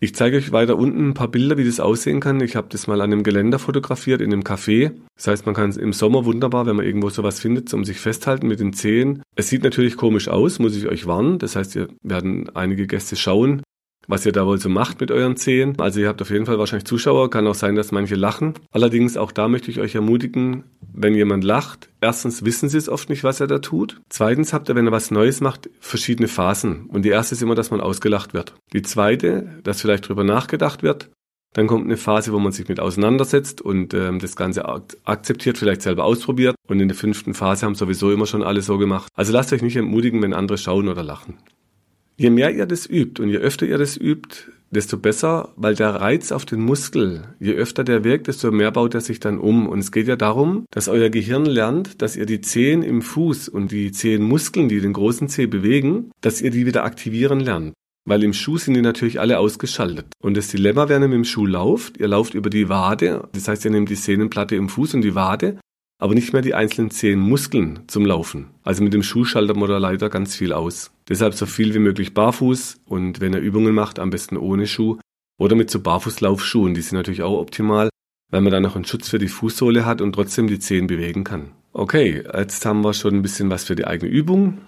Ich 0.02 0.16
zeige 0.16 0.38
euch 0.38 0.54
weiter 0.54 0.78
unten 0.78 1.10
ein 1.10 1.14
paar 1.14 1.28
Bilder, 1.28 1.58
wie 1.58 1.66
das 1.66 1.82
aussehen 1.82 2.22
kann. 2.22 2.40
Ich 2.40 2.56
habe 2.56 2.70
das 2.70 2.88
mal 2.88 3.02
an 3.02 3.12
einem 3.12 3.24
Geländer 3.24 3.60
fotografiert 3.60 4.22
in 4.22 4.32
einem 4.32 4.44
Café. 4.44 4.92
Das 5.18 5.28
heißt, 5.28 5.46
man 5.46 5.54
kann 5.54 5.70
es 5.70 5.76
im 5.76 5.92
Sommer 5.92 6.24
wunderbar, 6.24 6.66
wenn 6.66 6.78
man 6.78 6.86
irgendwo 6.86 7.10
sowas 7.10 7.42
findet, 7.42 7.74
um 7.74 7.84
sich 7.84 8.00
festhalten 8.00 8.48
mit 8.48 8.62
den 8.62 8.72
Zehen. 8.72 9.24
Es 9.36 9.50
sieht 9.50 9.64
natürlich 9.64 9.98
komisch 9.98 10.30
aus, 10.30 10.58
muss 10.60 10.78
ich 10.78 10.88
euch 10.88 11.06
warnen. 11.06 11.38
Das 11.38 11.58
heißt, 11.58 11.76
ihr 11.76 11.90
werden 12.02 12.50
einige 12.56 12.88
Gäste 12.88 13.18
schauen, 13.18 13.62
was 14.10 14.26
ihr 14.26 14.32
da 14.32 14.46
wohl 14.46 14.60
so 14.60 14.70
macht 14.70 15.00
mit 15.00 15.12
euren 15.12 15.38
Zehen. 15.38 15.80
Also 15.80 16.00
ihr 16.00 16.08
habt 16.08 16.22
auf 16.22 16.32
jeden 16.32 16.48
Fall 16.48 16.58
wahrscheinlich 16.58 16.86
Zuschauer, 16.86 17.30
kann 17.30 17.48
auch 17.48 17.56
sein, 17.56 17.76
dass 17.76 17.92
manche 17.92 18.16
lachen. 18.16 18.56
Allerdings 18.72 19.16
auch 19.16 19.32
da 19.32 19.48
möchte 19.48 19.70
ich 19.70 19.80
euch 19.80 19.96
ermutigen, 19.96 20.64
wenn 20.92 21.14
jemand 21.14 21.44
lacht, 21.44 21.90
erstens 22.02 22.44
wissen 22.44 22.70
sie 22.70 22.78
es 22.78 22.90
oft 22.90 23.10
nicht, 23.10 23.24
was 23.24 23.40
er 23.40 23.48
da 23.48 23.60
tut. 23.60 24.02
Zweitens 24.10 24.52
habt 24.52 24.68
ihr, 24.68 24.76
wenn 24.76 24.88
er 24.88 24.92
was 24.92 25.12
Neues 25.12 25.42
macht, 25.42 25.70
verschiedene 25.80 26.28
Phasen. 26.28 26.88
Und 26.88 27.04
die 27.04 27.10
erste 27.10 27.36
ist 27.36 27.44
immer, 27.44 27.56
dass 27.56 27.72
man 27.72 27.82
ausgelacht 27.82 28.34
wird. 28.34 28.56
Die 28.74 28.82
zweite, 28.82 29.60
dass 29.64 29.82
vielleicht 29.82 30.10
drüber 30.10 30.24
nachgedacht 30.24 30.82
wird. 30.82 31.12
Dann 31.54 31.68
kommt 31.68 31.86
eine 31.86 31.98
Phase, 31.98 32.32
wo 32.32 32.40
man 32.40 32.52
sich 32.52 32.68
mit 32.68 32.80
auseinandersetzt 32.80 33.62
und 33.62 33.94
ähm, 33.94 34.20
das 34.20 34.36
Ganze 34.36 34.66
akzeptiert, 35.04 35.58
vielleicht 35.58 35.82
selber 35.82 36.04
ausprobiert. 36.04 36.56
Und 36.68 36.80
in 36.80 36.88
der 36.88 36.98
fünften 36.98 37.34
Phase 37.34 37.66
haben 37.66 37.76
sowieso 37.76 38.12
immer 38.12 38.28
schon 38.28 38.44
alle 38.44 38.62
so 38.62 38.78
gemacht. 38.78 39.08
Also 39.16 39.34
lasst 39.34 39.54
euch 39.54 39.62
nicht 39.62 39.76
entmutigen, 39.76 40.22
wenn 40.22 40.34
andere 40.34 40.58
schauen 40.58 40.88
oder 40.88 41.04
lachen. 41.04 41.38
Je 42.20 42.30
mehr 42.30 42.54
ihr 42.54 42.66
das 42.66 42.86
übt 42.86 43.24
und 43.24 43.30
je 43.30 43.38
öfter 43.38 43.66
ihr 43.66 43.78
das 43.78 43.96
übt, 43.96 44.52
desto 44.72 44.98
besser, 44.98 45.54
weil 45.56 45.74
der 45.74 45.96
Reiz 45.96 46.34
auf 46.34 46.44
den 46.44 46.60
Muskel, 46.60 47.24
je 47.40 47.54
öfter 47.54 47.86
der 47.86 48.04
wirkt, 48.04 48.28
desto 48.28 48.52
mehr 48.52 48.72
baut 48.72 48.94
er 48.94 49.00
sich 49.00 49.22
dann 49.22 49.40
um. 49.40 49.70
Und 49.70 49.80
es 49.80 49.94
geht 49.94 50.10
ja 50.10 50.18
darum, 50.18 50.66
dass 50.70 50.90
euer 50.90 51.10
Gehirn 51.10 51.46
lernt, 51.46 52.02
dass 52.02 52.18
ihr 52.18 52.26
die 52.26 52.42
Zehen 52.42 52.84
im 52.84 53.02
Fuß 53.02 53.48
und 53.48 53.72
die 53.72 53.94
Zehenmuskeln, 53.94 54.68
die 54.68 54.82
den 54.82 54.92
großen 54.92 55.30
Zeh 55.30 55.46
bewegen, 55.46 56.12
dass 56.20 56.42
ihr 56.42 56.52
die 56.52 56.66
wieder 56.66 56.84
aktivieren 56.84 57.40
lernt. 57.40 57.72
Weil 58.06 58.22
im 58.26 58.34
Schuh 58.34 58.58
sind 58.58 58.74
die 58.74 58.82
natürlich 58.82 59.22
alle 59.22 59.40
ausgeschaltet. 59.40 60.08
Und 60.22 60.36
das 60.36 60.50
Dilemma, 60.50 60.90
wenn 60.90 61.02
ihr 61.02 61.08
mit 61.08 61.16
dem 61.16 61.24
Schuh 61.24 61.46
lauft, 61.46 62.00
ihr 62.00 62.10
lauft 62.10 62.34
über 62.34 62.50
die 62.50 62.68
Wade, 62.68 63.30
das 63.32 63.48
heißt, 63.48 63.64
ihr 63.64 63.72
nehmt 63.72 63.90
die 63.90 63.96
Sehnenplatte 63.96 64.58
im 64.58 64.68
Fuß 64.68 64.94
und 64.96 65.04
die 65.04 65.16
Wade 65.16 65.58
aber 66.00 66.16
nicht 66.16 66.34
mehr 66.34 66.42
die 66.42 66.56
einzelnen 66.56 66.90
zehn 66.90 67.20
Muskeln 67.20 67.82
zum 67.88 68.06
Laufen. 68.06 68.48
Also 68.64 68.82
mit 68.82 68.94
dem 68.94 69.04
Schuh 69.04 69.26
schaltet 69.26 69.58
man 69.58 69.70
leider 69.70 70.10
ganz 70.10 70.36
viel 70.36 70.54
aus. 70.54 70.92
Deshalb 71.08 71.34
so 71.34 71.46
viel 71.46 71.74
wie 71.74 71.80
möglich 71.80 72.14
barfuß 72.14 72.82
und 72.86 73.20
wenn 73.20 73.34
er 73.34 73.42
Übungen 73.42 73.76
macht, 73.76 74.00
am 74.00 74.10
besten 74.10 74.38
ohne 74.38 74.66
Schuh 74.66 74.98
oder 75.38 75.56
mit 75.56 75.70
so 75.70 75.82
Barfußlaufschuhen. 75.82 76.74
Die 76.74 76.82
sind 76.82 76.98
natürlich 76.98 77.22
auch 77.22 77.40
optimal, 77.40 77.90
weil 78.32 78.42
man 78.42 78.52
dann 78.52 78.64
noch 78.64 78.76
einen 78.76 78.86
Schutz 78.86 79.10
für 79.10 79.20
die 79.20 79.28
Fußsohle 79.28 79.86
hat 79.86 80.02
und 80.02 80.14
trotzdem 80.14 80.48
die 80.48 80.60
Zehen 80.60 80.88
bewegen 80.88 81.24
kann. 81.24 81.52
Okay, 81.74 82.24
jetzt 82.34 82.66
haben 82.66 82.82
wir 82.82 82.94
schon 82.94 83.16
ein 83.16 83.22
bisschen 83.22 83.50
was 83.50 83.66
für 83.66 83.76
die 83.76 83.86
eigene 83.86 84.10
Übung. 84.10 84.60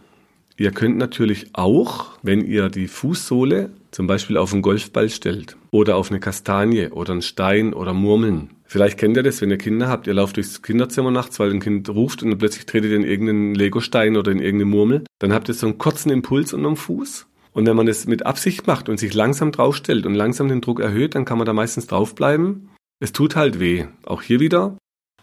Ihr 0.58 0.72
könnt 0.72 0.98
natürlich 0.98 1.48
auch, 1.54 2.20
wenn 2.22 2.46
ihr 2.46 2.70
die 2.70 2.88
Fußsohle 2.88 3.72
zum 3.91 4.06
Beispiel 4.06 4.38
auf 4.38 4.54
einen 4.54 4.62
Golfball 4.62 5.10
stellt 5.10 5.56
oder 5.72 5.96
auf 5.96 6.12
eine 6.12 6.20
Kastanie 6.20 6.89
oder 6.89 7.13
einen 7.13 7.22
Stein 7.22 7.74
oder 7.74 7.94
Murmeln, 7.94 8.52
Vielleicht 8.71 8.97
kennt 8.97 9.17
ihr 9.17 9.23
das, 9.23 9.41
wenn 9.41 9.51
ihr 9.51 9.57
Kinder 9.57 9.89
habt, 9.89 10.07
ihr 10.07 10.13
lauft 10.13 10.38
durchs 10.38 10.62
Kinderzimmer 10.62 11.12
nachts, 11.12 11.38
weil 11.41 11.51
ein 11.51 11.60
Kind 11.60 11.89
ruft 11.89 12.23
und 12.23 12.29
dann 12.29 12.38
plötzlich 12.38 12.65
tretet 12.65 12.91
ihr 12.91 12.95
in 12.95 13.03
irgendeinen 13.03 13.53
Legostein 13.53 14.15
oder 14.15 14.31
in 14.31 14.39
irgendeine 14.39 14.71
Murmel. 14.71 15.03
Dann 15.19 15.34
habt 15.34 15.49
ihr 15.49 15.53
so 15.53 15.67
einen 15.67 15.77
kurzen 15.77 16.10
Impuls 16.10 16.53
unterm 16.53 16.77
Fuß. 16.77 17.27
Und 17.51 17.67
wenn 17.67 17.75
man 17.75 17.86
das 17.86 18.07
mit 18.07 18.25
Absicht 18.25 18.67
macht 18.67 18.88
und 18.88 18.97
sich 18.97 19.13
langsam 19.13 19.51
draufstellt 19.51 20.05
und 20.05 20.15
langsam 20.15 20.47
den 20.47 20.62
Druck 20.62 20.79
erhöht, 20.79 21.15
dann 21.15 21.25
kann 21.25 21.38
man 21.38 21.45
da 21.45 21.51
meistens 21.51 21.88
draufbleiben. 21.88 22.69
Es 23.01 23.12
tut 23.12 23.36
halt 23.36 23.60
weh. 23.60 23.88
Auch 24.05 24.21
hier 24.21 24.39
wieder. 24.39 24.77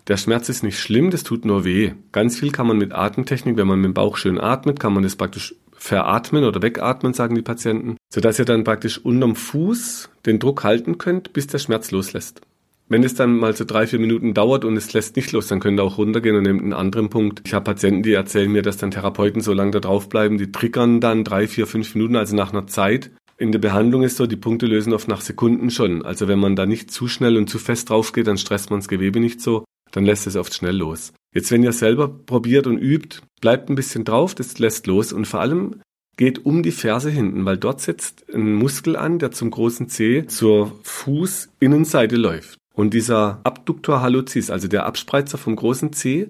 Der 0.08 0.18
Schmerz 0.18 0.50
ist 0.50 0.62
nicht 0.62 0.78
schlimm, 0.78 1.10
das 1.10 1.22
tut 1.22 1.46
nur 1.46 1.64
weh. 1.64 1.92
Ganz 2.12 2.38
viel 2.38 2.52
kann 2.52 2.66
man 2.66 2.76
mit 2.76 2.92
Atemtechnik, 2.92 3.56
wenn 3.56 3.66
man 3.66 3.80
mit 3.80 3.86
dem 3.86 3.94
Bauch 3.94 4.18
schön 4.18 4.38
atmet, 4.38 4.78
kann 4.78 4.92
man 4.92 5.04
das 5.04 5.16
praktisch 5.16 5.54
veratmen 5.72 6.44
oder 6.44 6.60
wegatmen, 6.60 7.14
sagen 7.14 7.34
die 7.34 7.40
Patienten, 7.40 7.96
sodass 8.12 8.38
ihr 8.38 8.44
dann 8.44 8.64
praktisch 8.64 8.98
unterm 8.98 9.34
Fuß 9.34 10.10
den 10.26 10.38
Druck 10.38 10.64
halten 10.64 10.98
könnt, 10.98 11.32
bis 11.32 11.46
der 11.46 11.60
Schmerz 11.60 11.90
loslässt. 11.92 12.42
Wenn 12.90 13.04
es 13.04 13.14
dann 13.14 13.36
mal 13.36 13.54
so 13.54 13.64
drei, 13.66 13.86
vier 13.86 13.98
Minuten 13.98 14.32
dauert 14.32 14.64
und 14.64 14.76
es 14.76 14.94
lässt 14.94 15.16
nicht 15.16 15.32
los, 15.32 15.46
dann 15.48 15.60
könnt 15.60 15.78
ihr 15.78 15.84
auch 15.84 15.98
runtergehen 15.98 16.36
und 16.36 16.44
nehmt 16.44 16.62
einen 16.62 16.72
anderen 16.72 17.10
Punkt. 17.10 17.42
Ich 17.44 17.52
habe 17.52 17.64
Patienten, 17.64 18.02
die 18.02 18.14
erzählen 18.14 18.50
mir, 18.50 18.62
dass 18.62 18.78
dann 18.78 18.90
Therapeuten 18.90 19.42
so 19.42 19.52
lange 19.52 19.72
da 19.72 19.80
drauf 19.80 20.08
bleiben, 20.08 20.38
die 20.38 20.50
triggern 20.50 21.00
dann 21.00 21.22
drei, 21.22 21.46
vier, 21.46 21.66
fünf 21.66 21.94
Minuten, 21.94 22.16
also 22.16 22.34
nach 22.34 22.52
einer 22.52 22.66
Zeit. 22.66 23.10
In 23.36 23.52
der 23.52 23.58
Behandlung 23.58 24.02
ist 24.02 24.16
so, 24.16 24.26
die 24.26 24.36
Punkte 24.36 24.66
lösen 24.66 24.94
oft 24.94 25.06
nach 25.06 25.20
Sekunden 25.20 25.70
schon. 25.70 26.02
Also 26.02 26.28
wenn 26.28 26.38
man 26.38 26.56
da 26.56 26.64
nicht 26.64 26.90
zu 26.90 27.08
schnell 27.08 27.36
und 27.36 27.50
zu 27.50 27.58
fest 27.58 27.90
drauf 27.90 28.12
geht, 28.12 28.26
dann 28.26 28.38
stresst 28.38 28.70
man 28.70 28.80
das 28.80 28.88
Gewebe 28.88 29.20
nicht 29.20 29.42
so, 29.42 29.64
dann 29.92 30.06
lässt 30.06 30.26
es 30.26 30.36
oft 30.36 30.54
schnell 30.54 30.76
los. 30.76 31.12
Jetzt, 31.34 31.50
wenn 31.50 31.62
ihr 31.62 31.72
selber 31.72 32.08
probiert 32.08 32.66
und 32.66 32.78
übt, 32.78 33.20
bleibt 33.42 33.68
ein 33.68 33.74
bisschen 33.74 34.04
drauf, 34.04 34.34
das 34.34 34.58
lässt 34.58 34.86
los 34.86 35.12
und 35.12 35.26
vor 35.26 35.40
allem 35.40 35.82
geht 36.16 36.44
um 36.44 36.62
die 36.62 36.72
Ferse 36.72 37.10
hinten, 37.10 37.44
weil 37.44 37.58
dort 37.58 37.80
setzt 37.80 38.24
ein 38.34 38.54
Muskel 38.54 38.96
an, 38.96 39.18
der 39.18 39.30
zum 39.30 39.50
großen 39.50 39.88
C 39.88 40.26
zur 40.26 40.72
Fußinnenseite 40.82 42.16
läuft. 42.16 42.57
Und 42.78 42.94
dieser 42.94 43.40
Abduktor 43.42 44.02
hallucis, 44.02 44.50
also 44.50 44.68
der 44.68 44.86
Abspreizer 44.86 45.36
vom 45.36 45.56
großen 45.56 45.92
C, 45.92 46.28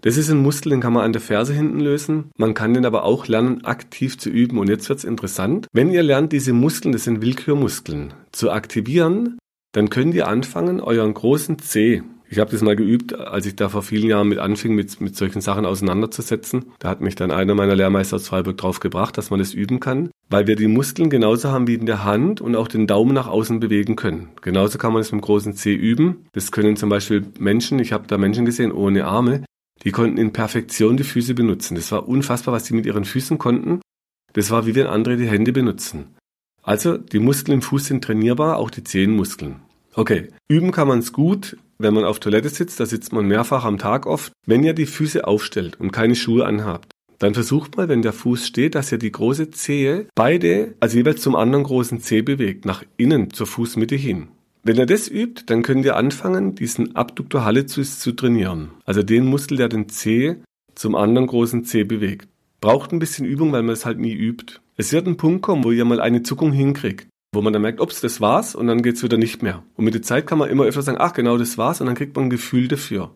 das 0.00 0.16
ist 0.16 0.30
ein 0.30 0.38
Muskel, 0.38 0.70
den 0.70 0.80
kann 0.80 0.94
man 0.94 1.04
an 1.04 1.12
der 1.12 1.20
Ferse 1.20 1.52
hinten 1.52 1.78
lösen. 1.78 2.30
Man 2.38 2.54
kann 2.54 2.72
den 2.72 2.86
aber 2.86 3.04
auch 3.04 3.26
lernen, 3.26 3.66
aktiv 3.66 4.16
zu 4.16 4.30
üben. 4.30 4.58
Und 4.58 4.70
jetzt 4.70 4.88
wird's 4.88 5.04
interessant. 5.04 5.66
Wenn 5.74 5.90
ihr 5.90 6.02
lernt, 6.02 6.32
diese 6.32 6.54
Muskeln, 6.54 6.92
das 6.92 7.04
sind 7.04 7.20
Willkürmuskeln, 7.20 8.14
zu 8.32 8.50
aktivieren, 8.50 9.36
dann 9.72 9.90
könnt 9.90 10.14
ihr 10.14 10.26
anfangen, 10.26 10.80
euren 10.80 11.12
großen 11.12 11.58
C, 11.58 12.02
ich 12.32 12.38
habe 12.38 12.52
das 12.52 12.62
mal 12.62 12.76
geübt, 12.76 13.12
als 13.12 13.44
ich 13.46 13.56
da 13.56 13.68
vor 13.68 13.82
vielen 13.82 14.08
Jahren 14.08 14.28
mit 14.28 14.38
anfing, 14.38 14.76
mit, 14.76 15.00
mit 15.00 15.16
solchen 15.16 15.40
Sachen 15.40 15.66
auseinanderzusetzen. 15.66 16.66
Da 16.78 16.88
hat 16.88 17.00
mich 17.00 17.16
dann 17.16 17.32
einer 17.32 17.56
meiner 17.56 17.74
Lehrmeister 17.74 18.16
aus 18.16 18.28
Freiburg 18.28 18.56
drauf 18.56 18.78
gebracht, 18.78 19.18
dass 19.18 19.30
man 19.30 19.40
das 19.40 19.52
üben 19.52 19.80
kann, 19.80 20.10
weil 20.28 20.46
wir 20.46 20.54
die 20.54 20.68
Muskeln 20.68 21.10
genauso 21.10 21.50
haben 21.50 21.66
wie 21.66 21.74
in 21.74 21.86
der 21.86 22.04
Hand 22.04 22.40
und 22.40 22.54
auch 22.54 22.68
den 22.68 22.86
Daumen 22.86 23.14
nach 23.14 23.26
außen 23.26 23.58
bewegen 23.58 23.96
können. 23.96 24.28
Genauso 24.42 24.78
kann 24.78 24.92
man 24.92 25.02
es 25.02 25.10
mit 25.10 25.20
dem 25.20 25.24
großen 25.24 25.54
C 25.54 25.74
üben. 25.74 26.28
Das 26.30 26.52
können 26.52 26.76
zum 26.76 26.88
Beispiel 26.88 27.26
Menschen, 27.40 27.80
ich 27.80 27.92
habe 27.92 28.06
da 28.06 28.16
Menschen 28.16 28.44
gesehen 28.44 28.70
ohne 28.70 29.06
Arme, 29.06 29.44
die 29.82 29.90
konnten 29.90 30.16
in 30.16 30.32
Perfektion 30.32 30.96
die 30.96 31.02
Füße 31.02 31.34
benutzen. 31.34 31.74
Das 31.74 31.90
war 31.90 32.06
unfassbar, 32.06 32.54
was 32.54 32.62
die 32.62 32.74
mit 32.74 32.86
ihren 32.86 33.04
Füßen 33.04 33.38
konnten. 33.38 33.80
Das 34.34 34.52
war 34.52 34.66
wie 34.66 34.76
wenn 34.76 34.86
andere 34.86 35.16
die 35.16 35.28
Hände 35.28 35.52
benutzen. 35.52 36.14
Also 36.62 36.96
die 36.96 37.18
Muskeln 37.18 37.56
im 37.56 37.62
Fuß 37.62 37.86
sind 37.86 38.04
trainierbar, 38.04 38.56
auch 38.56 38.70
die 38.70 38.84
Zehenmuskeln. 38.84 39.56
Okay, 39.94 40.28
üben 40.46 40.70
kann 40.70 40.86
man 40.86 41.00
es 41.00 41.12
gut, 41.12 41.56
wenn 41.80 41.94
man 41.94 42.04
auf 42.04 42.20
Toilette 42.20 42.48
sitzt, 42.48 42.78
da 42.78 42.86
sitzt 42.86 43.12
man 43.12 43.26
mehrfach 43.26 43.64
am 43.64 43.78
Tag 43.78 44.06
oft. 44.06 44.32
Wenn 44.46 44.62
ihr 44.62 44.74
die 44.74 44.86
Füße 44.86 45.26
aufstellt 45.26 45.80
und 45.80 45.92
keine 45.92 46.14
Schuhe 46.14 46.44
anhabt, 46.44 46.92
dann 47.18 47.34
versucht 47.34 47.76
mal, 47.76 47.88
wenn 47.88 48.02
der 48.02 48.12
Fuß 48.12 48.46
steht, 48.46 48.74
dass 48.74 48.92
ihr 48.92 48.98
die 48.98 49.12
große 49.12 49.50
Zehe 49.50 50.06
beide, 50.14 50.74
also 50.80 50.98
jeweils 50.98 51.22
zum 51.22 51.36
anderen 51.36 51.64
großen 51.64 52.00
Zeh 52.00 52.22
bewegt, 52.22 52.64
nach 52.64 52.84
innen 52.96 53.32
zur 53.32 53.46
Fußmitte 53.46 53.96
hin. 53.96 54.28
Wenn 54.62 54.76
ihr 54.76 54.86
das 54.86 55.08
übt, 55.08 55.44
dann 55.46 55.62
könnt 55.62 55.84
ihr 55.86 55.96
anfangen, 55.96 56.54
diesen 56.54 56.96
Abduktor 56.96 57.44
hallucis 57.44 57.98
zu 57.98 58.12
trainieren. 58.12 58.70
Also 58.84 59.02
den 59.02 59.24
Muskel, 59.24 59.56
der 59.56 59.68
den 59.68 59.88
Zeh 59.88 60.36
zum 60.74 60.94
anderen 60.94 61.26
großen 61.26 61.64
Zeh 61.64 61.84
bewegt. 61.84 62.28
Braucht 62.60 62.92
ein 62.92 62.98
bisschen 62.98 63.24
Übung, 63.24 63.52
weil 63.52 63.62
man 63.62 63.72
es 63.72 63.86
halt 63.86 63.98
nie 63.98 64.12
übt. 64.12 64.60
Es 64.76 64.92
wird 64.92 65.06
ein 65.06 65.16
Punkt 65.16 65.42
kommen, 65.42 65.64
wo 65.64 65.70
ihr 65.70 65.86
mal 65.86 66.00
eine 66.00 66.22
Zuckung 66.22 66.52
hinkriegt 66.52 67.09
wo 67.32 67.42
man 67.42 67.52
dann 67.52 67.62
merkt, 67.62 67.80
ups, 67.80 68.00
das 68.00 68.20
war's 68.20 68.54
und 68.54 68.66
dann 68.66 68.82
geht's 68.82 69.02
wieder 69.02 69.16
nicht 69.16 69.42
mehr. 69.42 69.62
Und 69.76 69.84
mit 69.84 69.94
der 69.94 70.02
Zeit 70.02 70.26
kann 70.26 70.38
man 70.38 70.50
immer 70.50 70.64
öfter 70.64 70.82
sagen, 70.82 70.98
ach 71.00 71.12
genau, 71.12 71.38
das 71.38 71.58
war's 71.58 71.80
und 71.80 71.86
dann 71.86 71.94
kriegt 71.94 72.16
man 72.16 72.26
ein 72.26 72.30
Gefühl 72.30 72.66
dafür. 72.66 73.12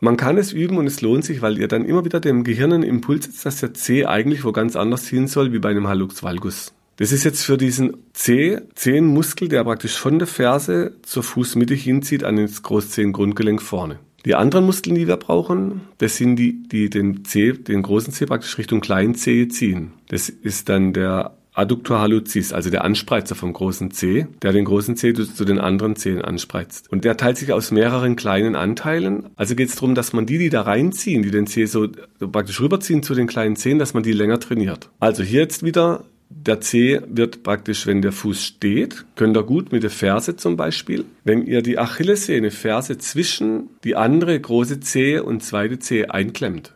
Man 0.00 0.18
kann 0.18 0.36
es 0.36 0.52
üben 0.52 0.76
und 0.76 0.86
es 0.86 1.00
lohnt 1.00 1.24
sich, 1.24 1.40
weil 1.40 1.58
ihr 1.58 1.68
dann 1.68 1.86
immer 1.86 2.04
wieder 2.04 2.20
dem 2.20 2.44
Gehirn 2.44 2.74
einen 2.74 2.82
Impuls 2.82 3.24
setzt, 3.24 3.46
dass 3.46 3.60
der 3.60 3.72
C 3.72 4.04
eigentlich 4.04 4.44
wo 4.44 4.52
ganz 4.52 4.76
anders 4.76 5.08
hin 5.08 5.28
soll, 5.28 5.52
wie 5.52 5.60
bei 5.60 5.70
einem 5.70 5.88
Hallux 5.88 6.22
valgus. 6.22 6.74
Das 6.96 7.10
ist 7.10 7.24
jetzt 7.24 7.42
für 7.42 7.56
diesen 7.56 7.96
C, 8.12 8.60
Zehenmuskel, 8.74 9.48
der 9.48 9.64
praktisch 9.64 9.96
von 9.96 10.18
der 10.18 10.28
Ferse 10.28 10.96
zur 11.02 11.22
Fußmitte 11.22 11.74
hinzieht 11.74 12.22
an 12.22 12.36
das 12.36 12.62
Großzehengrundgelenk 12.62 13.62
vorne. 13.62 13.98
Die 14.26 14.34
anderen 14.34 14.66
Muskeln, 14.66 14.94
die 14.94 15.08
wir 15.08 15.16
brauchen, 15.16 15.82
das 15.98 16.16
sind 16.16 16.36
die, 16.36 16.62
die 16.68 16.90
den 16.90 17.24
C, 17.24 17.52
den 17.52 17.82
großen 17.82 18.12
C 18.12 18.26
praktisch 18.26 18.58
Richtung 18.58 18.80
kleinen 18.80 19.14
C 19.14 19.48
ziehen. 19.48 19.92
Das 20.08 20.28
ist 20.28 20.68
dann 20.68 20.92
der 20.92 21.34
Adductor 21.54 22.00
hallucis, 22.00 22.52
also 22.52 22.68
der 22.68 22.84
Anspreizer 22.84 23.34
vom 23.34 23.52
großen 23.52 23.90
C, 23.92 24.26
der 24.42 24.52
den 24.52 24.64
großen 24.64 24.96
C 24.96 25.14
zu 25.14 25.44
den 25.44 25.58
anderen 25.58 25.96
Zehen 25.96 26.20
anspreizt. 26.20 26.90
Und 26.90 27.04
der 27.04 27.16
teilt 27.16 27.38
sich 27.38 27.52
aus 27.52 27.70
mehreren 27.70 28.16
kleinen 28.16 28.56
Anteilen. 28.56 29.30
Also 29.36 29.54
geht 29.54 29.68
es 29.68 29.76
darum, 29.76 29.94
dass 29.94 30.12
man 30.12 30.26
die, 30.26 30.38
die 30.38 30.50
da 30.50 30.62
reinziehen, 30.62 31.22
die 31.22 31.30
den 31.30 31.46
C 31.46 31.66
so, 31.66 31.88
praktisch 32.18 32.60
rüberziehen 32.60 33.02
zu 33.02 33.14
den 33.14 33.26
kleinen 33.26 33.56
Zehen, 33.56 33.78
dass 33.78 33.94
man 33.94 34.02
die 34.02 34.12
länger 34.12 34.40
trainiert. 34.40 34.90
Also 34.98 35.22
hier 35.22 35.40
jetzt 35.42 35.62
wieder 35.62 36.04
der 36.28 36.60
C 36.60 37.00
wird 37.06 37.42
praktisch, 37.42 37.86
wenn 37.86 38.02
der 38.02 38.12
Fuß 38.12 38.42
steht, 38.42 39.04
könnt 39.14 39.36
ihr 39.36 39.44
gut 39.44 39.72
mit 39.72 39.82
der 39.82 39.90
Ferse 39.90 40.36
zum 40.36 40.56
Beispiel. 40.56 41.04
Wenn 41.22 41.46
ihr 41.46 41.62
die 41.62 41.78
Achillessehne 41.78 42.50
Ferse 42.50 42.98
zwischen 42.98 43.70
die 43.84 43.94
andere 43.94 44.38
große 44.38 44.80
Zehe 44.80 45.22
und 45.22 45.42
zweite 45.42 45.78
Zehe 45.78 46.12
einklemmt, 46.12 46.74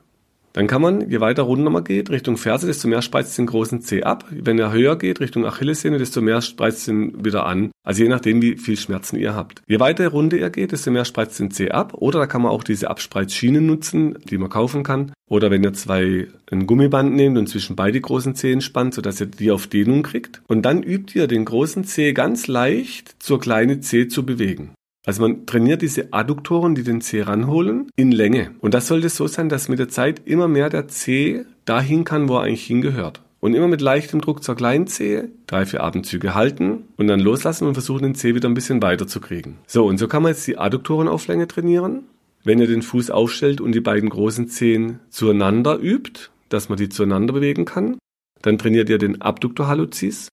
Dann 0.53 0.67
kann 0.67 0.83
man, 0.83 1.11
je 1.11 1.21
weiter 1.21 1.43
runter 1.43 1.71
man 1.71 1.85
geht, 1.85 2.11
Richtung 2.11 2.37
Ferse, 2.37 2.67
desto 2.67 2.89
mehr 2.89 3.03
spreizt 3.03 3.37
den 3.39 3.47
großen 3.47 3.81
C 3.83 4.03
ab. 4.03 4.25
Wenn 4.31 4.59
er 4.59 4.73
höher 4.73 4.97
geht, 4.97 5.21
Richtung 5.21 5.47
Achillessehne, 5.47 5.99
desto 5.99 6.21
mehr 6.21 6.41
spreizt 6.41 6.89
ihn 6.89 7.25
wieder 7.25 7.47
an. 7.47 7.71
Also 7.85 8.03
je 8.03 8.09
nachdem, 8.09 8.43
wie 8.43 8.57
viel 8.57 8.77
Schmerzen 8.77 9.17
ihr 9.17 9.35
habt. 9.35 9.63
Je 9.67 9.81
weiter 9.81 10.09
runter 10.09 10.37
ihr 10.37 10.51
geht, 10.51 10.73
desto 10.73 10.91
mehr 10.91 11.05
spreizt 11.05 11.39
den 11.39 11.51
C 11.51 11.71
ab. 11.71 11.95
Oder 11.95 12.21
da 12.21 12.27
kann 12.27 12.43
man 12.43 12.51
auch 12.51 12.65
diese 12.65 12.91
Abspreizschienen 12.91 13.67
nutzen, 13.67 14.19
die 14.25 14.39
man 14.39 14.51
kaufen 14.51 14.83
kann. 14.83 15.13
Oder 15.29 15.51
wenn 15.51 15.63
ihr 15.63 15.75
zwei 15.75 16.29
ein 16.51 16.67
Gummiband 16.67 17.15
nehmt 17.15 17.37
und 17.37 17.49
zwischen 17.49 17.77
beide 17.77 18.01
großen 18.01 18.35
Zehen 18.35 18.61
spannt, 18.61 18.95
sodass 18.95 19.21
ihr 19.21 19.27
die 19.27 19.51
auf 19.51 19.67
Dehnung 19.67 20.03
kriegt. 20.03 20.43
Und 20.49 20.63
dann 20.63 20.83
übt 20.83 21.19
ihr 21.19 21.27
den 21.27 21.45
großen 21.45 21.85
Zeh 21.85 22.13
ganz 22.13 22.47
leicht 22.47 23.23
zur 23.23 23.39
kleinen 23.39 23.83
Zeh 23.83 24.09
zu 24.09 24.25
bewegen. 24.25 24.73
Also 25.07 25.23
man 25.23 25.47
trainiert 25.47 25.83
diese 25.83 26.13
Adduktoren, 26.13 26.75
die 26.75 26.83
den 26.83 27.01
Zeh 27.01 27.23
ranholen, 27.23 27.89
in 27.97 28.13
Länge. 28.13 28.51
Und 28.61 28.75
das 28.75 28.89
sollte 28.89 29.09
so 29.09 29.27
sein, 29.27 29.49
dass 29.49 29.69
mit 29.69 29.79
der 29.79 29.89
Zeit 29.89 30.23
immer 30.27 30.49
mehr 30.49 30.71
der 30.71 30.89
Zeh 30.89 31.45
dahin 31.65 32.05
kann, 32.05 32.29
wo 32.29 32.37
er 32.37 32.43
eigentlich 32.43 32.67
hingehört. 32.67 33.23
Und 33.41 33.55
immer 33.55 33.69
mit 33.69 33.81
leichtem 33.81 34.21
Druck 34.21 34.43
zur 34.43 34.57
kleinen 34.57 34.89
Zehe, 34.89 35.31
drei, 35.47 35.65
vier 35.65 35.85
Atemzüge 35.85 36.35
halten 36.35 36.85
und 36.97 37.07
dann 37.07 37.21
loslassen 37.21 37.69
und 37.69 37.75
versuchen, 37.75 38.03
den 38.03 38.15
Zeh 38.17 38.35
wieder 38.35 38.49
ein 38.49 38.55
bisschen 38.55 38.83
weiter 38.83 39.07
zu 39.07 39.21
kriegen. 39.21 39.59
So, 39.67 39.87
und 39.87 39.99
so 39.99 40.09
kann 40.09 40.25
man 40.25 40.33
jetzt 40.33 40.47
die 40.47 40.59
Adduktoren 40.59 41.07
auf 41.07 41.29
Länge 41.29 41.47
trainieren. 41.47 42.05
Wenn 42.43 42.59
ihr 42.59 42.67
den 42.67 42.83
Fuß 42.83 43.11
aufstellt 43.11 43.61
und 43.61 43.73
die 43.73 43.81
beiden 43.81 44.11
großen 44.11 44.49
Zehen 44.49 44.99
zueinander 45.11 45.79
übt, 45.79 46.31
dass 46.49 46.69
man 46.69 46.79
die 46.79 46.89
zueinander 46.89 47.33
bewegen 47.33 47.65
kann, 47.65 47.99
dann 48.43 48.59
trainiert 48.59 48.89
ihr 48.89 48.99
den 48.99 49.21
Abduktor 49.21 49.69
Hallucis 49.69 50.29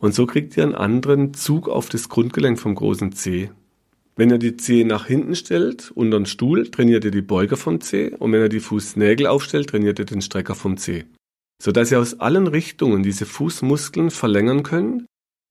und 0.00 0.14
so 0.14 0.26
kriegt 0.26 0.56
ihr 0.56 0.62
einen 0.62 0.74
anderen 0.74 1.34
Zug 1.34 1.68
auf 1.68 1.88
das 1.88 2.08
Grundgelenk 2.08 2.58
vom 2.58 2.74
großen 2.74 3.12
Zeh. 3.12 3.50
Wenn 4.18 4.30
ihr 4.30 4.38
die 4.38 4.56
Zehe 4.56 4.84
nach 4.84 5.06
hinten 5.06 5.36
stellt, 5.36 5.92
unter 5.92 6.18
den 6.18 6.26
Stuhl, 6.26 6.68
trainiert 6.72 7.04
ihr 7.04 7.12
die 7.12 7.22
Beuger 7.22 7.56
vom 7.56 7.80
Zeh 7.80 8.16
und 8.16 8.32
wenn 8.32 8.40
ihr 8.40 8.48
die 8.48 8.58
Fußnägel 8.58 9.28
aufstellt, 9.28 9.70
trainiert 9.70 10.00
ihr 10.00 10.06
den 10.06 10.22
Strecker 10.22 10.56
vom 10.56 10.76
Zeh. 10.76 11.04
Sodass 11.62 11.92
ihr 11.92 12.00
aus 12.00 12.18
allen 12.18 12.48
Richtungen 12.48 13.04
diese 13.04 13.26
Fußmuskeln 13.26 14.10
verlängern 14.10 14.64
könnt 14.64 15.04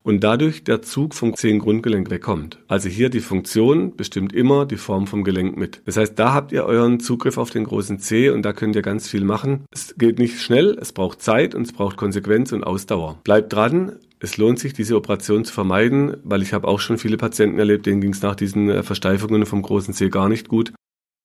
und 0.04 0.22
dadurch 0.22 0.66
der 0.66 0.82
Zug 0.82 1.14
vom 1.14 1.34
Zehengrundgelenk 1.34 2.10
wegkommt. 2.10 2.60
Also 2.68 2.90
hier 2.90 3.10
die 3.10 3.22
Funktion 3.22 3.96
bestimmt 3.96 4.34
immer 4.34 4.66
die 4.66 4.76
Form 4.76 5.08
vom 5.08 5.24
Gelenk 5.24 5.56
mit. 5.56 5.82
Das 5.86 5.96
heißt, 5.96 6.20
da 6.20 6.34
habt 6.34 6.52
ihr 6.52 6.66
euren 6.66 7.00
Zugriff 7.00 7.38
auf 7.38 7.52
den 7.52 7.64
großen 7.64 8.00
Zeh 8.00 8.32
und 8.32 8.42
da 8.42 8.52
könnt 8.52 8.76
ihr 8.76 8.82
ganz 8.82 9.08
viel 9.08 9.24
machen. 9.24 9.64
Es 9.72 9.96
geht 9.98 10.20
nicht 10.20 10.42
schnell, 10.42 10.78
es 10.78 10.92
braucht 10.92 11.22
Zeit 11.22 11.56
und 11.56 11.62
es 11.62 11.72
braucht 11.72 11.96
Konsequenz 11.96 12.52
und 12.52 12.66
Ausdauer. 12.66 13.18
Bleibt 13.24 13.54
dran, 13.54 13.98
es 14.20 14.38
lohnt 14.38 14.60
sich, 14.60 14.74
diese 14.74 14.96
Operation 14.96 15.46
zu 15.46 15.54
vermeiden, 15.54 16.18
weil 16.24 16.42
ich 16.42 16.54
habe 16.54 16.68
auch 16.68 16.80
schon 16.80 16.98
viele 16.98 17.18
Patienten 17.18 17.60
erlebt, 17.60 17.86
denen 17.86 18.02
ging 18.02 18.14
es 18.14 18.22
nach 18.22 18.36
diesen 18.36 18.70
äh, 18.70 18.84
Versteifungen 18.84 19.46
vom 19.46 19.62
großen 19.62 19.94
Zeh 19.94 20.10
gar 20.10 20.30
nicht 20.30 20.48
gut. 20.48 20.74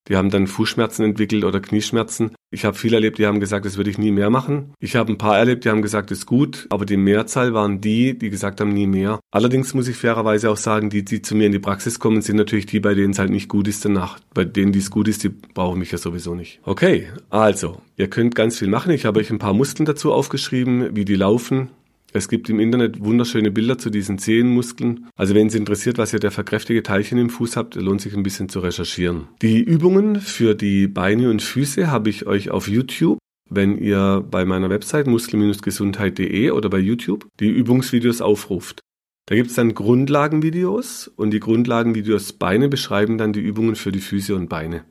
Die 0.09 0.16
haben 0.16 0.30
dann 0.30 0.49
Fußschmerzen 0.49 1.05
entwickelt 1.05 1.45
oder 1.45 1.61
Knieschmerzen. 1.61 2.32
Ich 2.51 2.64
habe 2.64 2.76
viele 2.76 2.97
erlebt, 2.97 3.18
die 3.18 3.26
haben 3.26 3.38
gesagt, 3.38 3.64
das 3.64 3.76
würde 3.76 3.88
ich 3.88 3.99
nie 3.99 4.11
mehr 4.11 4.30
machen. 4.30 4.74
Ich 4.80 4.97
habe 4.97 5.12
ein 5.12 5.18
paar 5.18 5.38
erlebt, 5.38 5.64
die 5.64 5.70
haben 5.70 5.80
gesagt, 5.80 6.11
das 6.11 6.18
ist 6.18 6.26
gut, 6.26 6.66
aber 6.70 6.84
die 6.84 6.97
Mehrzahl 6.97 7.55
waren 7.55 7.80
die, 7.80 8.18
die 8.18 8.28
gesagt 8.28 8.61
haben, 8.61 8.74
nie 8.74 8.88
mehr. 8.88 9.20
Allerdings 9.30 9.74
muss 9.74 9.86
ich 9.86 9.97
fairerweise 9.97 10.51
auch 10.51 10.57
sagen, 10.57 10.90
die, 10.90 11.05
die 11.05 11.22
zu 11.22 11.36
mir 11.36 11.47
in 11.47 11.53
die 11.53 11.61
Praxis 11.61 12.01
kommen, 12.01 12.20
sind 12.20 12.36
natürlich 12.36 12.66
die, 12.66 12.80
bei 12.80 12.95
denen 12.95 13.12
es 13.12 13.20
halt 13.20 13.30
nicht 13.30 13.49
gut 13.49 13.68
ist 13.68 13.84
danach. 13.84 14.18
Bei 14.34 14.45
denen, 14.45 14.72
die 14.72 14.80
es 14.80 14.90
gut 14.90 15.07
ist, 15.07 15.22
die 15.22 15.28
brauchen 15.28 15.78
mich 15.78 15.93
ja 15.93 15.99
sowieso 15.99 16.34
nicht. 16.34 16.61
Okay, 16.64 17.09
also, 17.30 17.80
ihr 17.97 18.11
könnt 18.11 18.34
ganz 18.34 18.59
viel 18.59 18.68
machen. 18.68 18.90
Ich 18.90 19.05
habe 19.05 19.20
euch 19.20 19.30
ein 19.30 19.38
paar 19.38 19.55
Muskeln 19.55 19.86
dazu 19.86 20.12
aufgeschrieben, 20.12 20.97
wie 20.97 21.05
die 21.05 21.14
laufen. 21.14 21.70
Es 22.12 22.28
gibt 22.28 22.50
im 22.50 22.60
Internet 22.60 23.02
wunderschöne 23.02 23.50
Bilder 23.50 23.78
zu 23.78 23.90
diesen 23.90 24.18
Zehenmuskeln. 24.18 25.08
Also 25.16 25.34
wenn 25.34 25.46
es 25.46 25.54
interessiert, 25.54 25.98
was 25.98 26.12
ihr 26.12 26.18
der 26.18 26.30
für 26.30 26.44
kräftige 26.44 26.82
Teilchen 26.82 27.18
im 27.18 27.30
Fuß 27.30 27.56
habt, 27.56 27.74
lohnt 27.74 28.00
sich 28.00 28.14
ein 28.14 28.22
bisschen 28.22 28.48
zu 28.48 28.60
recherchieren. 28.60 29.28
Die 29.40 29.60
Übungen 29.60 30.20
für 30.20 30.54
die 30.54 30.88
Beine 30.88 31.30
und 31.30 31.42
Füße 31.42 31.90
habe 31.90 32.10
ich 32.10 32.26
euch 32.26 32.50
auf 32.50 32.68
YouTube 32.68 33.18
wenn 33.54 33.76
ihr 33.76 34.24
bei 34.30 34.44
meiner 34.44 34.70
Website 34.70 35.06
muskel-gesundheit.de 35.06 36.50
oder 36.50 36.70
bei 36.70 36.78
YouTube 36.78 37.26
die 37.38 37.50
Übungsvideos 37.50 38.20
aufruft. 38.20 38.80
Da 39.26 39.34
gibt 39.34 39.50
es 39.50 39.56
dann 39.56 39.74
Grundlagenvideos 39.74 41.08
und 41.08 41.30
die 41.30 41.40
Grundlagenvideos 41.40 42.32
Beine 42.32 42.68
beschreiben 42.68 43.18
dann 43.18 43.32
die 43.32 43.40
Übungen 43.40 43.76
für 43.76 43.92
die 43.92 44.00
Füße 44.00 44.34
und 44.34 44.48
Beine. 44.48 44.84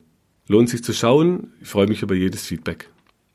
Lohnt 0.48 0.68
sich 0.68 0.82
zu 0.82 0.92
schauen. 0.92 1.52
Ich 1.60 1.68
freue 1.68 1.86
mich 1.86 2.02
über 2.02 2.14
jedes 2.14 2.46
Feedback. 2.46 2.88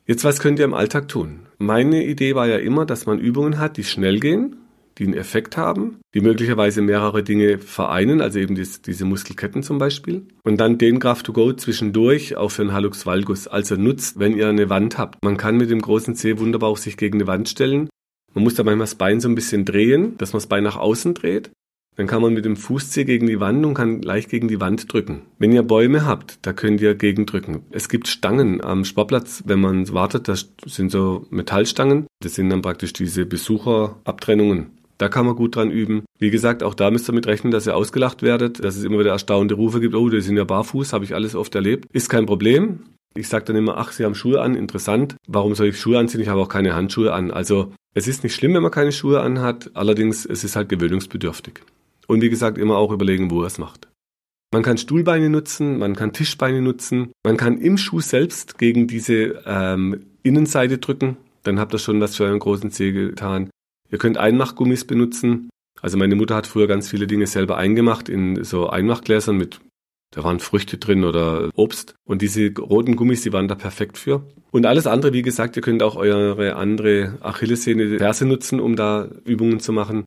Jetzt, 0.06 0.24
was 0.24 0.40
könnt 0.40 0.58
ihr 0.58 0.64
im 0.64 0.74
Alltag 0.74 1.08
tun? 1.08 1.47
Meine 1.58 2.06
Idee 2.06 2.34
war 2.36 2.46
ja 2.46 2.56
immer, 2.56 2.86
dass 2.86 3.06
man 3.06 3.18
Übungen 3.18 3.58
hat, 3.58 3.76
die 3.76 3.84
schnell 3.84 4.20
gehen, 4.20 4.56
die 4.98 5.04
einen 5.04 5.14
Effekt 5.14 5.56
haben, 5.56 5.98
die 6.14 6.20
möglicherweise 6.20 6.82
mehrere 6.82 7.22
Dinge 7.22 7.58
vereinen, 7.58 8.20
also 8.20 8.38
eben 8.38 8.54
dies, 8.54 8.82
diese 8.82 9.04
Muskelketten 9.04 9.62
zum 9.62 9.78
Beispiel. 9.78 10.26
Und 10.44 10.58
dann 10.60 10.78
den 10.78 11.00
Kraft 11.00 11.26
to 11.26 11.32
go 11.32 11.52
zwischendurch 11.52 12.36
auch 12.36 12.50
für 12.50 12.62
einen 12.62 12.72
Hallux 12.72 13.06
valgus. 13.06 13.48
Also 13.48 13.76
nutzt, 13.76 14.18
wenn 14.18 14.36
ihr 14.36 14.48
eine 14.48 14.70
Wand 14.70 14.98
habt. 14.98 15.22
Man 15.22 15.36
kann 15.36 15.56
mit 15.56 15.70
dem 15.70 15.82
großen 15.82 16.14
C 16.14 16.38
wunderbar 16.38 16.70
auch 16.70 16.76
sich 16.76 16.96
gegen 16.96 17.18
eine 17.18 17.26
Wand 17.26 17.48
stellen. 17.48 17.88
Man 18.34 18.44
muss 18.44 18.54
da 18.54 18.62
manchmal 18.62 18.84
das 18.84 18.94
Bein 18.94 19.20
so 19.20 19.28
ein 19.28 19.34
bisschen 19.34 19.64
drehen, 19.64 20.16
dass 20.18 20.32
man 20.32 20.38
das 20.38 20.48
Bein 20.48 20.62
nach 20.62 20.76
außen 20.76 21.14
dreht. 21.14 21.50
Dann 21.98 22.06
kann 22.06 22.22
man 22.22 22.32
mit 22.32 22.44
dem 22.44 22.56
Fußzeh 22.56 23.04
gegen 23.04 23.26
die 23.26 23.40
Wand 23.40 23.66
und 23.66 23.74
kann 23.74 24.02
leicht 24.02 24.30
gegen 24.30 24.46
die 24.46 24.60
Wand 24.60 24.90
drücken. 24.92 25.22
Wenn 25.40 25.50
ihr 25.50 25.64
Bäume 25.64 26.06
habt, 26.06 26.38
da 26.46 26.52
könnt 26.52 26.80
ihr 26.80 26.94
gegendrücken. 26.94 27.62
Es 27.72 27.88
gibt 27.88 28.06
Stangen 28.06 28.62
am 28.62 28.84
Sportplatz, 28.84 29.42
wenn 29.46 29.60
man 29.60 29.92
wartet, 29.92 30.28
das 30.28 30.48
sind 30.64 30.92
so 30.92 31.26
Metallstangen. 31.30 32.06
Das 32.20 32.36
sind 32.36 32.50
dann 32.50 32.62
praktisch 32.62 32.92
diese 32.92 33.26
Besucherabtrennungen. 33.26 34.78
Da 34.98 35.08
kann 35.08 35.26
man 35.26 35.34
gut 35.34 35.56
dran 35.56 35.72
üben. 35.72 36.04
Wie 36.20 36.30
gesagt, 36.30 36.62
auch 36.62 36.74
da 36.74 36.92
müsst 36.92 37.10
ihr 37.10 37.14
mit 37.14 37.26
rechnen, 37.26 37.50
dass 37.50 37.66
ihr 37.66 37.74
ausgelacht 37.74 38.22
werdet, 38.22 38.62
dass 38.62 38.76
es 38.76 38.84
immer 38.84 39.00
wieder 39.00 39.10
erstaunte 39.10 39.54
Rufe 39.54 39.80
gibt, 39.80 39.96
oh, 39.96 40.08
die 40.08 40.20
sind 40.20 40.36
ja 40.36 40.44
barfuß, 40.44 40.92
habe 40.92 41.04
ich 41.04 41.16
alles 41.16 41.34
oft 41.34 41.56
erlebt. 41.56 41.88
Ist 41.92 42.08
kein 42.08 42.26
Problem. 42.26 42.84
Ich 43.16 43.26
sage 43.26 43.46
dann 43.46 43.56
immer, 43.56 43.76
ach, 43.76 43.90
Sie 43.90 44.04
haben 44.04 44.14
Schuhe 44.14 44.40
an, 44.40 44.54
interessant. 44.54 45.16
Warum 45.26 45.56
soll 45.56 45.66
ich 45.66 45.80
Schuhe 45.80 45.98
anziehen? 45.98 46.20
Ich 46.20 46.28
habe 46.28 46.40
auch 46.40 46.48
keine 46.48 46.76
Handschuhe 46.76 47.12
an. 47.12 47.32
Also 47.32 47.72
es 47.94 48.06
ist 48.06 48.22
nicht 48.22 48.36
schlimm, 48.36 48.54
wenn 48.54 48.62
man 48.62 48.70
keine 48.70 48.92
Schuhe 48.92 49.20
anhat, 49.20 49.72
allerdings 49.74 50.24
es 50.24 50.44
ist 50.44 50.54
halt 50.54 50.68
gewöhnungsbedürftig. 50.68 51.62
Und 52.08 52.22
wie 52.22 52.30
gesagt, 52.30 52.58
immer 52.58 52.76
auch 52.76 52.90
überlegen, 52.90 53.30
wo 53.30 53.42
er 53.42 53.46
es 53.46 53.58
macht. 53.58 53.88
Man 54.52 54.62
kann 54.62 54.78
Stuhlbeine 54.78 55.28
nutzen, 55.28 55.78
man 55.78 55.94
kann 55.94 56.14
Tischbeine 56.14 56.62
nutzen, 56.62 57.12
man 57.22 57.36
kann 57.36 57.58
im 57.58 57.76
Schuh 57.76 58.00
selbst 58.00 58.58
gegen 58.58 58.86
diese 58.86 59.42
ähm, 59.44 60.06
Innenseite 60.22 60.78
drücken, 60.78 61.18
dann 61.42 61.60
habt 61.60 61.74
ihr 61.74 61.78
schon 61.78 62.00
was 62.00 62.16
für 62.16 62.26
einen 62.26 62.38
großen 62.38 62.70
Zeh 62.70 62.92
getan. 62.92 63.50
Ihr 63.90 63.98
könnt 63.98 64.16
Einmachgummis 64.16 64.86
benutzen. 64.86 65.50
Also 65.80 65.96
meine 65.96 66.16
Mutter 66.16 66.34
hat 66.34 66.46
früher 66.46 66.66
ganz 66.66 66.88
viele 66.88 67.06
Dinge 67.06 67.26
selber 67.26 67.56
eingemacht 67.56 68.08
in 68.08 68.42
so 68.42 68.68
Einmachgläsern 68.68 69.36
mit, 69.36 69.60
da 70.10 70.24
waren 70.24 70.40
Früchte 70.40 70.78
drin 70.78 71.04
oder 71.04 71.50
Obst. 71.54 71.94
Und 72.06 72.22
diese 72.22 72.52
roten 72.58 72.96
Gummis, 72.96 73.22
die 73.22 73.32
waren 73.32 73.48
da 73.48 73.54
perfekt 73.54 73.98
für. 73.98 74.26
Und 74.50 74.66
alles 74.66 74.86
andere, 74.86 75.12
wie 75.12 75.22
gesagt, 75.22 75.56
ihr 75.56 75.62
könnt 75.62 75.82
auch 75.82 75.96
eure 75.96 76.56
andere 76.56 77.18
Achillessehne, 77.20 77.98
Ferse 77.98 78.24
nutzen, 78.24 78.60
um 78.60 78.76
da 78.76 79.08
Übungen 79.24 79.60
zu 79.60 79.72
machen. 79.72 80.04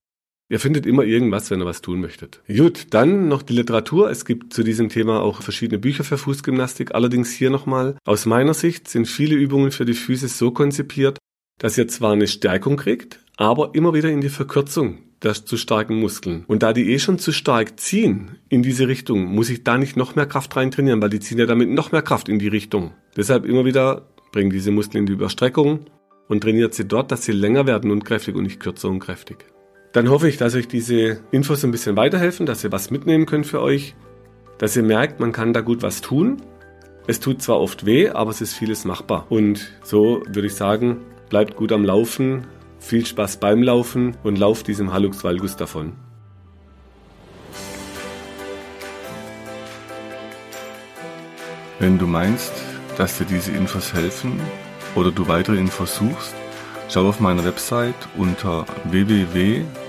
Ihr 0.52 0.60
findet 0.60 0.86
immer 0.86 1.04
irgendwas, 1.04 1.50
wenn 1.50 1.62
ihr 1.62 1.66
was 1.66 1.80
tun 1.80 2.02
möchtet. 2.02 2.42
Gut, 2.54 2.88
dann 2.90 3.30
noch 3.30 3.42
die 3.42 3.54
Literatur. 3.54 4.12
Es 4.12 4.26
gibt 4.26 4.52
zu 4.52 4.64
diesem 4.64 4.90
Thema 4.90 5.22
auch 5.22 5.42
verschiedene 5.42 5.80
Bücher 5.80 6.04
für 6.04 6.18
Fußgymnastik. 6.18 6.94
Allerdings 6.94 7.32
hier 7.32 7.50
nochmal. 7.50 7.96
Aus 8.04 8.26
meiner 8.26 8.54
Sicht 8.54 8.90
sind 8.90 9.08
viele 9.08 9.36
Übungen 9.36 9.72
für 9.72 9.86
die 9.86 9.94
Füße 9.94 10.28
so 10.28 10.52
konzipiert, 10.52 11.20
dass 11.58 11.78
ihr 11.78 11.88
zwar 11.88 12.12
eine 12.12 12.28
Stärkung 12.28 12.76
kriegt, 12.76 13.22
aber 13.38 13.74
immer 13.76 13.94
wieder 13.94 14.10
in 14.10 14.20
die 14.20 14.28
Verkürzung 14.28 14.98
der 15.24 15.36
zu 15.36 15.56
starken 15.56 16.02
Muskeln. 16.02 16.44
Und 16.48 16.64
da 16.64 16.74
die 16.74 16.92
eh 16.92 17.00
schon 17.00 17.18
zu 17.18 17.32
stark 17.32 17.80
ziehen 17.80 18.40
in 18.50 18.62
diese 18.62 18.90
Richtung, 18.90 19.34
muss 19.34 19.50
ich 19.50 19.64
da 19.64 19.78
nicht 19.78 19.96
noch 19.96 20.16
mehr 20.16 20.26
Kraft 20.26 20.54
rein 20.58 20.72
trainieren, 20.72 21.02
weil 21.02 21.12
die 21.12 21.22
ziehen 21.22 21.38
ja 21.38 21.46
damit 21.46 21.70
noch 21.70 21.94
mehr 21.94 22.02
Kraft 22.02 22.28
in 22.28 22.40
die 22.40 22.50
Richtung. 22.50 22.92
Deshalb 23.16 23.46
immer 23.46 23.64
wieder 23.64 24.10
bringen 24.34 24.50
diese 24.50 24.72
Muskeln 24.72 25.04
in 25.04 25.06
die 25.06 25.14
Überstreckung 25.14 25.86
und 26.28 26.42
trainiert 26.42 26.74
sie 26.74 26.90
dort, 26.90 27.10
dass 27.10 27.24
sie 27.24 27.32
länger 27.32 27.68
werden 27.68 27.90
und 27.90 28.04
kräftig 28.04 28.36
und 28.36 28.44
nicht 28.44 28.60
kürzer 28.60 28.90
und 28.90 29.00
kräftig. 29.00 29.46
Dann 29.94 30.10
hoffe 30.10 30.30
ich, 30.30 30.38
dass 30.38 30.56
euch 30.56 30.70
diese 30.70 31.20
Infos 31.32 31.66
ein 31.66 31.72
bisschen 31.72 31.98
weiterhelfen, 31.98 32.46
dass 32.46 32.64
ihr 32.64 32.72
was 32.72 32.92
mitnehmen 32.92 33.26
könnt 33.26 33.46
für 33.46 33.62
euch, 33.62 33.94
dass 34.58 34.78
ihr 34.78 34.84
merkt, 34.84 35.20
man 35.20 35.34
kann 35.34 35.52
da 35.52 35.60
gut 35.60 35.84
was 35.84 36.00
tun. 36.00 36.38
Es 37.08 37.20
tut 37.20 37.42
zwar 37.42 37.60
oft 37.60 37.86
weh, 37.86 38.08
aber 38.08 38.32
es 38.32 38.40
ist 38.40 38.54
vieles 38.54 38.86
machbar. 38.86 39.26
Und 39.30 39.74
so 39.84 40.24
würde 40.28 40.48
ich 40.48 40.56
sagen, 40.56 41.02
bleibt 41.30 41.58
gut 41.58 41.74
am 41.74 41.84
Laufen, 41.84 42.48
viel 42.80 43.06
Spaß 43.06 43.38
beim 43.38 43.64
Laufen 43.64 44.16
und 44.24 44.38
lauft 44.38 44.68
diesem 44.68 44.94
Hallux 44.94 45.26
valgus 45.26 45.58
davon. 45.58 45.94
Wenn 51.80 51.98
du 51.98 52.08
meinst, 52.08 52.54
dass 52.98 53.18
dir 53.18 53.26
diese 53.26 53.52
Infos 53.52 53.94
helfen 53.94 54.40
oder 54.96 55.12
du 55.12 55.28
weitere 55.28 55.58
Infos 55.58 55.98
suchst, 55.98 56.36
Schau 56.94 57.08
auf 57.08 57.22
meiner 57.22 57.46
Website 57.46 57.96
unter 58.18 58.66